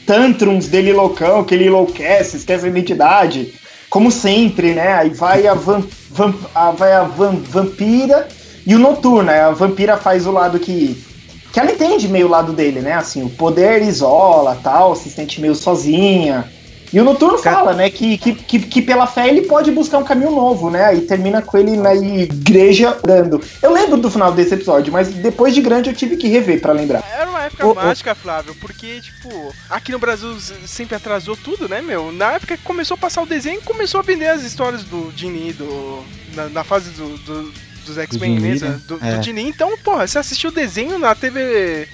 [0.07, 3.55] tantrums dele loucão, que ele enlouquece, esquece a identidade.
[3.91, 4.95] Como sempre, né?
[4.95, 8.29] Aí vai a, van, van- a- vai a van- vampira
[8.67, 9.23] e o noturno.
[9.25, 9.41] né?
[9.43, 11.03] A vampira faz o lado que.
[11.51, 12.93] Que ela entende meio o lado dele, né?
[12.93, 16.45] Assim, o poder isola tal, se sente meio sozinha.
[16.93, 20.05] E o Noturno fala, né, que, que, que, que pela fé ele pode buscar um
[20.05, 20.87] caminho novo, né?
[20.87, 23.41] Aí termina com ele na igreja orando.
[23.63, 26.73] Eu lembro do final desse episódio, mas depois de grande eu tive que rever pra
[26.73, 27.05] lembrar.
[27.13, 27.75] Era uma época ô.
[27.75, 30.37] mágica, Flávio, porque, tipo, aqui no Brasil
[30.67, 32.11] sempre atrasou tudo, né, meu?
[32.13, 35.53] Na época que começou a passar o desenho, começou a vender as histórias do Dini,
[35.53, 36.03] do,
[36.35, 37.53] na, na fase do, do-
[37.87, 38.69] dos X-Men, Dini, né?
[38.69, 38.81] né?
[38.87, 39.19] Do, do É.
[39.19, 39.43] Dini.
[39.49, 41.89] Então, porra, você assistiu o desenho na TV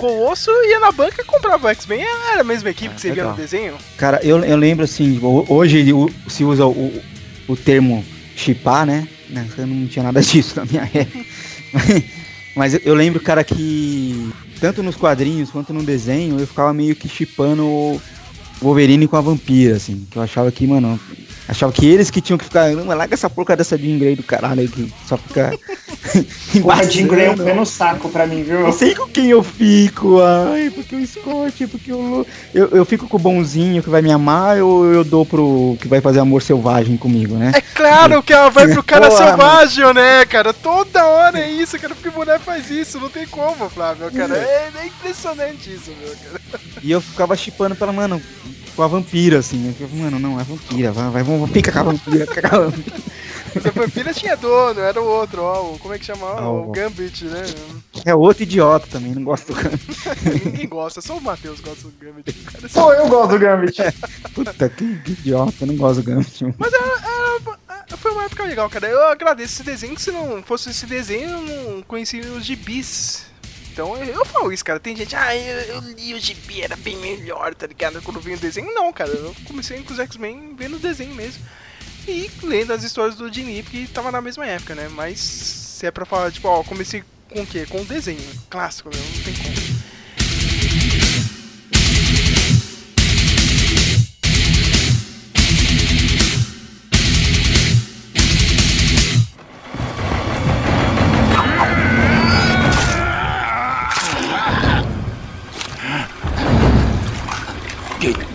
[0.00, 2.00] Colosso, ia na banca e comprava o X-Men.
[2.32, 3.44] Era a mesma equipe que você via no legal.
[3.44, 3.74] desenho?
[3.96, 5.84] Cara, eu, eu lembro assim, ho- hoje
[6.28, 7.02] se usa o,
[7.48, 9.06] o termo chipar, né?
[9.28, 11.24] Né, Eu não tinha nada disso na minha época.
[12.56, 14.30] Mas eu, eu lembro, cara, que
[14.60, 18.00] tanto nos quadrinhos quanto no desenho eu ficava meio que chipando o
[18.60, 20.06] Wolverine com a vampira, assim.
[20.10, 20.98] Que eu achava que, mano,
[21.50, 22.70] achava que eles que tinham que ficar.
[22.70, 25.52] Não, larga essa porca dessa Jean Grey do caralho aí que só fica.
[26.62, 28.60] Porra, Jean Grey é um pé no saco pra mim, viu?
[28.60, 33.08] Não sei com quem eu fico, ai, porque o Scott, porque eu, eu, eu fico
[33.08, 36.42] com o bonzinho que vai me amar ou eu dou pro que vai fazer amor
[36.42, 37.52] selvagem comigo, né?
[37.54, 40.52] É claro que ela vai pro cara Porra, selvagem, né, cara?
[40.52, 41.94] Toda hora é isso, cara.
[41.94, 44.36] Porque mulher faz isso, não tem como, Flávio, cara.
[44.36, 46.40] É, é impressionante isso, meu, cara.
[46.82, 48.22] E eu ficava chipando pela, mano,
[48.80, 49.74] tipo a vampira, assim.
[49.78, 50.92] Eu, Mano, não, é vampira.
[50.92, 52.96] Vai, vai, vamos, fica com a vampira, fica com a vampira.
[53.54, 55.72] Essa vampira tinha dono, era o outro, ó.
[55.72, 56.24] o- Como é que chama?
[56.26, 57.42] Ah, o o- Gambit, né?
[58.04, 59.58] É outro idiota também, não gosto do
[60.44, 62.32] Ninguém gosta, só o Matheus gosta do Gambit.
[62.32, 63.76] Cara, Pô, eu gosto do Gambit.
[64.34, 66.44] Puta, que, que idiota, eu não gosto do Gambit.
[66.58, 68.86] Mas era, era- foi uma época legal, cara.
[68.86, 71.40] Eu agradeço esse desenho, que se não fosse esse desenho, eu
[71.74, 73.24] não conhecia os gibis.
[73.72, 74.80] Então eu, eu falo isso, cara.
[74.80, 78.02] Tem gente, ah, eu, eu li o gibi, era bem melhor, tá ligado?
[78.02, 79.10] Quando vi o desenho, não, cara.
[79.10, 81.42] Eu comecei com os X-Men vendo o desenho mesmo.
[82.08, 84.88] E lendo as histórias do Jimmy, porque tava na mesma época, né?
[84.88, 87.66] Mas se é pra falar, tipo, ó, comecei com o quê?
[87.66, 88.20] Com o desenho.
[88.48, 89.69] Clássico, meu, não tem como.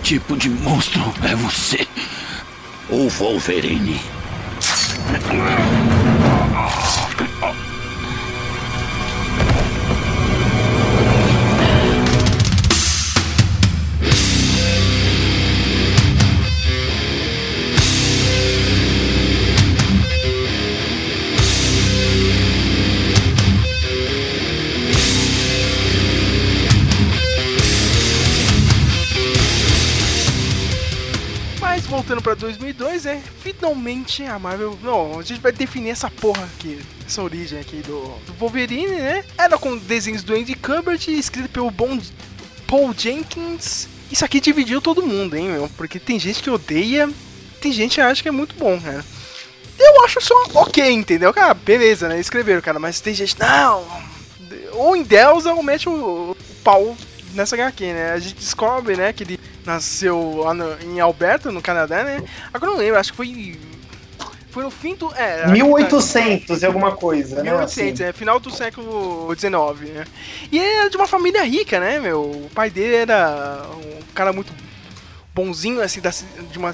[0.06, 1.88] Tipo de monstro é você?
[2.92, 4.00] O Wolverine.
[32.26, 34.76] Pra 2002, é finalmente a Marvel.
[34.82, 39.24] Não, a gente vai definir essa porra aqui, essa origem aqui do, do Wolverine, né?
[39.38, 42.00] Era com desenhos do Andy Kubert, escrito pelo bom
[42.66, 43.88] Paul Jenkins.
[44.12, 45.70] Isso aqui dividiu todo mundo, hein, meu?
[45.78, 47.08] Porque tem gente que odeia,
[47.62, 49.06] tem gente que acha que é muito bom, cara.
[49.78, 51.32] Eu acho só ok, entendeu?
[51.32, 52.20] Cara, beleza, né?
[52.20, 53.86] Escreveram, cara, mas tem gente, não.
[54.72, 56.98] Ou endeusa ou mete o, o pau
[57.36, 58.14] nessa HQ, né?
[58.14, 62.24] A gente descobre, né, que ele nasceu lá no- em Alberta, no Canadá, né?
[62.54, 63.60] Agora eu não lembro, acho que foi.
[64.52, 65.14] Foi no fim do.
[65.16, 67.44] É, 1800 e alguma coisa, né?
[67.44, 68.10] 1800, assim.
[68.10, 70.06] é, final do século XIX, né?
[70.50, 72.22] E ele era de uma família rica, né, meu?
[72.22, 74.54] O pai dele era um cara muito
[75.34, 76.72] bonzinho, assim, da, de uma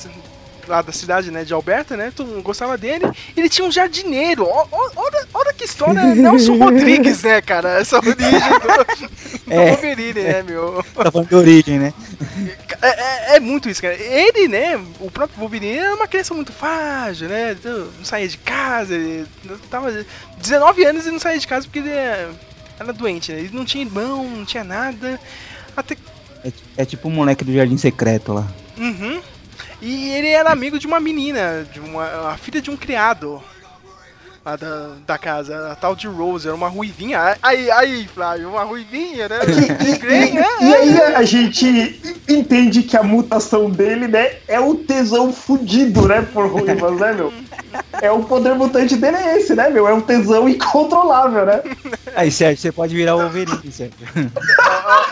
[0.69, 2.11] lá da cidade, né, de Alberta, né?
[2.15, 3.05] Todo mundo gostava dele.
[3.35, 4.45] Ele tinha um jardineiro.
[4.47, 7.79] Olha, olha que história Nelson Rodrigues, né, cara?
[7.79, 9.07] Essa origem do,
[9.45, 9.69] do É.
[9.71, 10.83] Wolverine, né, meu?
[10.95, 11.93] Tá falando de origem, né?
[12.81, 12.87] É,
[13.33, 13.93] é- é muito isso, cara.
[13.95, 17.51] Ele, né, o próprio Wolverine era uma criança muito frágil, né?
[17.51, 19.25] Então, Não saía de casa, ele
[19.69, 19.91] tava
[20.37, 22.29] 19 anos e não saía de casa porque ele é-
[22.79, 23.39] era doente, né?
[23.39, 25.19] Ele não tinha irmão, não tinha nada.
[25.77, 25.95] Até.
[26.43, 28.47] É, é tipo o moleque do Jardim Secreto lá.
[28.77, 29.21] Uhum.
[29.81, 33.41] E ele era amigo de uma menina, de uma a filha de um criado.
[34.43, 37.37] Lá da, da casa, a tal de Rose, era uma ruivinha.
[37.43, 39.37] Aí, aí, Flávio, uma ruivinha, né?
[39.45, 40.45] E, né?
[40.59, 46.23] e aí a gente entende que a mutação dele, né, é o tesão fudido, né,
[46.33, 47.31] por ruivas, né, meu?
[48.01, 49.87] É o poder mutante dele é esse, né, meu?
[49.87, 51.61] É um tesão incontrolável, né?
[52.15, 53.95] Aí, Sérgio, você pode virar o Wolverine, Sérgio.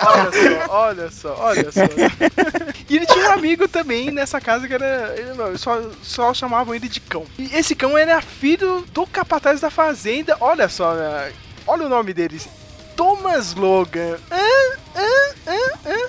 [0.02, 1.82] Olha só, olha só, olha só.
[2.90, 5.14] E ele tinha um amigo também nessa casa que era.
[5.58, 7.26] só, só chamavam ele de cão.
[7.38, 10.36] E esse cão era filho do capataz da fazenda.
[10.40, 11.32] Olha só, né,
[11.68, 12.42] olha o nome dele.
[12.96, 14.18] Thomas Logan.
[14.32, 14.78] Hã?
[14.96, 15.08] Hã?
[15.48, 15.58] Hã?
[15.86, 16.09] Hã?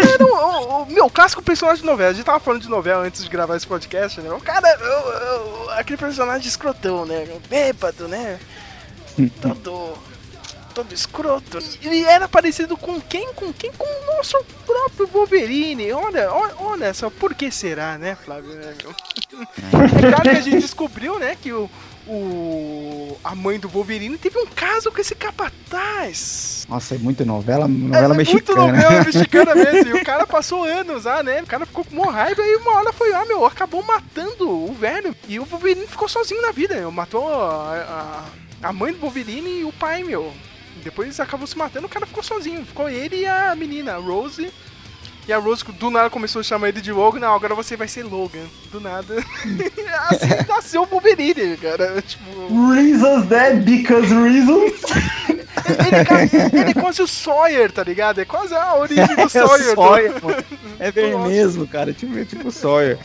[0.00, 2.10] Era o, o meu clássico personagem de novela.
[2.10, 4.30] A gente tava falando de novela antes de gravar esse podcast, né?
[4.32, 4.68] O cara,
[5.76, 7.28] aquele personagem escrotão, né?
[7.48, 8.38] Bêbado, né?
[9.40, 9.98] Todo
[10.70, 11.58] todo escroto.
[11.82, 13.32] Ele era parecido com quem?
[13.34, 13.72] Com quem?
[13.72, 15.92] Com o nosso próprio Wolverine.
[15.92, 18.50] Olha, olha, olha só, por que será, né, Flávio?
[19.72, 21.70] É claro que a gente descobriu, né, que o,
[22.10, 26.66] o a mãe do Wolverine teve um caso com esse capataz.
[26.68, 28.62] Nossa, é muito novela, novela é mexicana.
[28.62, 29.96] muito novela mexicana mesmo.
[29.96, 31.42] E o cara passou anos lá, né?
[31.42, 34.72] O cara ficou com uma raiva e uma hora foi lá, meu, acabou matando o
[34.72, 35.14] velho.
[35.28, 36.74] E o Wolverine ficou sozinho na vida.
[36.74, 36.90] Meu.
[36.90, 38.24] Matou a,
[38.62, 40.32] a, a mãe do Wolverine e o pai, meu.
[40.82, 42.64] Depois acabou se matando, o cara ficou sozinho.
[42.64, 44.50] Ficou ele e a menina, a Rose.
[45.30, 47.20] E a Rose do nada começou a chamar ele de Logan.
[47.20, 48.42] Não, agora você vai ser Logan.
[48.72, 49.14] Do nada.
[50.10, 52.02] assim nasceu o Wolverine, cara.
[52.02, 52.72] Tipo.
[52.72, 53.52] Reasons, né?
[53.54, 54.72] Because reasons.
[55.28, 58.20] Ele, é ele é quase o Sawyer, tá ligado?
[58.20, 59.76] É quase a origem do É o Sawyer.
[59.76, 60.44] do- Sawyer, mano.
[60.80, 61.92] É bem mesmo, cara.
[61.92, 62.98] Tipo, tipo o Sawyer.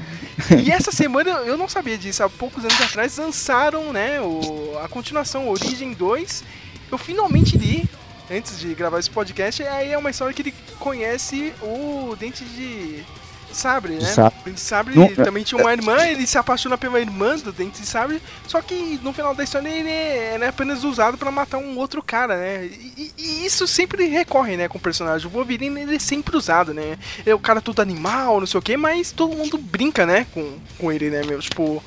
[0.63, 4.87] E essa semana eu não sabia disso, há poucos anos atrás lançaram, né, o, a
[4.87, 6.43] continuação Origem 2.
[6.91, 7.87] Eu finalmente li,
[8.29, 13.03] antes de gravar esse podcast, aí é uma história que ele conhece o Dente de
[13.51, 14.01] Sabre, né?
[14.11, 14.39] Sabre.
[14.43, 17.79] Dente de Sabre Não- também tinha uma irmã, ele se apaixona pela irmã do Dente
[17.81, 21.57] de Sabre, só que no final da história ele é, é apenas usado pra matar
[21.59, 22.65] um outro cara, né?
[22.65, 25.25] E, e- isso sempre recorre, né, com o personagem.
[25.27, 26.97] O Wolverine ele é sempre usado, né?
[27.25, 30.57] É o cara todo animal, não sei o que, mas todo mundo brinca, né, com,
[30.77, 31.39] com ele, né, meu?
[31.39, 31.81] Tipo,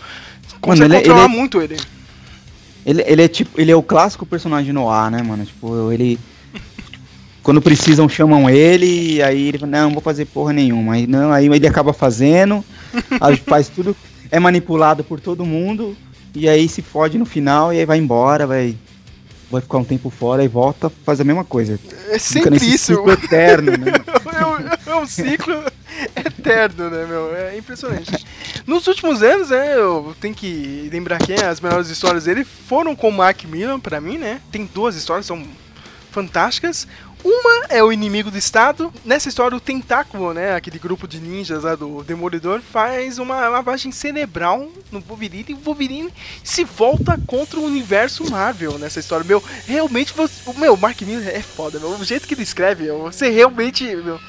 [0.63, 1.77] consegue ele é- controlar ele é- muito ele.
[2.89, 5.45] Ele, ele é tipo, ele é o clássico personagem no ar, né, mano?
[5.45, 6.19] Tipo, ele.
[7.43, 10.95] Quando precisam, chamam ele, e aí ele fala, não, não vou fazer porra nenhuma.
[10.95, 12.65] Aí, não, aí ele acaba fazendo,
[13.47, 13.95] faz tudo,
[14.31, 15.95] é manipulado por todo mundo,
[16.35, 18.75] e aí se fode no final, e aí vai embora, vai,
[19.51, 21.79] vai ficar um tempo fora e volta, faz a mesma coisa.
[22.09, 22.95] É sempre isso.
[22.95, 23.93] ciclo eterno, né?
[24.39, 25.65] é, um, é um ciclo
[26.15, 27.35] eterno, né, meu?
[27.35, 28.13] É impressionante.
[28.67, 33.09] Nos últimos anos, né, eu tenho que lembrar que as melhores histórias dele foram com
[33.09, 34.41] o Mark Millar, pra mim, né?
[34.53, 35.43] Tem duas histórias, são
[36.11, 36.87] fantásticas.
[37.25, 38.93] Uma é o inimigo do Estado.
[39.05, 40.55] Nessa história, o Tentáculo, né?
[40.55, 45.59] Aquele grupo de ninjas lá do Demolidor, faz uma lavagem cerebral no Wolverine e o
[45.59, 46.13] Wolverine
[46.45, 49.25] se volta contra o universo Marvel nessa história.
[49.25, 50.53] Meu, realmente você.
[50.57, 51.91] Meu, o Mark Miller é foda, meu.
[51.91, 53.85] O jeito que ele escreve, meu, você realmente.
[53.85, 54.21] Meu,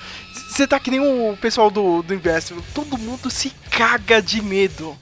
[0.50, 2.56] você tá que nem o pessoal do, do Inverso.
[2.56, 4.98] meu, Todo mundo se caga de medo.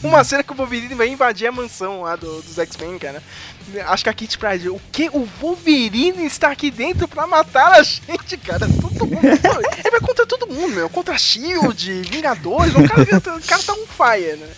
[0.10, 3.22] uma cena que o Wolverine vai invadir a mansão lá do- dos X-Men, cara.
[3.86, 4.68] Acho que a Kit Pride.
[4.68, 5.08] O que?
[5.12, 8.66] O Wolverine está aqui dentro pra matar a gente, cara.
[8.68, 9.26] Todo mundo.
[9.26, 10.88] Ele vai contra todo mundo, meu.
[10.88, 12.72] Contra Shield, Vingadores.
[12.74, 13.02] O cara,
[13.36, 14.48] o cara tá um fire, né?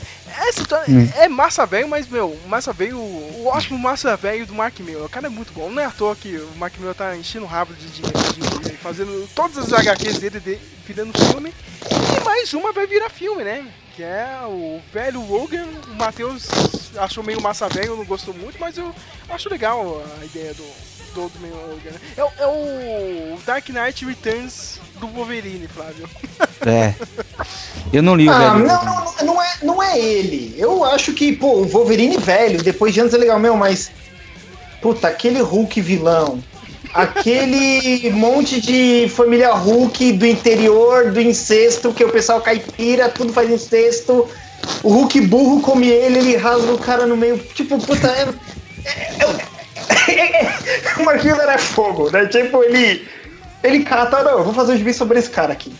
[0.46, 0.84] Essa história
[1.16, 5.04] é massa velho, mas, meu, massa velho, o ótimo massa velho do Mark Miller.
[5.04, 5.70] O cara é muito bom.
[5.70, 8.60] Não é à toa que o Mark Miller tá enchendo o rabo de dinheiro em
[8.60, 11.52] dia, fazendo todas as HQs dele de, virando filme.
[12.28, 13.66] Mais uma vai virar filme, né?
[13.96, 15.64] Que é o velho Logan.
[15.90, 16.46] O Matheus
[16.98, 18.94] achou meio massa velho, não gostou muito, mas eu
[19.30, 20.62] acho legal a ideia do,
[21.14, 21.90] do Man Logan.
[21.90, 22.00] né?
[22.18, 22.46] É, o- é
[23.34, 26.06] o Dark Knight Returns do Wolverine, Flávio.
[26.66, 26.94] É.
[27.92, 28.66] Eu não li o Ah, velho.
[28.66, 30.54] não, não, não, não é, não é ele.
[30.58, 33.90] Eu acho que, pô, o Wolverine velho, depois de anos é legal, meu, mas.
[34.82, 36.44] Puta, aquele Hulk vilão.
[36.94, 43.50] Aquele monte de família Hulk do interior, do incesto, que o pessoal caipira, tudo faz
[43.50, 44.26] incesto.
[44.82, 47.38] O Hulk burro come ele, ele rasga o cara no meio.
[47.54, 48.28] Tipo, puta, é.
[48.84, 50.52] é- é- é-
[50.98, 52.26] o Miller é fogo, né?
[52.26, 53.06] Tipo, ele.
[53.62, 55.72] Ele cata, não, eu vou fazer um gibi sobre esse cara aqui.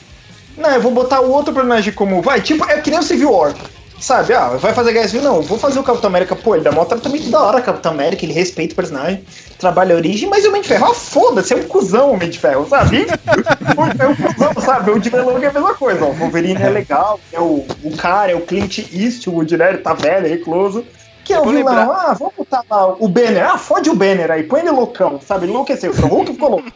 [0.56, 2.20] Não, eu vou botar o outro personagem como.
[2.20, 3.54] Vai, tipo, é que nem o Civil War.
[4.00, 5.22] Sabe, ah, vai fazer Guerra Civil?
[5.22, 6.36] Não, vou fazer o Capitão América.
[6.36, 9.24] Pô, ele dá mó tratamento da hora, Capitão América, ele respeita o personagem,
[9.58, 12.30] trabalha a origem, mas o Homem de Ferro, ah, foda-se, é um cuzão o Homem
[12.30, 13.06] de Ferro, sabe?
[13.98, 14.90] é um cuzão, sabe?
[14.92, 14.94] O
[15.24, 16.08] Logan é a mesma coisa, ó.
[16.10, 19.70] O Wolverine é legal, é o, o cara, é o Clint Eastwood, né?
[19.70, 20.84] Ele tá velho, é recluso.
[21.24, 21.88] Que é o vilão, lembrar.
[21.90, 25.44] ah, vamos botar lá o Banner, ah, fode o Banner aí, põe ele loucão, sabe?
[25.44, 26.70] Ele enlouqueceu, o Hulk ficou louco.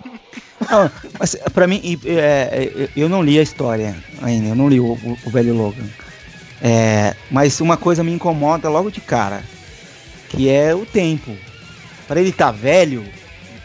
[0.70, 4.78] Não, mas pra mim, é, é, eu não li a história ainda, eu não li
[4.78, 5.84] o, o- o velho Logan.
[6.64, 9.42] É, mas uma coisa me incomoda logo de cara,
[10.28, 11.36] que é o tempo.
[12.06, 13.04] Pra ele tá velho,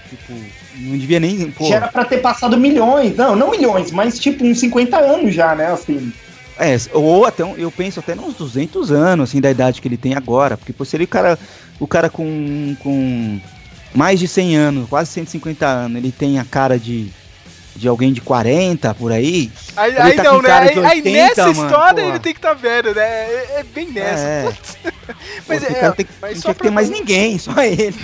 [0.09, 0.33] tipo,
[0.77, 1.51] não devia nem.
[1.51, 5.33] Pô, Já era pra ter passado milhões, não, não milhões, mas tipo uns 50 anos
[5.35, 6.11] já, né, assim.
[6.57, 10.15] é, ou até, eu penso até uns 200 anos, assim, da idade que ele tem
[10.15, 10.57] agora.
[10.57, 11.37] Porque pô, se ele, o cara,
[11.79, 13.39] o cara com, com
[13.93, 17.11] mais de 100 anos, quase 150 anos, ele tem a cara de,
[17.77, 19.51] de alguém de 40 por aí.
[19.75, 20.51] Aí, Ele aí tá não, né?
[20.51, 22.07] Aí, de aí 80, nessa mano, história porra.
[22.09, 23.01] ele tem que estar tá velho, né?
[23.03, 24.23] É, é bem nessa.
[24.23, 24.53] É.
[25.47, 27.95] Mas Pô, é, cara tem, mas só que ter mais um- ninguém, só ele.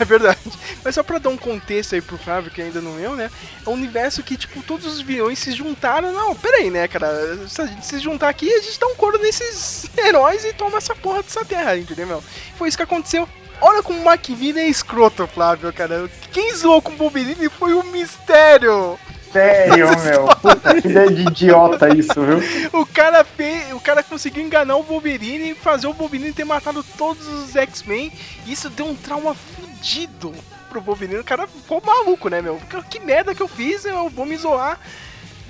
[0.00, 0.38] É verdade.
[0.84, 3.30] Mas só pra dar um contexto aí pro Flávio, que ainda não leu, né?
[3.64, 6.12] É um universo que, tipo, todos os vilões se juntaram.
[6.12, 7.38] Não, peraí, né, cara?
[7.48, 10.78] Se a gente se juntar aqui, a gente dá um coro nesses heróis e toma
[10.78, 12.22] essa porra dessa terra, entendeu, meu?
[12.56, 13.28] Foi isso que aconteceu.
[13.60, 16.08] Olha como o Miller é escroto, Flávio, cara.
[16.30, 18.98] Quem zoou com o Wolverine foi o Mistério.
[19.32, 20.26] Sério, meu.
[20.36, 22.70] Puta que ideia de idiota isso, viu?
[22.80, 26.82] O cara fez, o cara conseguiu enganar o Wolverine e fazer o Wolverine ter matado
[26.96, 28.12] todos os X-Men.
[28.46, 30.34] E Isso deu um trauma fudido
[30.68, 31.20] pro Wolverine.
[31.20, 32.60] O cara ficou maluco, né, meu?
[32.90, 34.78] Que merda que eu fiz, eu vou me isolar.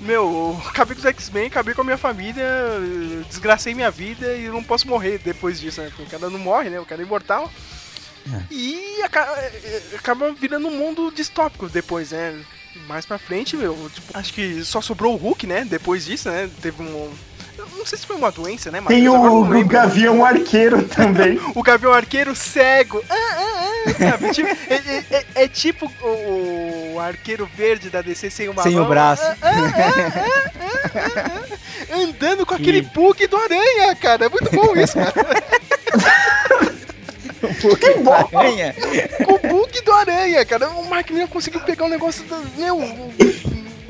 [0.01, 2.45] Meu, eu acabei com os X-Men, acabei com a minha família,
[3.27, 5.87] desgracei minha vida e não posso morrer depois disso, né?
[5.89, 6.79] Porque o cara não morre, né?
[6.79, 7.51] O cara é imortal.
[8.51, 9.27] E aca-
[9.97, 12.39] acaba virando um mundo distópico depois, né?
[12.87, 15.65] Mais pra frente, meu, tipo, acho que só sobrou o Hulk, né?
[15.67, 16.49] Depois disso, né?
[16.61, 17.11] Teve um.
[17.57, 18.81] eu Não sei se foi uma doença, né?
[18.87, 19.05] Tem?
[19.07, 19.65] Agora eu o, o.
[19.65, 21.39] Gavião Arqueiro também.
[21.55, 23.03] O Gavião Arqueiro cego.
[23.09, 24.31] Ah, ah, ah, sabe?
[24.33, 28.75] Tipo, é, é- é- é tipo o, o arqueiro verde da DC sem uma Sem
[28.75, 28.85] mão.
[28.85, 29.23] o braço.
[29.23, 31.41] Ah, ah, ah, ah, ah,
[31.91, 34.25] ah, andando com aquele Que- bug do aranha, cara.
[34.25, 35.13] É muito bom isso, cara.
[37.79, 38.29] Que bom!
[39.99, 40.45] Aranha.
[40.45, 40.69] cara.
[40.69, 42.79] O Mark Miller conseguiu pegar um negócio do, meu,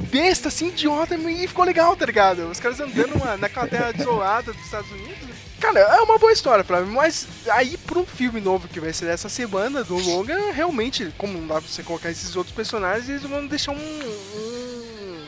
[0.10, 2.50] besta, assim, idiota, e ficou legal, tá ligado?
[2.50, 5.30] Os caras andando uma, naquela terra desolada dos Estados Unidos.
[5.60, 9.08] Cara, é uma boa história, Flávio, mas aí pra um filme novo que vai ser
[9.08, 13.24] essa semana, do Longa, realmente, como não dá pra você colocar esses outros personagens, eles
[13.24, 15.26] vão deixar um, um,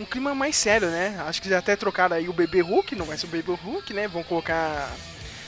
[0.00, 1.22] um clima mais sério, né?
[1.26, 3.92] Acho que já até trocaram aí o Bebê Hulk, não vai ser o Bebê Hulk,
[3.92, 4.08] né?
[4.08, 4.90] Vão colocar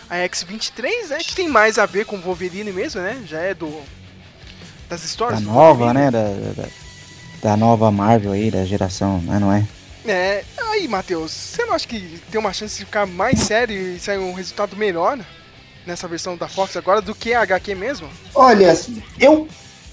[0.09, 1.19] a X-23, né?
[1.19, 3.23] Que tem mais a ver com o Wolverine mesmo, né?
[3.27, 3.83] Já é do...
[4.91, 6.11] das histórias Da nova, né?
[6.11, 6.69] Da, da,
[7.43, 9.39] da nova Marvel aí, da geração, né?
[9.39, 9.65] Não é?
[10.05, 13.99] É, aí, Matheus, você não acha que tem uma chance de ficar mais sério e
[14.01, 15.19] sair um resultado melhor
[15.87, 18.09] nessa versão da Fox agora do que a HQ mesmo?
[18.35, 18.77] Olha,
[19.19, 19.47] eu,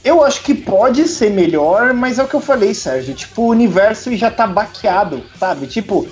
[0.03, 3.13] eu acho que pode ser melhor, mas é o que eu falei, Sérgio.
[3.13, 5.67] Tipo, o universo já tá baqueado, sabe?
[5.67, 6.07] Tipo,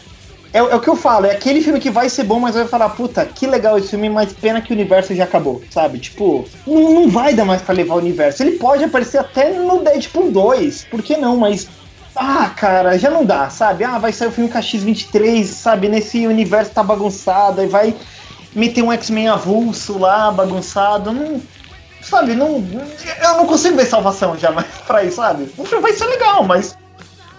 [0.55, 2.65] é, é o que eu falo, é aquele filme que vai ser bom, mas vai
[2.65, 5.99] falar, puta, que legal esse filme, mas pena que o universo já acabou, sabe?
[5.99, 8.41] Tipo, não, não vai dar mais pra levar o universo.
[8.41, 11.35] Ele pode aparecer até no Deadpool 2, por que não?
[11.35, 11.67] Mas.
[12.15, 13.83] Ah, cara, já não dá, sabe?
[13.83, 15.89] Ah, vai sair o filme com a X23, sabe?
[15.89, 17.93] Nesse universo tá bagunçado, aí vai
[18.55, 21.11] meter um X-Men avulso lá, bagunçado.
[21.11, 21.41] Não,
[22.01, 22.63] sabe, não.
[23.21, 25.51] Eu não consigo ver salvação já mais pra isso, sabe?
[25.81, 26.77] Vai ser legal, mas.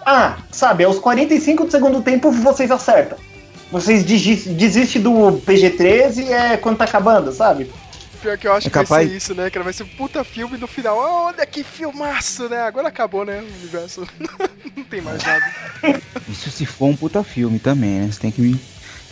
[0.09, 3.17] Ah, sabe, aos 45 do segundo tempo vocês acertam.
[3.69, 5.11] Vocês desi- desistem do
[5.45, 7.69] PG-13 e é quando tá acabando, sabe?
[8.21, 9.65] Pior que eu acho É que vai capaz- ser isso, né, cara?
[9.65, 12.61] Vai ser um puta filme no final, ah, olha que filmaço, né?
[12.61, 13.41] Agora acabou, né?
[13.41, 14.07] O universo.
[14.77, 15.43] não tem mais nada.
[16.29, 18.09] Isso se for um puta filme também, né?
[18.09, 18.57] Você tem que.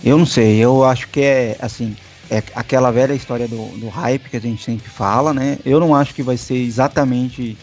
[0.02, 1.94] Eu não sei, eu acho que é assim.
[2.32, 5.60] É aquela velha história do, do hype que a gente sempre fala, né?
[5.66, 7.58] Eu não acho que vai ser exatamente.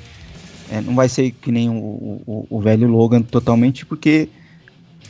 [0.73, 1.75] É, não vai ser que nem o,
[2.27, 4.31] o, o velho Logan totalmente, porque.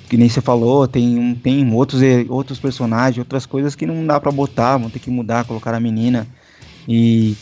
[0.08, 4.20] Que nem você falou, tem, tem outros, eh, outros personagens, outras coisas que não dá
[4.20, 6.26] pra botar, vão ter que mudar, colocar a menina.
[6.86, 7.34] E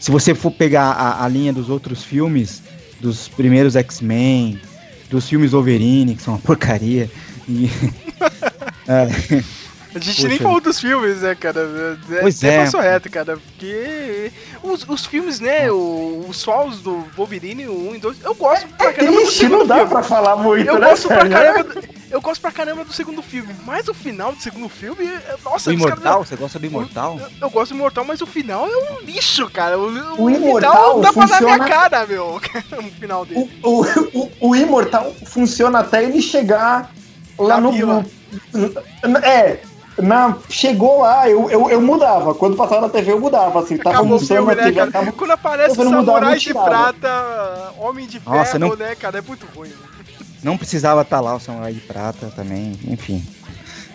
[0.00, 2.62] se você for pegar a, a linha dos outros filmes,
[3.00, 4.58] dos primeiros X-Men,
[5.10, 7.10] dos filmes Wolverine, que são uma porcaria.
[7.46, 7.68] E,
[8.88, 9.42] é,
[9.96, 10.28] A gente Poxa.
[10.28, 11.60] nem falou dos filmes, né, cara?
[12.10, 12.64] É, Pois até é.
[12.64, 13.36] passou reto, cara.
[13.38, 14.30] Porque
[14.62, 18.68] os, os filmes, né, o- os solos do Wolverine, o 1 e 2, eu gosto
[18.68, 19.90] pra É caramba do segundo não dá filme.
[19.90, 21.64] pra falar muito, Eu né, gosto pra caramba.
[21.64, 25.34] do- Eu gosto pra caramba do segundo filme, mas o final do segundo filme, é-
[25.44, 27.18] nossa, o Imortal, caras- você gosta do Imortal?
[27.18, 29.76] Eu, eu gosto do Imortal, mas o final é um lixo, cara.
[29.78, 32.40] O, o, O final Imortal dá pra dar minha funciona- cara, meu.
[32.78, 33.50] O final dele.
[33.62, 36.92] O, o, o, o Imortal funciona até ele chegar
[37.38, 37.72] lá Na no.
[37.72, 38.04] vila.
[39.24, 39.58] É.
[39.98, 42.34] Na, chegou lá, eu, eu, eu mudava.
[42.34, 43.60] Quando passava na TV, eu mudava.
[43.60, 44.88] Assim, tava Acabou o almoçando filme, né, cara?
[44.90, 46.52] acabou- Quando aparece Samurai de.
[46.52, 49.18] Prata, Homem de Ferro, Nossa, não- né, cara?
[49.18, 49.70] É muito ruim.
[50.42, 53.24] Não precisava estar lá o Samurai de Prata também, enfim.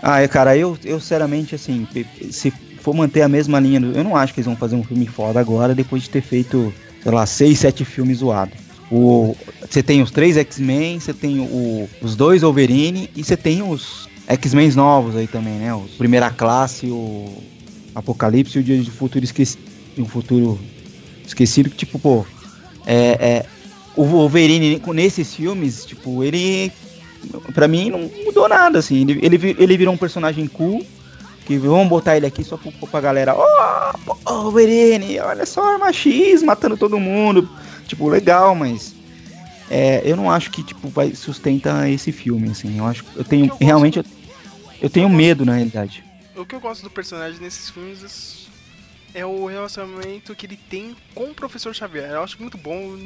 [0.01, 1.87] Ah, é, cara, eu, eu sinceramente, assim,
[2.31, 4.83] se for manter a mesma linha, do- eu não acho que eles vão fazer um
[4.83, 6.73] filme foda agora, depois de ter feito,
[7.03, 8.55] sei lá, seis, sete filmes zoados.
[8.91, 9.37] O,
[9.69, 14.09] você tem os três X-Men, você tem o, os dois Wolverine e você tem os
[14.33, 15.73] X-Men novos aí também, né?
[15.73, 17.41] Os Primeira Classe, o
[17.93, 19.71] Apocalipse e o Dia de Futuro Esquecido.
[19.97, 20.57] Um futuro
[21.25, 22.25] esquecido que, tipo, pô,
[22.85, 23.45] é, é,
[23.95, 26.71] o Wolverine nesses filmes, tipo, ele
[27.53, 29.01] pra mim não mudou nada, assim.
[29.01, 30.85] Ele, ele, ele virou um personagem cool,
[31.45, 35.91] que vamos botar ele aqui só pro, pra galera, ó, pô, Wolverine, olha só, Arma
[35.91, 37.49] X, matando todo mundo.
[37.87, 38.95] Tipo, legal, mas
[39.69, 42.77] é, eu não acho que, tipo, vai sustenta esse filme, assim.
[42.77, 44.05] Eu acho, eu tenho, Eu realmente, eu,
[44.81, 46.03] eu tenho medo, na realidade.
[46.35, 48.47] O que eu gosto do personagem nesses filmes
[49.13, 52.09] é o relacionamento que ele tem com o Professor Xavier.
[52.11, 52.97] Eu acho muito bom.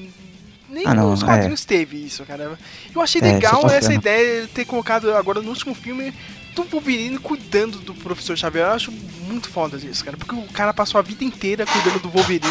[0.69, 2.57] Nem Ah, não, nos quadrinhos teve isso, cara.
[2.93, 3.93] Eu achei É, legal é essa bacana.
[3.95, 6.13] ideia de ter colocado agora no último filme
[6.55, 8.65] do Wolverine cuidando do Professor Xavier.
[8.67, 10.17] Eu acho muito foda isso, cara.
[10.17, 12.45] Porque o cara passou a vida inteira cuidando do Wolverine.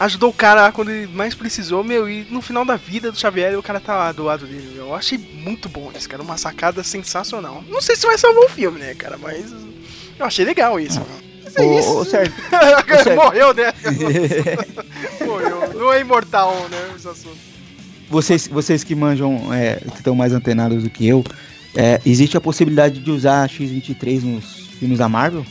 [0.00, 3.18] Ajudou o cara lá quando ele mais precisou, meu, e no final da vida do
[3.18, 4.72] Xavier o cara tá lá do lado dele.
[4.74, 4.86] meu.
[4.86, 6.22] Eu achei muito bom isso, cara.
[6.22, 7.62] Uma sacada sensacional.
[7.68, 9.16] Não sei se vai salvar o filme, né, cara?
[9.16, 9.52] Mas
[10.18, 11.00] eu achei legal isso.
[11.56, 11.88] é isso.
[11.90, 13.14] ô, Sérgio, Sérgio.
[13.16, 13.72] Morreu, né?
[15.24, 15.72] Morreu.
[15.74, 16.92] Não é imortal, né?
[16.96, 17.36] Esse assunto.
[18.10, 21.24] vocês, vocês que manjam, é, que estão mais antenados do que eu,
[21.74, 25.44] é, existe a possibilidade de usar a X-23 nos filmes da Marvel?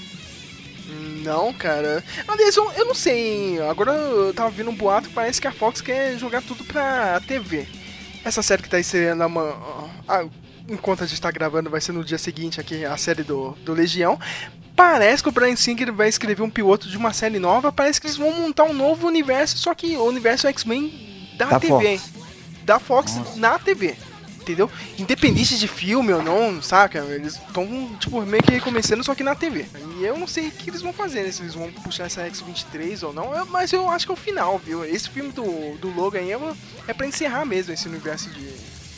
[1.23, 2.03] Não, cara.
[2.27, 3.61] Aliás, eu, eu não sei?
[3.61, 7.19] Agora eu tava vendo um boato que parece que a Fox quer jogar tudo pra
[7.27, 7.67] TV.
[8.23, 9.89] Essa série que tá estreando uma.
[10.07, 10.25] Ah,
[10.69, 13.73] enquanto a gente tá gravando, vai ser no dia seguinte aqui a série do, do
[13.73, 14.19] Legião.
[14.75, 17.71] Parece que o Brian Singer vai escrever um piloto de uma série nova.
[17.71, 21.59] Parece que eles vão montar um novo universo, só que o universo X-Men da, Da
[21.59, 21.97] TV.
[21.97, 22.13] Fox.
[22.63, 23.39] Da Fox Nossa.
[23.39, 23.95] na TV.
[24.41, 24.69] Entendeu?
[24.97, 26.99] Independente de filme ou não, saca?
[26.99, 29.65] Eles estão, tipo, meio que recomeçando, só que na TV.
[29.99, 31.31] E eu não sei o que eles vão fazer, né?
[31.31, 33.45] Se eles vão puxar essa X-23 ou não.
[33.45, 34.83] Mas eu acho que é o final, viu?
[34.83, 36.39] Esse filme do, do Logan aí é,
[36.87, 38.41] é pra encerrar mesmo esse universo de,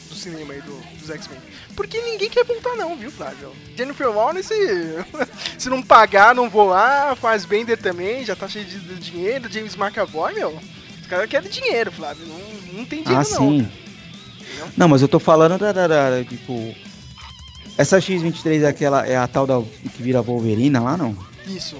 [0.10, 1.40] do cinema aí do, dos X-Men.
[1.76, 3.52] Porque ninguém quer voltar não, viu, Flávio?
[3.76, 4.54] Jennifer Lawrence,
[5.58, 9.52] se não pagar, não vou lá, faz Bender também, já tá cheio de, de dinheiro,
[9.52, 10.58] James McAvoy, meu.
[11.02, 12.40] Os caras querem dinheiro, Flávio, não,
[12.80, 13.50] não tem dinheiro Ah, não.
[13.60, 13.70] sim.
[14.78, 16.74] Não, mas eu tô falando da, da- da- tipo.
[17.78, 19.06] Essa X23 é aquela.
[19.08, 19.62] É a tal da
[19.96, 21.16] que vira Wolverina lá, não?
[21.48, 21.76] Isso.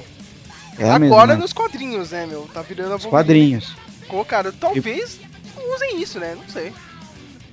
[0.80, 1.36] É Agora mesma, né?
[1.36, 2.48] nos quadrinhos, né, meu?
[2.54, 3.12] Tá virando a Os Wolverine.
[3.60, 3.76] quadrinhos
[4.08, 4.52] Colocaram.
[4.52, 5.20] Talvez
[5.76, 6.36] usem isso, né?
[6.36, 6.74] Não sei.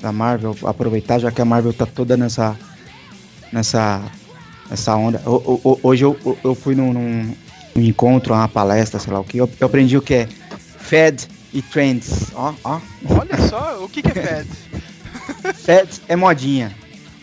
[0.01, 2.57] da Marvel, aproveitar, já que a Marvel tá toda nessa.
[3.53, 4.03] nessa.
[4.71, 5.21] nessa onda.
[5.27, 7.37] O- o- hoje eu, eu- eu fui num, num-
[7.75, 9.37] num encontro, uma palestra, sei lá o que.
[9.39, 10.29] Eu, eu aprendi o que é
[10.79, 12.31] Fed e Trends.
[12.35, 12.81] Ó, ó.
[13.11, 14.15] Olha só, o que, que é
[14.45, 14.49] Fed?
[15.55, 16.73] Fed é modinha.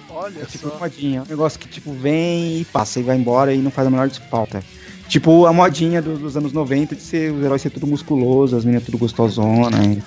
[0.10, 0.78] Olha É tipo só.
[0.80, 1.20] modinha.
[1.20, 3.92] É um negócio que, tipo, vem e passa e vai embora e não faz a
[3.92, 4.64] menor falta.
[5.08, 8.66] Tipo a modinha do- dos anos 90 de ser os heróis ser tudo musculoso, as
[8.66, 9.78] meninas tudo gostosona.
[9.86, 10.02] E,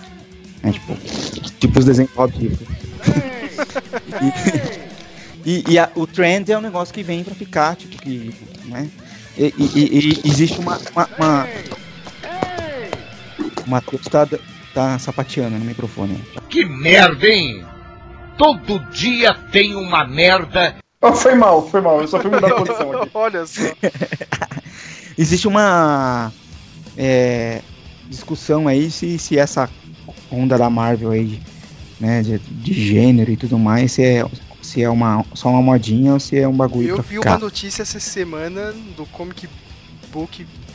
[0.63, 0.95] né, tipo,
[1.59, 2.59] tipo os desenhos óbvios.
[5.45, 8.35] E, e- e a- o trend é um negócio que vem pra ficar, tipo, que.
[8.67, 8.89] Né?
[9.39, 10.79] E, e- e- e existe uma.
[10.95, 11.49] uma, uma...
[13.67, 14.29] O Matheus tá,
[14.75, 16.21] tá sapateando no microfone.
[16.49, 17.65] Que merda, hein?
[18.41, 20.74] Todo dia tem uma merda.
[21.03, 22.01] Oh, foi mal, foi mal.
[22.01, 23.11] Eu só fui mudar a posição aqui.
[23.12, 23.61] Olha só.
[25.18, 26.32] Existe uma
[26.97, 27.61] é,
[28.09, 29.68] discussão aí se, se essa
[30.32, 31.38] onda da Marvel aí,
[32.01, 34.24] né, de, de gênero e tudo mais, se é,
[34.62, 37.32] se é uma, só uma modinha ou se é um bagulho Eu pra vi ficar.
[37.32, 39.05] uma notícia essa semana do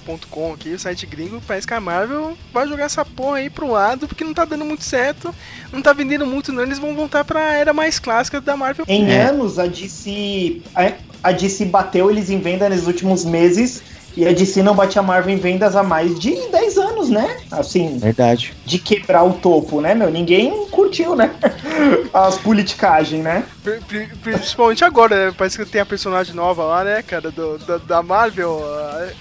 [0.05, 3.71] comicbook.com aqui, o site gringo, parece que a Marvel vai jogar essa porra aí pro
[3.71, 5.33] lado, porque não tá dando muito certo,
[5.71, 8.85] não tá vendendo muito não, eles vão voltar pra era mais clássica da Marvel.
[8.87, 9.23] Em É.
[9.23, 10.93] anos, a DC, a,
[11.23, 13.81] a DC bateu eles em venda nos últimos meses
[14.15, 17.37] e a DC não bate a Marvel em vendas há mais de 10 anos, né?
[17.51, 18.53] Assim, Verdade.
[18.65, 20.09] de quebrar o topo, né, meu?
[20.09, 21.31] Ninguém curtiu, né?
[22.13, 23.43] As politicagens, né?
[23.63, 25.35] Pri- pri- Principalmente agora, né?
[25.37, 28.59] parece que tem a personagem nova lá, né, cara, do, da, da Marvel,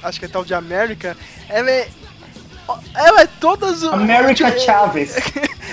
[0.03, 1.16] a- acho que é tal de América,
[1.49, 1.88] ela é...
[2.95, 3.82] Ela é todas...
[3.84, 5.16] América tipo, Chaves.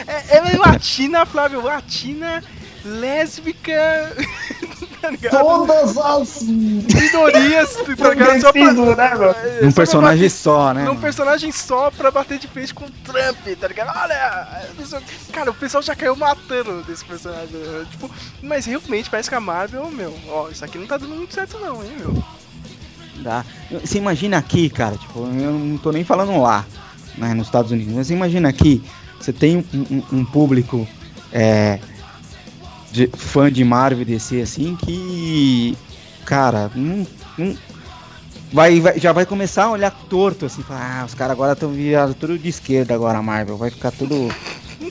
[0.07, 2.43] É- Ela é latina, Flávio, latina,
[2.83, 4.11] lésbica,
[5.01, 5.39] tá?
[5.39, 6.41] Todas as.
[6.43, 8.41] minorias, tá ligado?
[8.41, 10.83] Só pra, né, Num só personagem só, né?
[10.85, 13.89] num personagem só pra bater de frente com o Trump, tá ligado?
[13.95, 14.61] Olha,
[15.31, 17.85] cara, o pessoal já caiu matando desse personagem, né?
[17.89, 18.09] tipo,
[18.43, 21.57] mas realmente parece que a Marvel, meu, ó, isso aqui não tá dando muito certo
[21.59, 22.23] não, hein, meu.
[23.17, 23.45] Dá.
[23.83, 26.65] Você imagina aqui, cara, tipo, eu não tô nem falando lá,
[27.17, 28.83] né, nos Estados Unidos, mas você imagina aqui,
[29.19, 30.87] você tem um, um- um público
[31.31, 31.79] é,
[32.91, 35.77] de, fã de Marvel e DC, assim, que,
[36.25, 37.05] cara, não,
[37.37, 37.57] não-
[38.51, 41.69] vai, vai- já vai começar a olhar torto, assim, falar, ah, os caras agora estão
[41.71, 44.29] virados tudo de esquerda agora, Marvel, vai ficar tudo...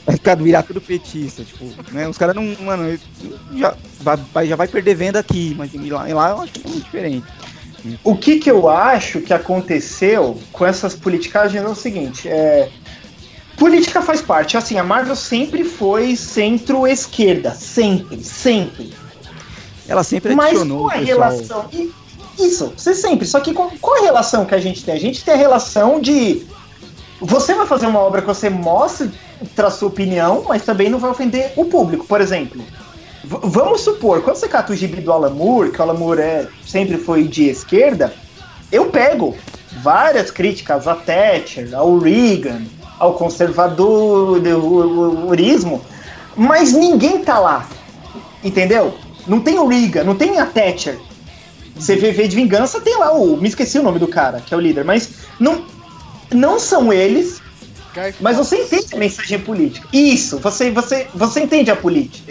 [0.05, 2.07] Vai ficar virar tudo petista, tipo, né?
[2.07, 2.97] Os caras não, mano,
[3.57, 3.75] já
[4.33, 7.27] vai, já vai perder venda aqui, mas lá, lá eu acho que é muito diferente.
[8.01, 12.69] O que, que eu acho que aconteceu com essas politicagens é o seguinte: é,
[13.61, 14.57] política faz parte.
[14.57, 17.51] Assim, a Marvel sempre foi centro-esquerda.
[17.51, 18.91] Sempre, sempre.
[19.87, 21.69] Ela sempre Mas adicionou qual o a relação?
[22.39, 23.27] Isso, você sempre.
[23.27, 24.95] Só que qual, qual a relação que a gente tem?
[24.95, 26.41] A gente tem a relação de.
[27.19, 29.11] Você vai fazer uma obra que você mostra
[29.67, 32.03] a sua opinião, mas também não vai ofender o público.
[32.07, 32.63] Por exemplo,
[33.23, 36.19] v- vamos supor, quando você cata o gibi do Alan Moore, que o Alan Moore
[36.21, 38.11] é, sempre foi de esquerda,
[38.71, 39.35] eu pego
[39.83, 42.63] várias críticas a Thatcher, ao Reagan,
[43.01, 45.81] ao conservadorismo,
[46.37, 47.67] mas ninguém tá lá.
[48.43, 48.93] Entendeu?
[49.25, 50.99] Não tem o Reagan, não tem a Thatcher.
[51.75, 53.35] CVV de Vingança tem lá o.
[53.37, 55.65] Me esqueci o nome do cara, que é o líder, mas não,
[56.29, 57.41] não são eles,
[58.19, 59.87] mas você entende a mensagem política.
[59.91, 61.77] Isso, você, você, você entende a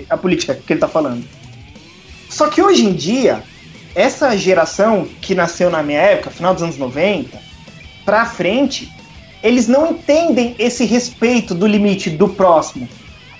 [0.08, 1.24] a política que ele tá falando.
[2.28, 3.42] Só que hoje em dia,
[3.92, 7.36] essa geração que nasceu na minha época, final dos anos 90,
[8.04, 8.88] pra frente,
[9.42, 12.88] eles não entendem esse respeito do limite do próximo.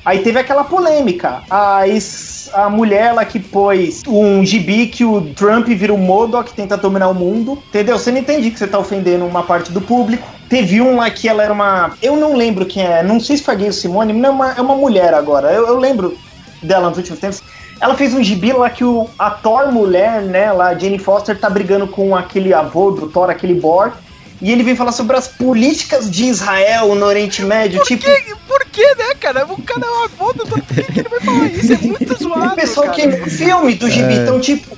[0.04, 1.42] Aí teve aquela polêmica.
[1.50, 6.48] A, es- a mulher lá que pôs um gibi que o Trump vira um Modoc,
[6.52, 7.62] tenta dominar o mundo.
[7.68, 7.98] Entendeu?
[7.98, 10.26] Você não entende que você tá ofendendo uma parte do público.
[10.48, 11.92] Teve um lá que ela era uma.
[12.02, 14.60] Eu não lembro quem é, não sei se foi a Gay Simone, é uma, é
[14.60, 15.52] uma mulher agora.
[15.52, 16.16] Eu, eu lembro
[16.62, 17.42] dela nos últimos tempos.
[17.80, 21.38] Ela fez um gibi lá que o, a Thor mulher, né, lá, a Jane Foster,
[21.38, 23.92] tá brigando com aquele avô do Thor, aquele Bor.
[24.42, 28.02] E ele vem falar sobre as políticas de Israel no Oriente Médio, tipo.
[28.04, 29.44] Que- Por que, né, cara?
[29.46, 31.72] O cara é uma volta, por que que ele vai falar isso?
[31.72, 33.22] É muito O zoado, pessoal cara.
[33.26, 34.76] o filme do gibi, então, tipo.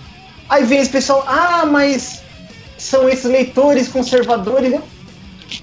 [0.48, 2.20] Aí vem esse pessoal, ah, mas
[2.76, 4.78] são esses leitores conservadores.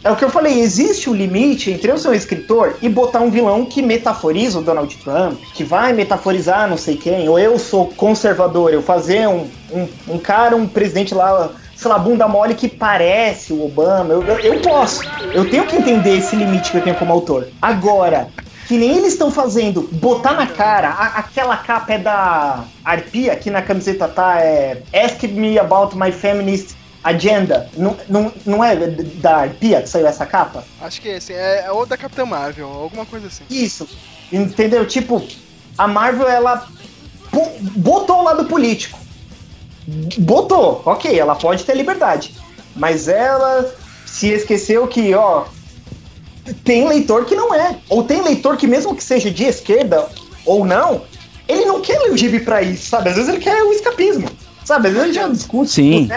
[0.03, 2.88] É o que eu falei, existe o um limite entre eu ser um escritor e
[2.88, 7.39] botar um vilão que metaforiza o Donald Trump, que vai metaforizar não sei quem, ou
[7.39, 11.49] eu sou conservador, eu fazer um, um, um cara, um presidente lá,
[11.80, 15.01] sei lá, bunda mole que parece o Obama, eu, eu, eu posso.
[15.34, 17.47] Eu tenho que entender esse limite que eu tenho como autor.
[17.61, 18.27] Agora,
[18.68, 23.49] que nem eles estão fazendo, botar na cara, a, aquela capa é da Arpia, aqui
[23.49, 27.69] na camiseta tá, é Ask Me About My Feminist Agenda.
[27.77, 30.65] Não, não, não é da Arpia que saiu essa capa?
[30.81, 33.45] Acho que é assim, é, é ou da Capitã Marvel, alguma coisa assim.
[33.49, 33.88] Isso,
[34.34, 34.85] entendeu?
[34.85, 35.26] Tipo,
[35.77, 36.68] a Marvel, ela
[37.77, 38.99] botou o lado político.
[40.18, 42.36] Botou, ok, ela pode ter liberdade.
[42.76, 43.74] Mas ela
[44.06, 45.45] se esqueceu que, ó,
[46.64, 47.78] tem leitor que não é.
[47.90, 50.07] Ou tem leitor que, mesmo que seja de esquerda
[50.45, 51.02] ou não,
[51.48, 53.10] ele não quer ler o gibi pra isso, sabe?
[53.10, 54.30] Às vezes ele quer o escapismo.
[54.64, 54.88] Sabe?
[54.88, 55.72] Às vezes ele já discute.
[55.72, 56.07] Sim.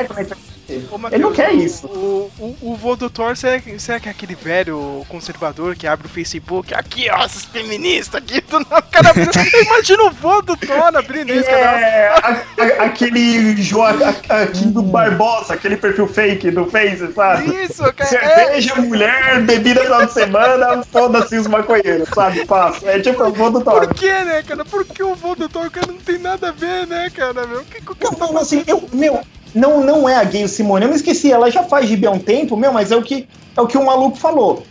[0.90, 1.86] Ô, Mateus, ele não quer isso.
[1.86, 6.74] O, o, o Thor, será, será que é aquele velho conservador que abre o Facebook?
[6.74, 8.40] Aqui, ó, essas feministas aqui.
[8.40, 9.12] Do cara
[9.62, 12.28] imagina o vô do Thor abrindo isso, É, a,
[12.59, 17.65] a, aquele Joaquim do Barbosa, aquele perfil fake do Face, sabe?
[17.65, 18.11] Isso, cara.
[18.11, 18.81] Cerveja, é...
[18.81, 22.44] mulher, bebida de semana, foda-se os maconheiros, sabe?
[22.47, 22.86] Passa.
[22.89, 23.86] É tipo o Thor.
[23.86, 24.65] Por que, né, cara?
[24.65, 27.47] Por que o Thor, cara, não tem nada a ver, né, cara?
[27.47, 29.20] Meu, que, que, não, não, assim, eu, meu,
[29.55, 30.85] não, não é a Gay Simone.
[30.85, 33.29] Eu me esqueci, ela já faz gibi há um tempo, meu, mas é o que
[33.57, 34.65] é o que o maluco falou.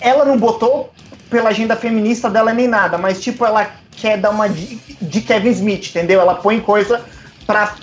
[0.00, 0.92] Ela não botou
[1.28, 5.50] pela agenda feminista dela nem nada, mas tipo, ela quer dar uma de, de Kevin
[5.50, 6.20] Smith, entendeu?
[6.20, 7.04] Ela põe coisa
[7.46, 7.74] pra,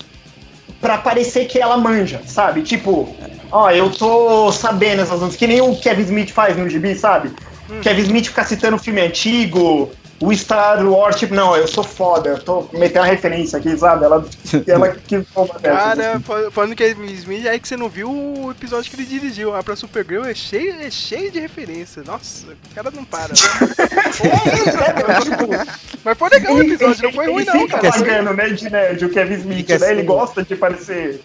[0.81, 2.61] pra parecer que ela manja, sabe?
[2.61, 3.13] Tipo,
[3.51, 7.31] ó, eu tô sabendo essas coisas, que nem o Kevin Smith faz no gibi, sabe?
[7.69, 7.81] Hum.
[7.81, 9.91] Kevin Smith fica citando filme antigo,
[10.25, 14.05] o Star Wars, tipo, não, eu sou foda, eu tô metendo uma referência aqui, sabe?
[14.05, 14.25] Ela,
[14.65, 15.21] ela que
[15.61, 16.23] Cara, assim.
[16.49, 19.53] falando que é Smith, é que você não viu o episódio que ele dirigiu.
[19.53, 22.03] A pra Supergirl é cheio, é cheio de referência.
[22.03, 23.27] Nossa, o cara não para.
[23.29, 23.35] Né?
[26.05, 27.91] Mas foi legal o episódio, não foi ruim, não, cara.
[27.91, 29.91] pagando, né, de nerd, o Kevin Smith, né?
[29.91, 31.21] Ele gosta de parecer.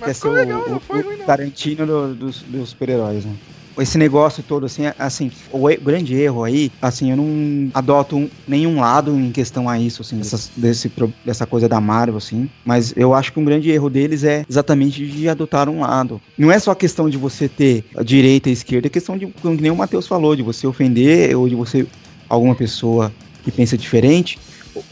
[0.00, 1.24] Mas foi legal, não foi ruim, não.
[1.24, 3.32] Tarantino do, dos, dos super-heróis, né?
[3.78, 9.18] Esse negócio todo, assim, assim, o grande erro aí, assim, eu não adoto nenhum lado
[9.18, 10.92] em questão a isso, assim, dessa, desse,
[11.24, 15.06] dessa coisa da Marvel, assim, mas eu acho que um grande erro deles é exatamente
[15.06, 16.20] de adotar um lado.
[16.36, 19.26] Não é só questão de você ter a direita e a esquerda, é questão de,
[19.26, 21.86] como nem o Matheus falou, de você ofender ou de você,
[22.28, 24.38] alguma pessoa que pensa diferente,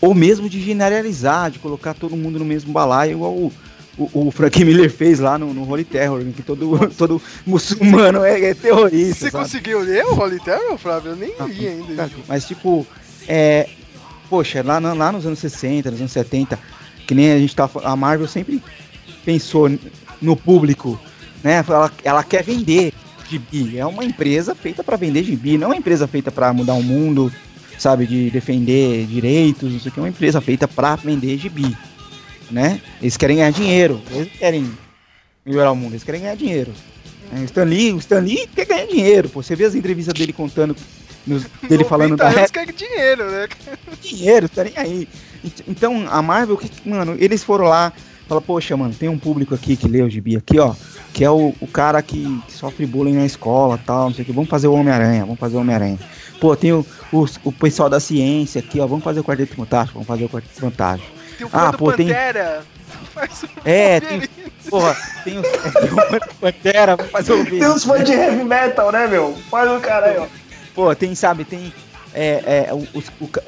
[0.00, 3.50] ou mesmo de generalizar, de colocar todo mundo no mesmo balaio, igual
[3.96, 8.50] o, o Frank Miller fez lá no, no Holy Terror, que todo, todo muçulmano é,
[8.50, 9.26] é terrorista.
[9.26, 9.44] Você sabe?
[9.44, 11.12] conseguiu ler o Holy Terror, Flávio?
[11.12, 12.10] Eu nem li ainda.
[12.26, 12.86] Mas, tipo,
[13.28, 13.68] é.
[14.30, 16.58] Poxa, lá, lá nos anos 60, nos anos 70,
[17.06, 18.62] que nem a gente tá A Marvel sempre
[19.26, 19.70] pensou
[20.22, 20.98] no público,
[21.44, 21.62] né?
[21.68, 22.94] Ela, ela quer vender
[23.28, 23.76] gibi.
[23.76, 26.82] É uma empresa feita para vender gibi, não é uma empresa feita para mudar o
[26.82, 27.30] mundo,
[27.78, 28.06] sabe?
[28.06, 30.00] De defender direitos, não sei o que.
[30.00, 31.76] É uma empresa feita para vender gibi
[32.52, 32.80] né?
[33.00, 34.70] Eles querem ganhar dinheiro, eles querem
[35.44, 36.72] melhorar o mundo, eles querem ganhar dinheiro.
[37.34, 39.42] É, o Stan Lee, o Stan Lee quer ganhar dinheiro, pô.
[39.42, 40.76] Você vê as entrevistas dele contando,
[41.26, 43.48] nos, dele falando da Eles querem dinheiro, né?
[44.00, 45.08] Dinheiro, tá nem aí.
[45.66, 47.92] Então, a Marvel, mano, eles foram lá,
[48.28, 50.74] falaram, poxa, mano, tem um público aqui que lê o gibi aqui, ó,
[51.12, 54.26] que é o, o cara que, que sofre bullying na escola tal, não sei o
[54.26, 55.98] que, vamos fazer o Homem-Aranha, vamos fazer o Homem-Aranha.
[56.40, 59.94] Pô, tem o, o, o, pessoal da ciência aqui, ó, vamos fazer o Quarteto Fantástico,
[59.94, 62.64] vamos fazer o Quarteto Fantástico tem o fã ah, do pô, Pantera.
[63.62, 63.72] Tem...
[63.72, 64.22] É, tem,
[64.70, 67.58] porra, tem os, tem o fã do Pantera, vamos fazer o vídeo.
[67.58, 69.36] Tem os fãs de heavy metal, né, meu?
[69.50, 70.26] Faz o cara aí, ó.
[70.74, 71.72] Pô, tem, sabe, tem
[72.14, 72.86] é, é, o,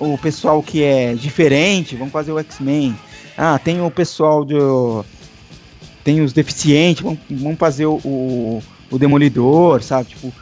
[0.01, 2.97] o, o pessoal que é diferente, vamos fazer o X-Men.
[3.37, 5.05] Ah, tem o pessoal do.
[6.03, 10.11] Tem os deficientes, vamos, vamos fazer o, o, o Demolidor, sabe?
[10.11, 10.33] Tipo,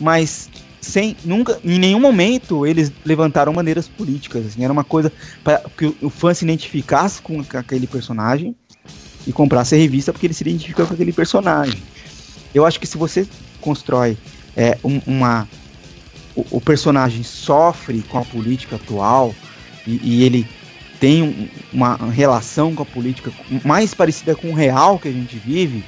[0.00, 0.48] mas
[0.80, 5.12] sem nunca em nenhum momento eles levantaram bandeiras políticas assim, era uma coisa
[5.44, 8.54] para que o fã se identificasse com aquele personagem
[9.26, 11.82] e comprasse a revista porque ele se identifica com aquele personagem.
[12.54, 13.26] Eu acho que se você
[13.60, 14.16] constrói
[14.56, 15.46] é, um, uma
[16.34, 19.34] o, o, personagem sofre com a política atual
[19.86, 20.48] e, e ele
[20.98, 23.30] tem um, uma relação com a política
[23.64, 25.84] mais parecida com o real que a gente vive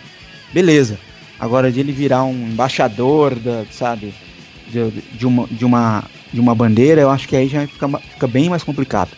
[0.52, 0.98] beleza.
[1.38, 4.14] Agora de ele virar um embaixador da sabe
[4.72, 8.26] de, de, uma, de, uma, de uma bandeira, eu acho que aí já fica, fica
[8.26, 9.10] bem mais complicado.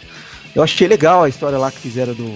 [0.55, 2.35] Eu achei legal a história lá que fizeram do,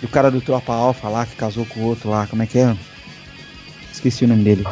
[0.00, 2.58] do cara do Tropa Alpha lá, que casou com o outro lá, como é que
[2.58, 2.76] é?
[3.90, 4.66] Esqueci o nome dele.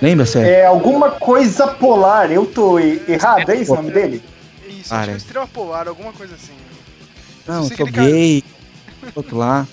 [0.00, 0.52] Lembra, Sérgio?
[0.52, 4.22] É alguma coisa polar, eu tô errado, é esse o nome dele?
[4.68, 6.52] Isso, acho que é Estrela Polar, alguma coisa assim.
[7.46, 8.42] Não, eu sou gay,
[9.14, 9.66] outro lá.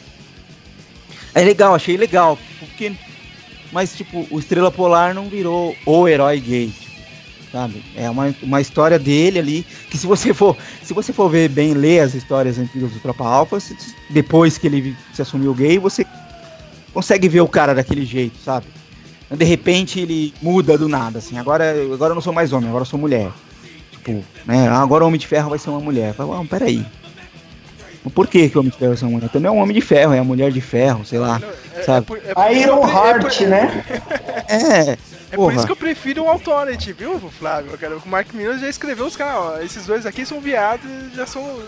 [1.33, 2.91] É legal, achei legal, porque
[3.71, 7.83] mas, tipo, o Estrela Polar não virou o herói gay, tipo, sabe?
[7.95, 11.73] É uma, uma história dele ali, que se você for se você for ver bem,
[11.73, 13.57] ler as histórias antigas do Tropa Alpha,
[14.09, 16.05] depois que ele se assumiu gay, você
[16.93, 18.65] consegue ver o cara daquele jeito, sabe?
[19.29, 22.81] De repente ele muda do nada, assim, agora, agora eu não sou mais homem, agora
[22.81, 23.29] eu sou mulher.
[23.91, 24.67] Tipo, né?
[24.69, 26.13] Agora o Homem de Ferro vai ser uma mulher.
[26.13, 26.85] Fala, "Não, peraí.
[28.13, 29.29] Por que, que o Homem de Ferro uma mulher?
[29.29, 31.41] Também é um Homem de Ferro, é a Mulher de Ferro, sei lá.
[31.75, 32.07] É, Sabe?
[32.25, 33.85] é é por que Iron pre- é Heart, né?
[34.51, 34.97] É,
[35.31, 37.77] É por isso que eu prefiro o Authority, viu, Flávio?
[37.77, 41.27] Cara, o Mark Miller já escreveu os caras, ó, esses dois aqui são viados, já
[41.27, 41.59] são.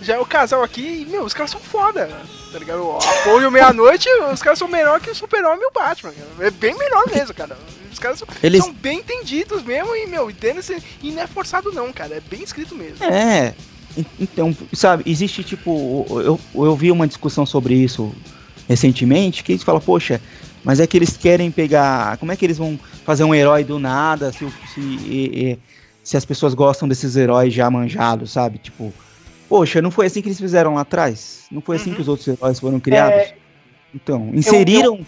[0.00, 2.08] Já é o casal aqui, e, meu, os caras são foda,
[2.50, 2.82] tá ligado?
[2.82, 6.12] O Apollo e o Meia-Noite, os caras são melhor que o Super-Homem e o Batman,
[6.12, 6.48] cara.
[6.48, 7.58] É bem melhor mesmo, cara.
[7.92, 10.60] Os caras são, Eles- são bem entendidos mesmo, e, meu, entende
[11.02, 13.04] e não é forçado não, cara, é bem escrito mesmo.
[13.04, 13.52] É.
[13.96, 16.06] en- Então, sabe, existe tipo.
[16.20, 18.12] Eu, eu vi uma discussão sobre isso
[18.68, 20.20] recentemente, que eles falam, poxa,
[20.64, 22.16] mas é que eles querem pegar.
[22.18, 25.58] Como é que eles vão fazer um herói do nada se, se, e- e-
[26.04, 28.58] se as pessoas gostam desses heróis já manjados, sabe?
[28.58, 28.92] Tipo,
[29.48, 31.46] poxa, não foi assim que eles fizeram lá atrás?
[31.50, 31.96] Não foi assim Uhum.
[31.96, 33.18] que os outros heróis foram criados?
[33.18, 33.34] É.
[33.94, 35.00] Então, inseriram.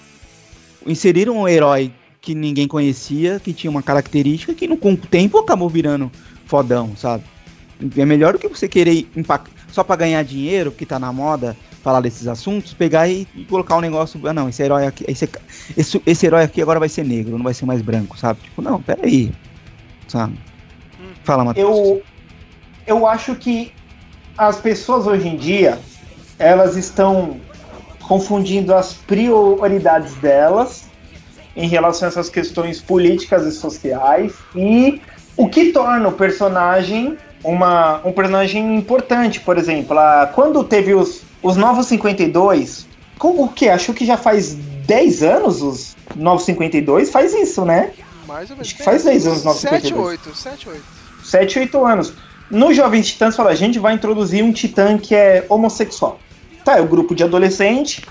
[0.84, 5.38] Inseriram um herói que ninguém conhecia, que tinha uma característica que no, com o tempo
[5.38, 6.10] acabou virando
[6.46, 7.22] fodão, sabe?
[7.96, 11.56] É melhor do que você querer empac- só pra ganhar dinheiro, que tá na moda,
[11.82, 14.20] falar desses assuntos, pegar e, e colocar um negócio.
[14.26, 15.04] Ah, não, esse herói aqui.
[15.08, 15.28] Esse,
[15.76, 18.40] esse, esse herói aqui agora vai ser negro, não vai ser mais branco, sabe?
[18.42, 19.32] Tipo, não, peraí.
[20.08, 20.38] Sabe?
[21.24, 21.78] Fala, Matheus.
[21.78, 22.02] Eu,
[22.86, 23.72] eu acho que
[24.36, 25.78] as pessoas hoje em dia,
[26.38, 27.40] elas estão
[28.02, 30.84] confundindo as prioridades delas
[31.54, 35.00] em relação a essas questões políticas e sociais e
[35.36, 41.22] o que torna o personagem uma, um personagem importante, por exemplo, a, quando teve os,
[41.42, 42.86] os Novos 52,
[43.18, 43.68] com o que?
[43.68, 47.92] Acho que já faz 10 anos os Novos 52, faz isso, né?
[48.26, 48.68] Mais ou menos.
[48.68, 50.06] Acho que faz 10 anos, 7, 952.
[50.06, 50.82] 8, 7, 8.
[51.24, 52.12] 7, 8 anos.
[52.50, 56.18] No Jovens Titãs fala, a gente vai introduzir um titã que é homossexual.
[56.64, 58.02] Tá, é o grupo de adolescente.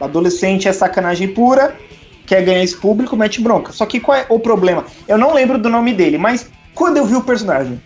[0.00, 1.76] Adolescente é sacanagem pura,
[2.24, 3.72] quer ganhar esse público, mete bronca.
[3.72, 4.86] Só que qual é o problema?
[5.06, 7.80] Eu não lembro do nome dele, mas quando eu vi o personagem,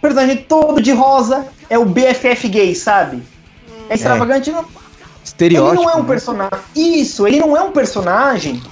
[0.00, 3.22] personagem todo de rosa, é o BFF gay, sabe?
[3.88, 4.64] É extravagante, não,
[5.24, 5.74] Estereótipo.
[5.74, 6.06] ele não é um né?
[6.08, 6.58] personagem.
[6.74, 8.62] Isso, ele não é um personagem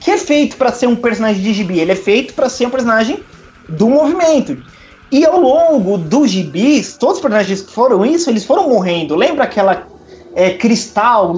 [0.00, 1.78] que é feito pra ser um personagem de gibi.
[1.80, 3.22] Ele é feito pra ser um personagem
[3.68, 4.62] do movimento.
[5.10, 9.14] E ao longo dos gibis, todos os personagens que foram isso, eles foram morrendo.
[9.16, 9.86] Lembra aquela
[10.34, 11.32] é, cristal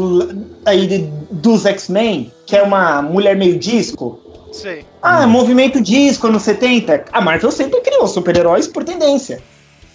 [0.66, 4.18] aí de- dos X-Men, que é uma mulher meio disco?
[4.52, 4.84] Sei.
[5.00, 7.04] Ah, movimento disco anos 70.
[7.12, 9.40] A Marvel sempre criou super-heróis por tendência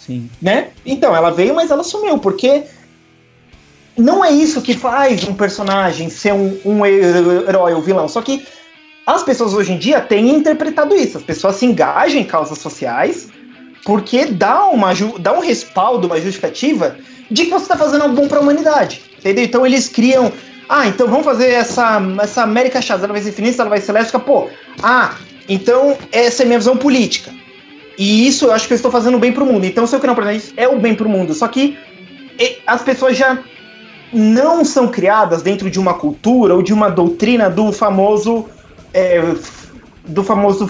[0.06, 0.30] Sim.
[0.42, 0.70] né?
[0.86, 2.64] Então, ela veio, mas ela sumiu, porque
[3.98, 8.08] não é isso que faz um personagem ser um, um herói ou vilão.
[8.08, 8.46] Só que
[9.06, 11.18] as pessoas hoje em dia têm interpretado isso.
[11.18, 13.30] As pessoas se engajam em causas sociais
[13.84, 16.98] porque dá, uma, dá um respaldo, uma justificativa
[17.30, 19.02] de que você está fazendo algo bom para a humanidade.
[19.18, 19.44] Entendeu?
[19.44, 20.32] Então eles criam.
[20.68, 23.92] Ah, então vamos fazer essa, essa América Chaves, ela vai ser feminista, ela vai ser
[23.92, 24.50] lésbica, pô.
[24.82, 25.16] Ah,
[25.48, 27.32] então essa é minha visão política.
[27.98, 29.66] E isso eu acho que eu estou fazendo bem pro mundo.
[29.66, 31.34] Então, se eu criar um personagem, é o bem pro mundo.
[31.34, 31.78] Só que
[32.68, 33.40] as pessoas já
[34.12, 38.48] não são criadas dentro de uma cultura ou de uma doutrina do famoso.
[38.94, 39.22] é,
[40.08, 40.70] do famoso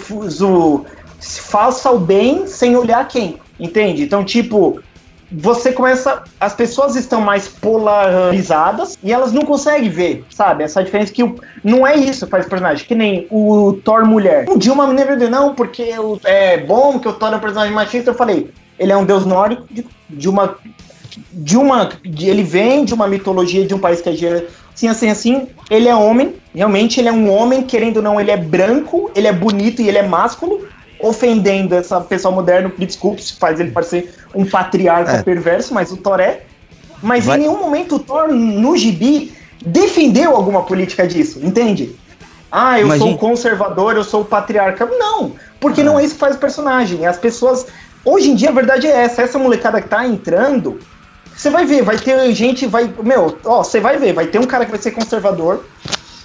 [1.19, 3.39] faça o bem sem olhar quem.
[3.59, 4.03] Entende?
[4.03, 4.79] Então, tipo.
[5.31, 6.23] Você começa.
[6.39, 10.63] As pessoas estão mais polarizadas e elas não conseguem ver, sabe?
[10.63, 12.85] Essa diferença que o, não é isso que faz personagem.
[12.85, 14.45] Que nem o Thor mulher.
[14.49, 17.39] Um dia uma menina veio, não, porque eu- é bom que o Thor é um
[17.39, 18.11] personagem machista.
[18.11, 20.55] Eu falei, ele é um deus nórdico de, de uma.
[21.31, 21.89] De uma.
[22.03, 25.47] de- ele vem de uma mitologia de um país que é assim, assim, assim.
[25.69, 29.27] Ele é homem, realmente ele é um homem, querendo ou não, ele é branco, ele
[29.27, 30.67] é bonito e ele é másculo.
[31.05, 35.23] Ofendendo essa pessoa moderna, desculpe se faz ele parecer um patriarca É.
[35.23, 36.41] perverso, mas o Thor é.
[37.01, 39.33] Mas Vai- em nenhum momento o Thor, no gibi,
[39.63, 41.95] defendeu alguma política disso, entende?
[42.51, 44.85] Ah, eu Imagina- sou conservador, eu sou patriarca.
[44.85, 47.05] Não, porque não é isso que faz o personagem.
[47.05, 47.67] As pessoas.
[48.03, 49.21] Hoje em dia a verdade é essa.
[49.21, 50.79] Essa molecada que tá entrando.
[51.35, 52.91] Você vai ver, vai ter gente, vai.
[53.03, 55.65] Meu, ó, você vai ver, vai ter um cara que vai ser conservador.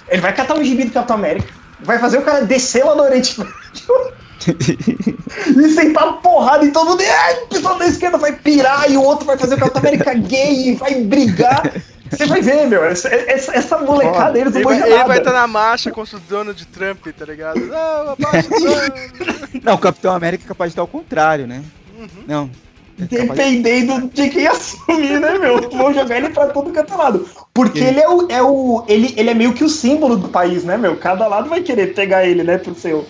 [0.09, 1.53] Ele vai catar um gibi do Capitão América.
[1.81, 4.11] Vai fazer o cara descer lá no Oriente Médio.
[5.57, 7.01] e sentar porrada em todo mundo.
[7.01, 9.81] E, Ai, o pessoal da esquerda vai pirar e o outro vai fazer o Capitão
[9.81, 11.63] América gay e vai brigar.
[12.09, 12.83] Você vai ver, meu.
[12.83, 16.19] Essa, essa, essa molecada, eles não Ele vão ele vai estar na marcha contra o
[16.19, 17.59] dono de Trump, tá ligado?
[17.59, 18.17] Não.
[19.63, 21.63] Não, o Capitão América é capaz de estar ao contrário, né?
[21.97, 22.07] Uhum.
[22.27, 22.49] Não.
[22.97, 25.69] Dependendo de quem assumir, né, meu?
[25.69, 27.27] Vão jogar ele pra todo canto lado.
[27.53, 28.27] Porque ele é o.
[28.29, 30.95] É o ele, ele é meio que o símbolo do país, né, meu?
[30.97, 33.05] Cada lado vai querer pegar ele, né, pro seu.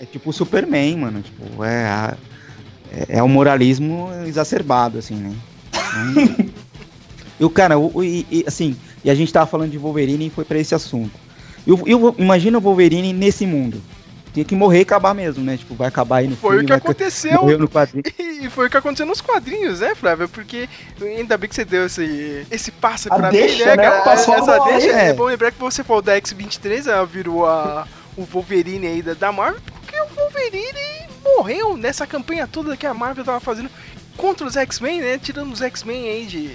[0.00, 1.22] É tipo o Superman, mano.
[1.22, 2.16] Tipo, é, a-
[2.92, 5.34] é, é o moralismo exacerbado, assim, né?
[7.38, 10.26] e o cara, o, o- e, e, assim, e a gente tava falando de Wolverine
[10.26, 11.12] e foi pra esse assunto.
[11.66, 13.80] E o- e o- imagina o Wolverine nesse mundo.
[14.32, 15.56] Tinha que morrer e acabar mesmo, né?
[15.56, 17.40] Tipo, vai acabar aí no Foi filme, o que aconteceu.
[17.40, 18.04] Morreu no quadrinho.
[18.38, 20.28] E foi o que aconteceu nos quadrinhos, né, Flávio?
[20.28, 20.68] Porque
[21.02, 23.82] ainda bem que você deu esse, esse passe A pra deixa, mim, né, né?
[23.82, 24.02] cara?
[24.02, 25.08] Passou Essa deixa, aí.
[25.08, 27.84] é bom lembrar que você falou da X-23, ela virou a,
[28.16, 29.60] o Wolverine aí da, da Marvel,
[30.06, 33.70] porque o Wolverine morreu nessa campanha toda que a Marvel tava fazendo
[34.16, 35.18] contra os X-Men, né?
[35.18, 36.50] Tirando os X-Men aí de...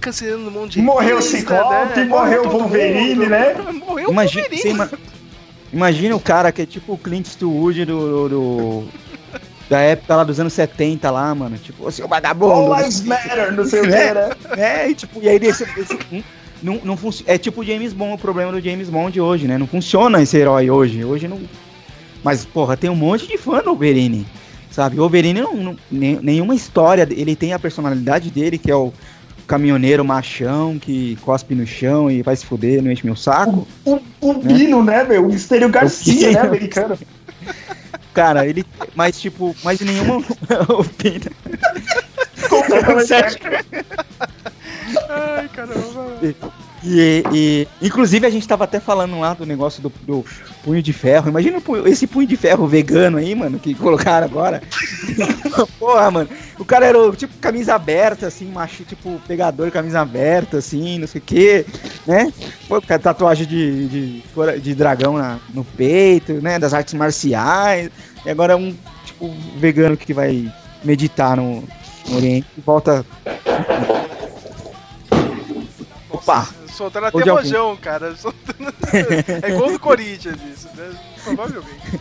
[0.00, 3.30] Cancelando um monte de Morreu o Ciclope, morreu o Wolverine, mundo.
[3.30, 3.54] né?
[3.72, 4.62] Morreu o Imagina, Wolverine.
[4.62, 4.90] você ima-
[5.72, 8.88] imagina o cara que é tipo o Clint Eastwood do, do- do-
[9.70, 11.56] da época lá dos anos 70 lá, mano.
[11.58, 12.52] Tipo, seu vagabundo.
[12.52, 14.30] All lives matter, não sei o que, né?
[14.56, 15.98] É, e tipo, e aí desse, desse-
[16.62, 19.56] não, não func- é tipo o James Bond, o problema do James Bond hoje, né?
[19.58, 21.04] Não funciona esse herói hoje.
[21.04, 21.40] Hoje não.
[22.26, 24.26] Mas, porra, tem um monte de fã do Wolverine.
[24.68, 24.96] Sabe?
[24.96, 27.06] O Wolverine não, não- nem- nenhuma história.
[27.08, 28.92] Ele tem a personalidade dele, que é o
[29.46, 33.64] caminhoneiro machão que cospe no chão e vai se fuder, não enche meu saco.
[33.84, 35.24] O, o Bino, né, meu?
[35.24, 36.48] O Mistério Garcia, né, Bino.
[36.48, 36.98] americano?
[38.12, 38.64] Cara, ele.
[38.96, 40.16] Mas, tipo, mas nenhuma.
[40.68, 41.30] o Pina.
[42.48, 43.38] Completamente.
[45.08, 46.18] Ai, caramba.
[46.88, 50.24] E, e- inclusive a gente tava até falando lá do negócio do, do
[50.62, 51.28] punho de ferro.
[51.28, 54.62] Imagina esse punho de ferro vegano aí, mano, que colocaram agora.
[55.80, 56.28] Porra, mano.
[56.58, 61.20] O cara era tipo camisa aberta, assim, macho, tipo pegador, camisa aberta, assim, não sei
[61.20, 61.66] o que,
[62.06, 62.32] né?
[62.68, 64.22] Pô, tatuagem de, de,
[64.62, 66.56] de dragão na- no peito, né?
[66.58, 67.90] Das artes marciais.
[68.24, 68.72] E agora é um,
[69.04, 70.50] tipo, vegano que vai
[70.84, 71.64] meditar no,
[72.08, 73.04] no Oriente e volta.
[76.10, 76.48] Opa!
[76.76, 78.14] Soltaram até rojão, cara.
[79.42, 80.90] É gol do Corinthians isso, né?
[81.24, 82.00] Provavelmente.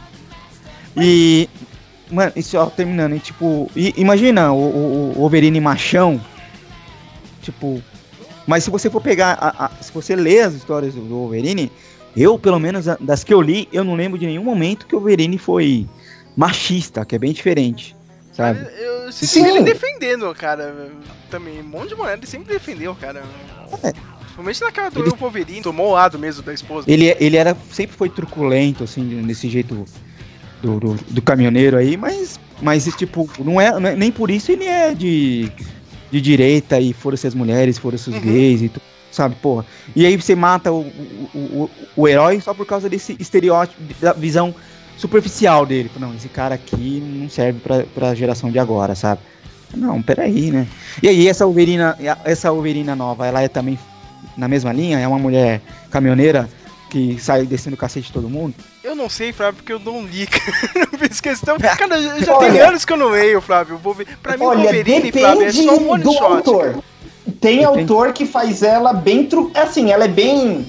[0.97, 1.49] E.
[2.11, 3.69] Mano, isso ó, terminando, e, tipo.
[3.75, 6.21] e- imagina o, o, o Wolverine machão.
[7.41, 7.81] Tipo.
[8.45, 9.37] Mas se você for pegar.
[9.39, 11.71] a- a- se você ler as histórias do, Wolverine,
[12.15, 14.99] eu, pelo menos, das que eu li, eu não lembro de nenhum momento que o
[14.99, 15.87] Wolverine foi
[16.37, 17.95] machista, que é bem diferente.
[18.31, 18.59] Sabe?
[18.77, 19.47] Eu sempre Sim.
[19.47, 20.91] ele defendendo, cara.
[21.29, 23.23] Também, um monte de mulher ele sempre defendeu, cara.
[23.81, 23.93] É.
[24.35, 26.89] Principalmente naquela do Ele- Wolverine, tomou o lado mesmo da esposa.
[26.91, 29.85] Ele, ele era, sempre foi truculento, assim, desse jeito
[30.61, 34.51] do, do, do caminhoneiro aí, mas, mas tipo, não é, não é- nem por isso
[34.51, 35.49] ele é de,
[36.11, 38.21] de direita e foram-se as mulheres, foram-se os Uhum.
[38.21, 39.65] gays e tudo, sabe, porra.
[39.95, 44.11] E aí você mata o, o, o, o herói só por causa desse estereótipo, da
[44.11, 44.53] visão
[44.97, 45.89] superficial dele.
[45.97, 49.21] Não, esse cara aqui não serve pra, pra geração de agora, sabe?
[49.73, 50.67] Não, peraí, né?
[51.03, 53.77] E aí, essa Wolverina, essa Wolverina nova, ela é também
[54.37, 54.99] na mesma linha?
[54.99, 55.61] É uma mulher
[55.91, 56.49] caminhoneira
[56.89, 58.53] que sai descendo o cacete de todo mundo?
[58.83, 60.27] Eu não sei, Flávio, porque eu não li.
[60.91, 61.57] não fiz questão.
[61.57, 63.79] Cara, já já tem Olha- anos que eu não leio, Flávio.
[64.21, 66.23] Pra mim, Olha, Wolverine, Flávio, é depende só um one do shot.
[66.23, 66.83] autor.
[67.41, 67.65] Tem Depende.
[67.65, 69.25] autor que faz ela bem.
[69.25, 69.51] Tru...
[69.55, 70.65] Assim, ela é bem.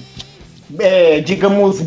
[0.79, 1.81] é, digamos.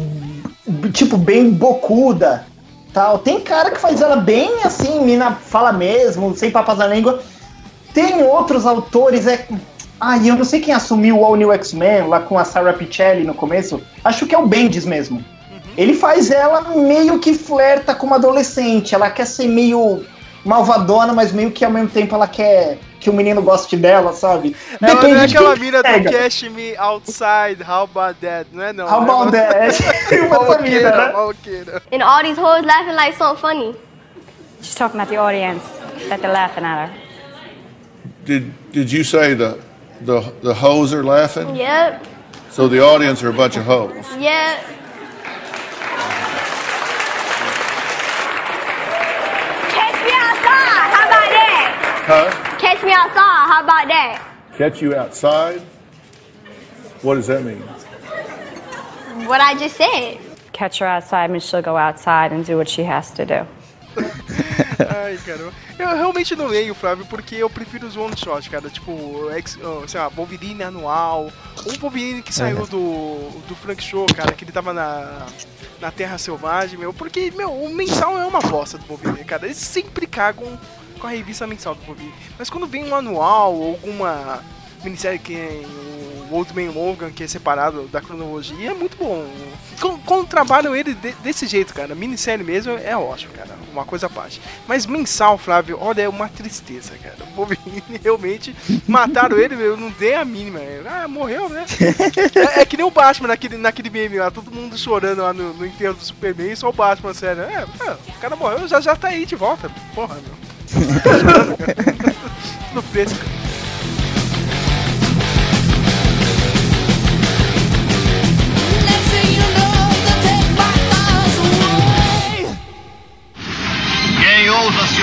[0.93, 2.47] Tipo, bem bocuda.
[2.93, 3.19] Tal.
[3.19, 7.21] Tem cara que faz ela bem assim, mina fala mesmo, sem papas na língua.
[7.93, 9.47] Tem outros autores, é.
[10.01, 13.25] Ai, eu não sei quem assumiu o All New X-Men lá com a Sarah Pichelli
[13.25, 13.83] no começo.
[14.03, 15.23] Acho que é o Bendis mesmo.
[15.77, 18.95] Ele faz ela meio que flerta com uma adolescente.
[18.95, 20.05] Ela quer ser meio
[20.45, 24.55] malvadona, mas meio que ao mesmo tempo ela quer que o menino goste dela, sabe?
[24.81, 26.11] Ela não é aquela mina do pega.
[26.11, 28.87] Cash Me Outside, How About That, não é não?
[28.87, 29.11] How né?
[29.11, 29.83] about that?
[30.27, 31.13] Uma família, Maloqueira, né?
[31.13, 31.83] maloqueira.
[31.93, 33.75] And all these hoes laughing like something funny.
[34.61, 35.65] She's talking about the audience,
[36.09, 36.95] that they're laughing at her.
[38.27, 39.59] Did, did you say the,
[40.03, 41.55] the, the hoes are laughing?
[41.57, 42.07] Yep,
[42.51, 44.05] So the audience are a bunch of hoes.
[44.19, 44.65] yep.
[49.71, 52.05] Catch me outside, how about that?
[52.07, 52.59] Huh?
[52.59, 54.27] Catch me outside, how about that?
[54.57, 55.61] Catch you outside?
[57.03, 57.61] What does that mean?
[59.27, 60.19] What I just said.
[60.53, 63.47] Catch her outside and she'll go outside and do what she has to do.
[64.89, 65.53] Ai, caramba.
[65.79, 68.69] Eu realmente não leio, Flávio, porque eu prefiro os one shot, cara.
[68.69, 71.31] Tipo, ex, sei lá, Wolverine anual.
[71.65, 75.27] Ou Wolverine que saiu do, do Frank Show, cara, que ele tava na,
[75.81, 76.93] na Terra Selvagem, meu.
[76.93, 79.47] Porque, meu, o mensal é uma bosta do Wolverine, cara.
[79.47, 80.59] Eles sempre cagam
[80.99, 82.15] com a revista mensal do Wolverine.
[82.39, 84.43] Mas quando vem um anual ou alguma
[84.85, 85.65] minissérie que nem
[86.31, 89.27] o Old Man Logan, que é separado da cronologia, é muito bom.
[90.05, 94.11] Quando, trabalham ele de- desse jeito, cara, minissérie mesmo é ótimo, cara, uma coisa à
[94.11, 94.41] parte.
[94.69, 97.17] Mas mensal, Flávio, olha, é uma tristeza, cara.
[97.33, 98.55] O Wolverine realmente
[98.87, 100.61] mataram ele, eu não dei a mínima.
[100.87, 101.65] Ah, morreu, né?
[102.57, 105.53] É, é que nem o Batman naquele, naquele meme lá, todo mundo chorando lá no,
[105.55, 107.43] no enterro do Superman, só o Batman, sério.
[107.43, 109.71] É, é, o cara morreu, já, já tá aí de volta.
[109.95, 111.01] Porra, meu.
[111.01, 111.75] Tá chorando, cara.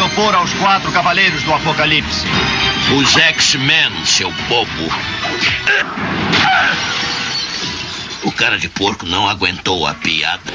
[0.08, 2.26] Ousa se opor aos quatro cavaleiros do Apocalipse?
[2.98, 4.92] Os X-Men, seu bobo.
[8.24, 10.54] O cara de porco não aguentou a piada.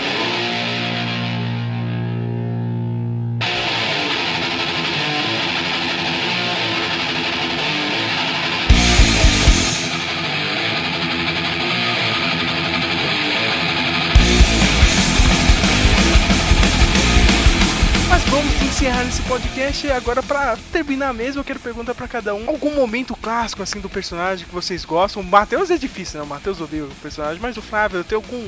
[19.12, 23.14] Esse podcast e agora pra terminar mesmo, eu quero perguntar pra cada um algum momento
[23.14, 25.20] clássico assim do personagem que vocês gostam.
[25.20, 26.24] O Matheus é difícil, né?
[26.24, 28.42] O Matheus odeia o personagem, mas o Flávio, tem algum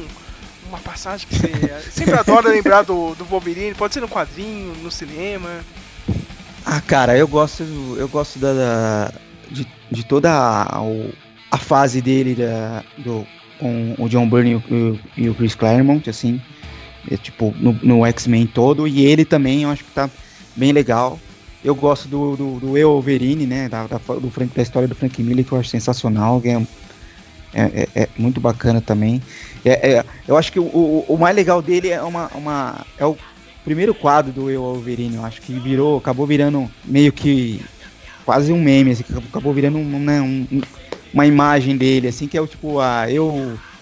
[0.66, 1.50] uma passagem que você
[1.92, 3.74] sempre adora lembrar do, do Wolverine?
[3.74, 5.50] Pode ser no quadrinho, no cinema.
[6.64, 7.62] Ah, cara, eu gosto,
[7.98, 9.12] eu gosto da, da-
[9.50, 10.80] de, de toda a,
[11.50, 13.26] a fase dele da, do,
[13.60, 16.40] com o John Byrne e o, e o Chris Claremont, assim,
[17.10, 20.08] é, tipo, no, no X-Men todo, e ele também eu acho que tá
[20.56, 21.18] bem legal.
[21.62, 24.94] Eu gosto do, do, do Eu Wolverine, né, da, da, do Frank- da história do
[24.94, 26.62] Frank Miller, que eu acho sensacional, é,
[27.52, 29.22] é, é- é muito bacana também.
[29.64, 33.06] É, é, eu acho que o, o, o mais legal dele é uma, uma é
[33.06, 33.16] o
[33.64, 37.64] primeiro quadro do Eu Wolverine, eu acho que virou, acabou virando meio que
[38.24, 40.47] quase um meme, assim, acabou virando um, né, um-
[41.12, 43.28] uma imagem dele, assim, que é o tipo, a eu.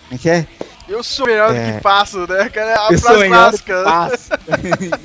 [0.08, 0.46] Como é que é?
[0.88, 1.72] Eu sou melhor do É.
[1.72, 2.48] que faço, né?
[2.48, 2.86] cara?
[2.88, 4.28] A eu sou melhor do que faço.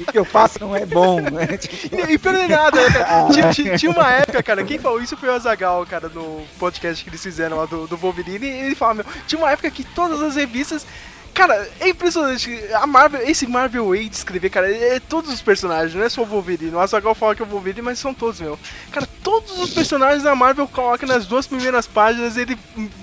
[0.07, 1.45] o que eu faço não é bom, né?
[1.57, 3.29] Tipo, E, e pelo nada, né, cara?
[3.31, 7.03] Tinha, tinha- tinha uma época, cara, quem falou isso foi o Azagal, cara, no podcast
[7.03, 8.45] que eles fizeram lá do, do Wolverine.
[8.47, 10.85] E ele fala, meu, tinha uma época que todas as revistas.
[11.33, 12.59] Cara, é impressionante.
[12.73, 16.23] A Marvel, esse Marvel Way de escrever, cara, é todos os personagens, não é só
[16.23, 16.73] o Wolverine.
[16.73, 18.57] O Azagal fala que é o Wolverine, mas são todos, meu.
[18.91, 22.57] Cara, todos os personagens da Marvel colocam nas duas primeiras páginas ele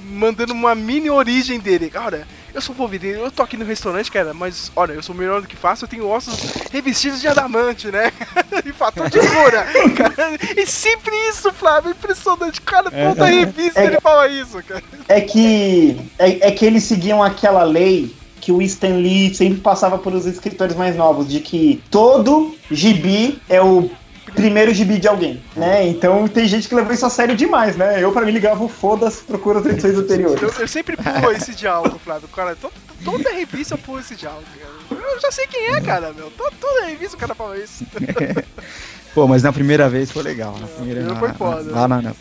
[0.05, 1.89] mandando uma mini origem dele.
[1.89, 5.15] Cara, eu sou o Wolverine, eu tô aqui no restaurante, cara, mas olha, eu sou
[5.15, 6.39] melhor do que faço, eu tenho ossos
[6.71, 8.13] revestidos de adamante, né?
[8.65, 9.67] e fator de cura.
[9.97, 12.61] cara, e sempre isso, Flávio, impressionante.
[12.61, 13.87] Cara, toda revista É.
[13.87, 14.83] ele fala isso, cara.
[15.09, 19.97] É que, é, é que eles seguiam aquela lei que o Stan Lee sempre passava
[19.97, 23.91] para os escritores mais novos, de que todo gibi é o
[24.35, 25.87] primeiro gibi de alguém, né?
[25.87, 28.03] Então tem gente que levou isso a sério demais, né?
[28.03, 30.43] Eu, pra mim, ligava o foda-se, procura as edições anteriores.
[30.43, 32.29] Eu, eu sempre pulo esse diálogo, Flávio.
[32.29, 32.73] Cara, to-
[33.05, 35.03] toda revista eu pulo esse diálogo, cara.
[35.15, 36.31] Eu já sei quem é, cara, meu.
[36.31, 37.85] To- Toda revista o cara fala isso.
[39.15, 40.57] Pô, mas na primeira vez foi legal.
[40.59, 41.71] Na primeira, primeira na- foi foda.
[41.73, 42.15] Lá na, na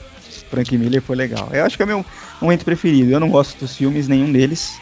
[0.49, 1.49] Frank Miller foi legal.
[1.51, 2.05] Eu acho que é o meu
[2.39, 3.11] momento preferido.
[3.11, 4.73] Eu não gosto dos filmes, nenhum deles.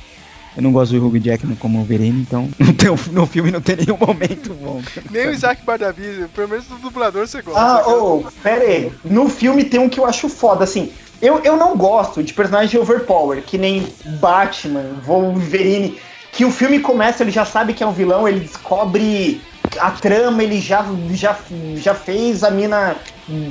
[0.56, 3.78] Eu não gosto do Hugh Jackman como Wolverine, então não tem, no filme não tem
[3.78, 4.82] nenhum momento bom.
[5.10, 7.60] Nem o Isaac Bardavi, pelo menos do dublador você gosta.
[7.60, 8.92] Ah, ô, pera aí.
[9.04, 10.92] No filme tem um que eu acho foda, assim.
[11.22, 13.88] Eu, eu não gosto de personagem overpower, que nem
[14.20, 15.98] Batman, Wolverine.
[16.32, 19.42] Que o filme começa, ele já sabe que é um vilão, ele descobre
[19.80, 21.36] a trama, ele já, já,
[21.76, 22.96] já fez a mina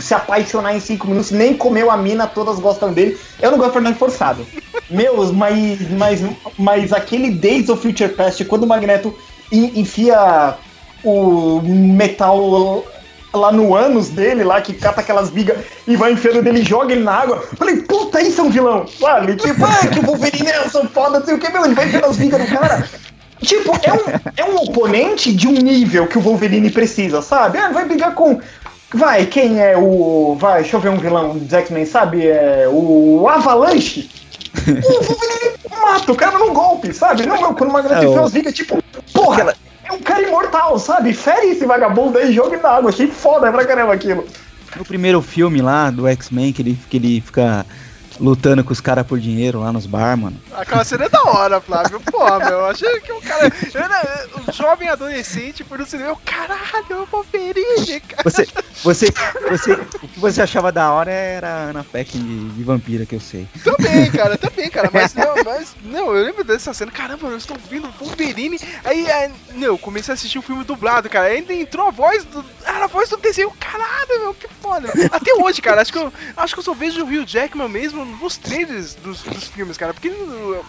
[0.01, 3.18] se apaixonar em cinco minutos, nem comeu a mina, todas gostam dele.
[3.40, 4.47] Eu não gosto de personagem forçado.
[4.90, 6.20] Meus, mas, mas,
[6.59, 9.16] mas aquele Days of Future Past, quando o Magneto
[9.52, 10.56] en- enfia
[11.05, 12.84] o metal
[13.32, 16.92] lá no ânus dele, lá que cata aquelas vigas e vai enfiando dele e joga
[16.92, 17.40] ele na água.
[17.56, 19.36] Falei, puta, isso é um vilão, sabe?
[19.36, 21.86] Tipo, ah, que o Wolverine é, sou foda, não sei o que, meu, ele vai
[21.86, 22.88] enfiando as vigas no cara.
[23.43, 27.59] Tipo, é um, é um oponente de um nível que o Wolverine precisa, sabe?
[27.59, 28.41] Ah, vai brigar com.
[28.93, 30.37] Vai, quem é o.
[30.39, 32.27] Vai, deixa eu ver um vilão do X-Men, sabe?
[32.27, 34.09] É o Avalanche.
[34.67, 37.25] O Wolverine mata o cara num golpe, sabe?
[37.25, 39.55] Não, não, quando o Magneto É, tipo, porra,
[39.85, 41.12] é um cara imortal, sabe?
[41.12, 42.91] Fere esse vagabundo aí joga na água.
[42.91, 44.27] Achei foda pra caramba aquilo.
[44.77, 47.65] No primeiro filme lá do X-Men, que ele, que ele fica
[48.20, 50.36] lutando com os caras por dinheiro lá nos bar, mano.
[50.52, 52.01] Aquela cena é da hora, Flávio.
[52.01, 53.51] Pô, meu, eu achei que o cara.
[53.72, 56.10] Eu era um jovem adolescente por no cinema.
[56.10, 58.22] Eu, caralho, eu vou Wolverine, cara.
[58.24, 58.48] Você,
[58.82, 59.06] você,
[59.48, 63.14] Você, o que você achava da hora era a Ana Paquin de, de vampira, que
[63.14, 63.47] eu sei.
[63.62, 64.90] Também, cara, também, cara.
[64.92, 66.90] Mas não, mas, não, eu lembro dessa cena.
[66.90, 68.59] Caramba, eu estou vendo Wolverine.
[68.84, 71.26] Aí, aí, não, eu comecei a assistir o filme dublado, cara.
[71.26, 72.44] Aí ainda entrou a voz do.
[72.64, 73.52] Era a voz do desenho.
[73.59, 74.92] Caralho, meu, que foda.
[75.10, 78.05] Até hoje, cara, acho que eu, acho que eu só vejo o Hugh Jackman mesmo
[78.20, 79.93] nos trailers dos, dos filmes, cara.
[79.95, 80.12] Porque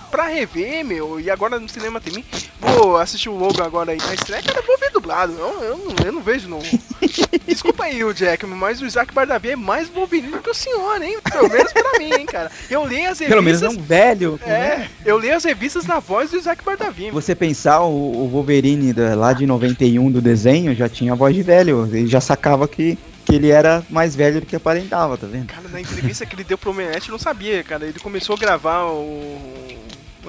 [0.09, 2.23] pra rever, meu, e agora no cinema também,
[2.59, 5.33] vou assistir o Logan agora aí na estreia, cara, vou ver dublado.
[5.33, 6.59] Eu, eu, não, eu não vejo no.
[7.47, 11.17] Desculpa aí, o Jackman, mas o Isaac Bardavi é mais Wolverine que o senhor, hein?
[11.29, 12.51] Pelo menos pra mim, hein, cara.
[12.69, 13.27] Eu leio as revistas.
[13.29, 14.39] Pelo menos é um velho.
[14.43, 14.89] É, né?
[15.05, 17.11] eu leio as revistas na voz do Isaac Bardavi.
[17.11, 21.41] Você pensar, o, o Wolverine da- lá de 91 do desenho já tinha voz de
[21.43, 21.89] velho.
[21.91, 25.47] Ele já sacava que, que ele era mais velho do que aparentava, tá vendo?
[25.47, 27.85] Cara, na entrevista que ele deu pro Omelete, eu não sabia, cara.
[27.85, 29.39] Ele começou a gravar o.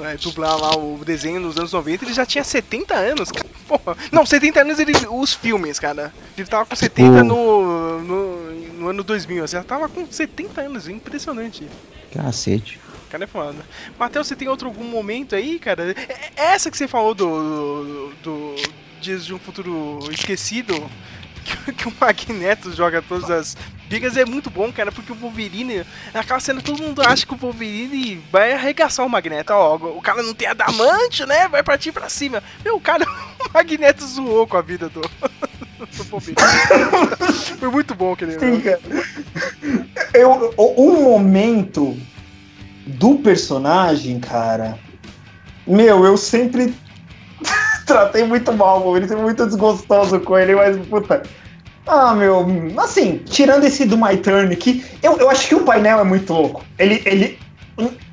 [0.05, 3.47] é, dublar lá o desenho nos anos 90, ele já tinha 70 anos, cara.
[3.67, 3.97] Porra.
[4.11, 6.13] Não, 70 anos ele, os filmes, cara.
[6.37, 10.89] Ele tava com 70 no, no, no ano 2000, assim, já tava com 70 anos,
[10.89, 11.67] impressionante.
[12.13, 12.79] Cacete.
[13.11, 13.59] Cara, é foda.
[13.99, 15.93] Matheus, você tem outro algum momento aí, cara?
[15.93, 18.55] É- é Essa que você falou do, do, do
[19.03, 20.91] Dias de um Futuro Esquecido,
[21.43, 23.57] que, que o Magneto joga todas as
[23.89, 27.37] bigas, é muito bom, cara, porque o Wolverine, naquela cena todo mundo acha que o
[27.37, 29.53] Wolverine vai arregaçar o Magneto.
[29.53, 31.47] Ó, o cara não tem adamante, né?
[31.49, 32.43] Vai partir pra cima.
[32.65, 33.05] Meu, o cara,
[33.49, 35.03] o Magneto zoou com a vida do.
[37.59, 38.81] Foi muito bom aquele Sim, cara.
[40.15, 41.97] Eu, o- um momento
[42.87, 44.79] do personagem, cara.
[45.67, 46.75] Meu, eu sempre
[47.85, 51.23] tratei muito mal, ele sempre muito desgostoso com ele, mas puta.
[51.87, 52.47] Ah, meu,
[52.79, 56.33] assim, tirando esse do My Turn, que eu, eu acho que o painel é muito
[56.33, 56.65] louco.
[56.79, 57.39] Ele, ele,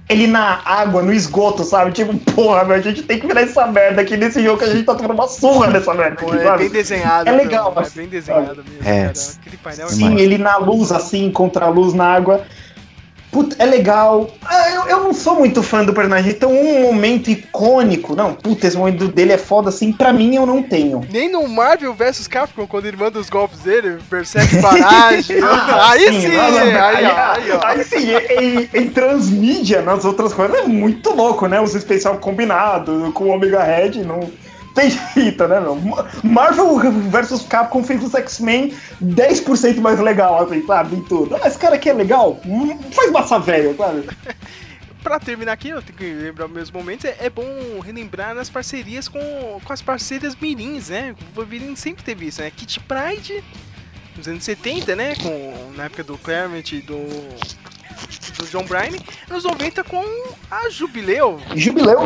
[0.10, 1.92] ele na água, no esgoto, sabe?
[1.92, 4.72] Tipo, porra, meu, a gente tem que virar essa merda aqui nesse jogo que a
[4.72, 6.16] gente tá tomando uma surra nessa merda.
[6.16, 6.64] Pô, aqui, é sabe?
[6.64, 7.30] bem desenhado.
[7.30, 9.02] É meu, legal, É mas- bem desenhado mesmo, É.
[9.04, 9.14] cara.
[9.40, 12.42] Aquele painel é Sim, ele na luz, assim, contra a luz na água.
[13.32, 14.30] Puta, é legal.
[14.44, 18.16] Ah, Eu, eu não sou muito fã do personagem, então um momento icônico.
[18.16, 21.06] Não, puta, esse momento dele é foda, assim, pra mim eu não tenho.
[21.12, 25.34] Nem no Marvel vs Capcom, quando ele manda os golpes dele, Berserk Barrage.
[25.90, 27.66] aí sim, não, não, aí, aí, ó.
[27.66, 28.08] aí sim,
[28.40, 31.62] em, em transmídia, nas outras coisas, é muito louco, né?
[31.62, 34.20] Os especial combinado com o Omega Red, não
[34.74, 35.78] tem jeito, né, meu?
[36.24, 36.80] Marvel
[37.10, 40.96] vs Capcom fez os X-Men 10% mais legal, assim, sabe?
[40.96, 41.36] Em tudo.
[41.36, 44.08] Ah, esse cara aqui é legal, hum, faz massa velho, sabe?
[45.04, 49.08] Pra terminar aqui, eu tenho que lembrar meus momentos, é, é bom relembrar nas parcerias
[49.08, 49.20] com,
[49.64, 51.16] com as parceiras mirins, né?
[51.32, 52.52] O Wolverine sempre teve isso, né?
[52.52, 53.42] Kit Pride,
[54.18, 55.16] nos anos 70, né?
[55.16, 56.98] Com, na época do Claremont e do,
[58.38, 58.98] do John Bryan.
[59.30, 60.04] Nos 90 com
[60.52, 61.40] a Jubileu.
[61.56, 62.00] Jubileu?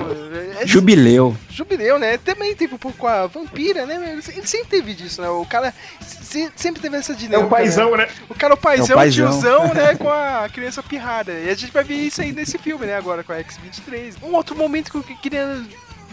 [0.60, 1.36] É, Jubileu.
[1.50, 2.18] Jubileu, né?
[2.18, 4.14] Também teve um pouco com a Vampira, né?
[4.14, 5.30] Ele sempre teve disso, né?
[5.30, 7.48] O cara se- sempre teve essa É dinâmica.
[7.48, 8.08] o paizão, né?
[8.30, 9.30] O cara é o paizão, É o paizão.
[9.30, 9.96] tiozão, né?
[9.98, 11.32] Com a criança pirrada.
[11.34, 12.96] E a gente vai ver isso aí nesse filme, né?
[12.96, 14.16] Agora com a X-23.
[14.24, 15.62] Um outro momento que eu que- queria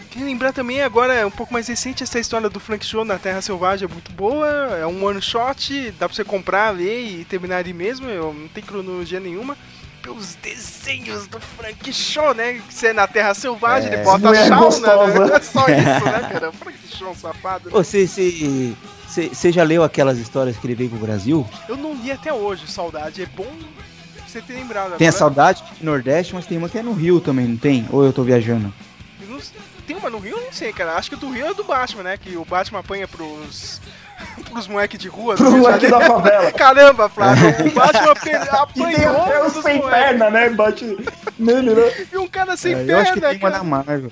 [0.09, 3.17] queria lembrar também, agora é um pouco mais recente, essa história do Frank Show na
[3.17, 4.45] Terra Selvagem é muito boa.
[4.77, 8.09] É um one shot, dá pra você comprar, ler e terminar ali mesmo.
[8.09, 9.57] Eu, não tem cronologia nenhuma.
[10.01, 12.53] Pelos desenhos do Frank Show, né?
[12.67, 13.93] Que você é na Terra Selvagem, É.
[13.95, 15.25] ele bota sauna, gostosa.
[15.27, 15.35] né?
[15.35, 16.49] É só isso, né, cara?
[16.49, 17.69] O Frank Show, safado.
[17.69, 18.73] Você, você,
[19.07, 21.47] você, você já leu aquelas histórias que ele veio pro Brasil?
[21.69, 23.21] Eu não li até hoje, saudade.
[23.21, 23.47] É bom
[24.27, 24.97] você ter lembrado.
[24.97, 27.87] Tem a saudade do Nordeste, mas tem uma que é no Rio também, não tem?
[27.91, 28.73] Ou eu tô viajando?
[29.21, 29.39] Eu não-
[29.85, 30.37] Tem uma no Rio?
[30.37, 30.93] Eu não sei, cara.
[30.95, 32.17] Acho que do Rio é do Batman, né?
[32.17, 33.79] Que o Batman apanha pros.
[34.51, 35.35] pros moleques de rua.
[35.35, 36.51] do Pro Rio de moleque da favela.
[36.53, 37.49] Caramba, Flávio.
[37.67, 40.03] O Batman pe- E tem apanhou os dos sem moleques.
[40.03, 40.49] perna, né?
[40.49, 40.85] Bate
[41.39, 42.07] nele, né?
[42.11, 43.63] E um cara sem É, eu acho que perna, tem uma cara.
[43.63, 44.11] da Marvel.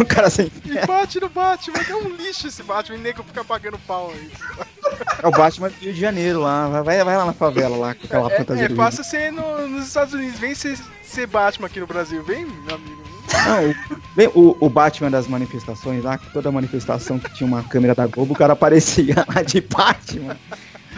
[0.00, 1.78] O cara sem E bate no Batman.
[1.88, 2.96] É um lixo esse Batman.
[2.96, 4.30] E nego fica pagando pau aí.
[5.22, 6.68] É o Batman do Rio de Janeiro lá.
[6.82, 9.86] Vai, vai- lá na favela lá com aquela É, fantasia é fácil ser no- nos
[9.86, 10.38] Estados Unidos.
[10.38, 12.22] Vem ser, ser Batman aqui no Brasil.
[12.22, 12.97] Vem, meu amigo.
[13.46, 18.32] Não, o, o, Batman das manifestações lá, toda manifestação que tinha uma câmera da Globo,
[18.32, 20.36] o cara aparecia lá de Batman.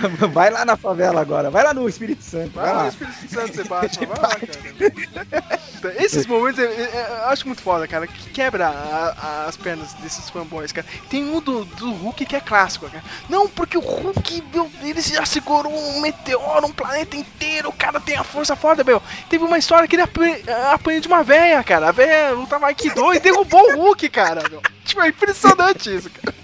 [0.33, 2.89] Vai lá na favela agora, vai lá no Espírito Santo, vai Vai lá, lá.
[2.89, 4.07] Espírito Santo, Batman.
[4.15, 5.95] Vai lá, cara.
[5.99, 8.07] Esses momentos eu, eu- eu acho muito foda, cara.
[8.07, 10.87] Que quebra a- a- as pernas desses fanboys, cara.
[11.09, 13.03] Tem um do, do Hulk que é clássico, cara.
[13.29, 17.71] Não, porque o Hulk, meu, ele já segurou um meteoro, um planeta inteiro.
[17.71, 19.03] O cara tem a força foda, meu.
[19.29, 20.39] Teve uma história que ele apanha,
[20.73, 21.89] apanha de uma véia, cara.
[21.89, 24.43] A véia lutava Aikido e derrubou o Hulk, cara.
[24.51, 24.61] Meu.
[24.85, 26.35] Tipo, é impressionante isso, cara.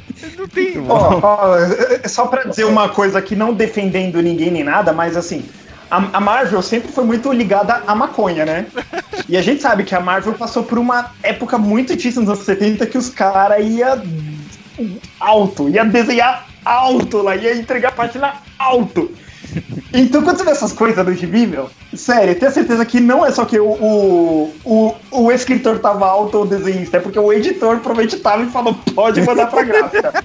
[0.36, 0.74] Não tem.
[2.02, 5.44] É só pra dizer uma coisa aqui, não defendendo ninguém nem nada, mas assim,
[5.90, 8.66] a, a Marvel sempre foi muito ligada à maconha, né?
[9.28, 12.44] E a gente sabe que a Marvel passou por uma época muito difícil nos anos
[12.44, 14.00] 70 que os caras ia
[15.18, 19.10] alto, ia desenhar alto lá, ia entregar página alto.
[19.92, 23.30] Então, quando você vê essas coisas do gibi, meu, sério, tenho certeza que não é
[23.30, 27.78] só que o, o, o, o escritor tava alto ou desenhista, é porque o editor
[27.80, 30.24] provavelmente tava e falou, pode mandar pra gráfica.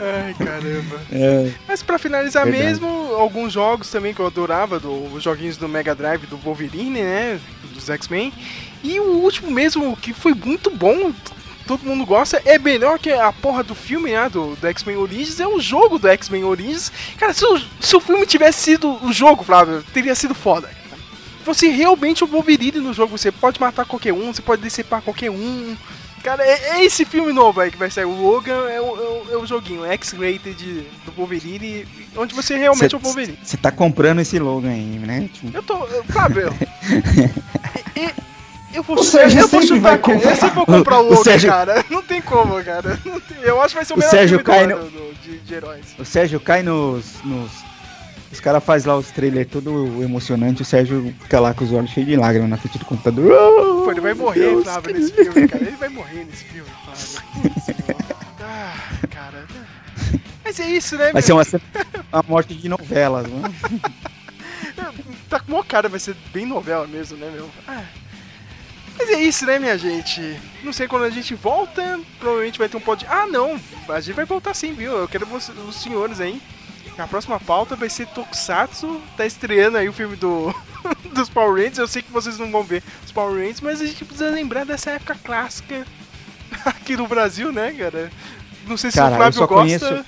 [0.00, 1.00] Ai, caramba.
[1.12, 1.52] É.
[1.68, 2.64] Mas pra finalizar Verdade.
[2.64, 7.00] mesmo, alguns jogos também que eu adorava, do, os joguinhos do Mega Drive do Wolverine,
[7.00, 7.40] né?
[7.72, 8.32] Dos X-Men.
[8.82, 11.12] E o último mesmo, que foi muito bom,
[11.66, 14.28] todo mundo gosta, é melhor que a porra do filme, né?
[14.28, 16.92] Do, do X-Men Origins, é o jogo do X-Men Origins.
[17.18, 20.70] Cara, se o, se o filme tivesse sido o jogo, Flávio, teria sido foda.
[21.44, 25.02] Você realmente é o Wolverine no jogo, você pode matar qualquer um, você pode decepar
[25.02, 25.76] qualquer um.
[26.22, 28.06] Cara, é, é esse filme novo aí que vai sair.
[28.06, 31.86] O Logan é o, é o, é o joguinho, X-Rated do Wolverine,
[32.16, 33.38] onde você realmente é o Wolverine.
[33.42, 35.28] Você tá comprando esse logo aí, né?
[35.30, 35.84] Tipo, Eu tô.
[37.94, 38.33] e-
[38.74, 40.00] eu vou, O Sérgio eu vou sempre chutar.
[40.10, 41.84] Eu sempre vou comprar o O Sérgio- cara.
[41.90, 42.98] Não tem como, cara.
[43.02, 45.38] Tem- eu acho que vai ser o O melhor Sérgio cai do no- do- de,
[45.38, 45.86] de heróis.
[45.98, 47.22] o Sérgio cai nos.
[47.24, 47.50] nos
[48.32, 51.88] os caras fazem lá os trailers todo emocionante, o Sérgio fica lá com os olhos
[51.90, 53.30] cheios de lágrimas na frente do computador.
[53.84, 55.64] Pô, ele vai morrer, Deus, Flávio, nesse filme, cara.
[55.64, 57.84] Ele vai morrer nesse filme, Flávio.
[58.40, 58.74] Ah,
[59.08, 59.44] cara.
[60.44, 61.44] Mas é isso, né, Vai ser meu?
[61.44, 61.60] uma,
[62.12, 63.54] uma morte de novelas, mano.
[65.30, 67.48] Tá com uma cara, vai ser bem novela mesmo, né, meu?
[67.66, 67.82] Ah.
[68.98, 70.38] Mas é isso, né, minha gente?
[70.62, 73.04] Não sei quando a gente volta, provavelmente vai ter um pod...
[73.08, 73.58] Ah, não,
[73.88, 74.92] a gente vai voltar sim, viu?
[74.92, 76.40] Eu quero os senhores aí.
[76.96, 80.54] A próxima pauta vai ser Tokusatsu, tá estreando aí o filme do
[81.12, 81.78] dos Power Rangers.
[81.78, 84.64] Eu sei que vocês não vão ver os Power Rangers, mas a gente precisa lembrar
[84.64, 85.84] dessa época clássica
[86.64, 88.10] aqui no Brasil, né, cara?
[88.66, 89.54] Não sei se Cara, o eu Flávio gosta.
[89.88, 90.04] conheço-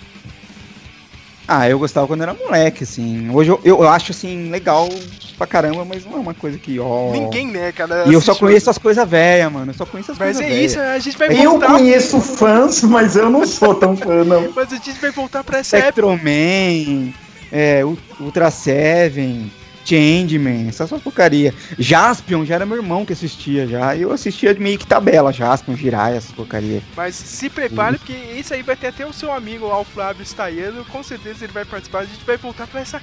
[1.48, 3.30] Ah, eu gostava quando era moleque, assim.
[3.30, 4.88] Hoje eu, eu acho, assim, legal
[5.36, 7.10] pra caramba, mas não é uma coisa que, ó...
[7.12, 8.04] Ninguém, né, cara?
[8.06, 9.70] E eu só conheço as coisas velhas, mano.
[9.70, 11.66] Eu só conheço as Mas coisas é isso, a gente vai Eu voltar.
[11.72, 14.50] conheço fãs, mas eu não sou tão fã, não.
[14.56, 15.92] Mas a gente vai voltar pra essa época.
[15.92, 17.12] Spectroman,
[17.52, 19.50] é, Ul- Ultra Seven,
[19.84, 21.54] Changeman, essas porcaria.
[21.78, 23.96] Jaspion já era meu irmão que assistia já.
[23.96, 26.82] Eu assistia meio que tabela, Jaspion, Jiraiya, essas porcaria.
[26.96, 30.24] Mas se prepare, porque esse aí vai ter até o seu amigo lá, o Flávio
[30.26, 30.84] Staiano.
[30.86, 32.00] Com certeza ele vai participar.
[32.00, 33.00] A gente vai voltar pra essa,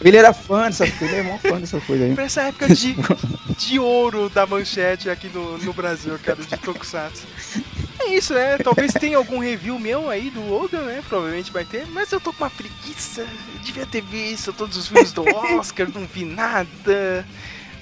[0.00, 2.14] Ele era fã dessas coisas, ele é mó fã dessas coisas aí.
[2.14, 2.96] pra essa época de,
[3.56, 7.22] de ouro da manchete aqui no, no Brasil, cara, de Tokusatsu.
[8.00, 8.58] É isso, né?
[8.58, 11.02] Talvez tenha algum review meu aí do Logan, né?
[11.08, 11.86] Provavelmente vai ter.
[11.86, 13.22] Mas eu tô com uma preguiça.
[13.22, 15.22] Eu devia ter visto todos os filmes do
[15.58, 17.24] Oscar, não vi nada.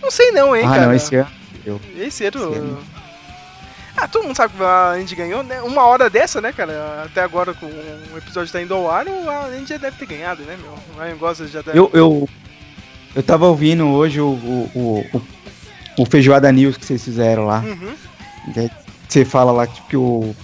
[0.02, 0.86] Não sei não, hein, Ah, cara.
[0.86, 1.30] não, esse ano.
[1.64, 1.80] Eu.
[1.96, 2.42] Esse ano.
[2.52, 2.84] Ano.
[3.96, 5.60] Ah, todo mundo sabe que a Andy ganhou, né?
[5.62, 7.04] Uma hora dessa, né, cara?
[7.04, 10.42] Até agora, com o episódio tá indo ao ar, a Andy já deve ter ganhado,
[10.42, 10.72] né, meu?
[10.72, 11.78] O Ryan Gosling já deve.
[11.78, 12.28] Eu, eu,
[13.14, 15.22] eu tava ouvindo hoje o, o, o,
[15.98, 17.60] o, Feijoada News que vocês fizeram lá.
[17.60, 17.94] Uhum.
[18.56, 18.70] né,
[19.08, 20.34] Você fala lá tipo, que o.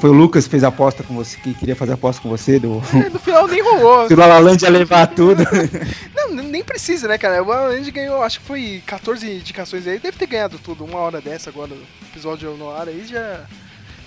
[0.00, 2.28] Foi o Lucas que fez a aposta com você, que queria fazer a aposta com
[2.28, 2.80] você, do.
[2.94, 4.06] É, no final nem rolou.
[4.08, 5.42] Que o Lalalande ia levar tudo.
[6.14, 7.42] Não, nem precisa, né, cara?
[7.42, 9.98] O Andy ganhou, acho que foi 14 indicações aí.
[9.98, 10.84] Deve ter ganhado tudo.
[10.84, 13.40] Uma hora dessa agora, o episódio no ar aí já.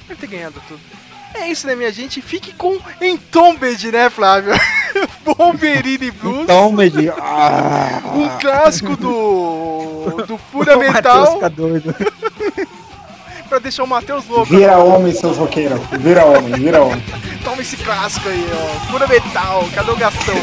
[0.07, 0.79] Deve ter ganhado tudo.
[1.33, 2.21] É isso, né, minha gente?
[2.21, 4.53] Fique com Entombed, né, Flávio?
[5.25, 6.47] Wolverine Blues.
[6.73, 7.09] Medi.
[7.09, 10.23] Ah, Um clássico do.
[10.27, 11.95] do o Fúria Matheus fica doido.
[13.51, 14.45] Pra deixar o Matheus louco.
[14.45, 15.77] Vira homem, seus roqueiros.
[15.99, 17.03] Vira homem, vira homem.
[17.43, 18.89] Toma esse clássico aí, ó.
[18.89, 20.35] Fúria Mental, cadê o Gastão?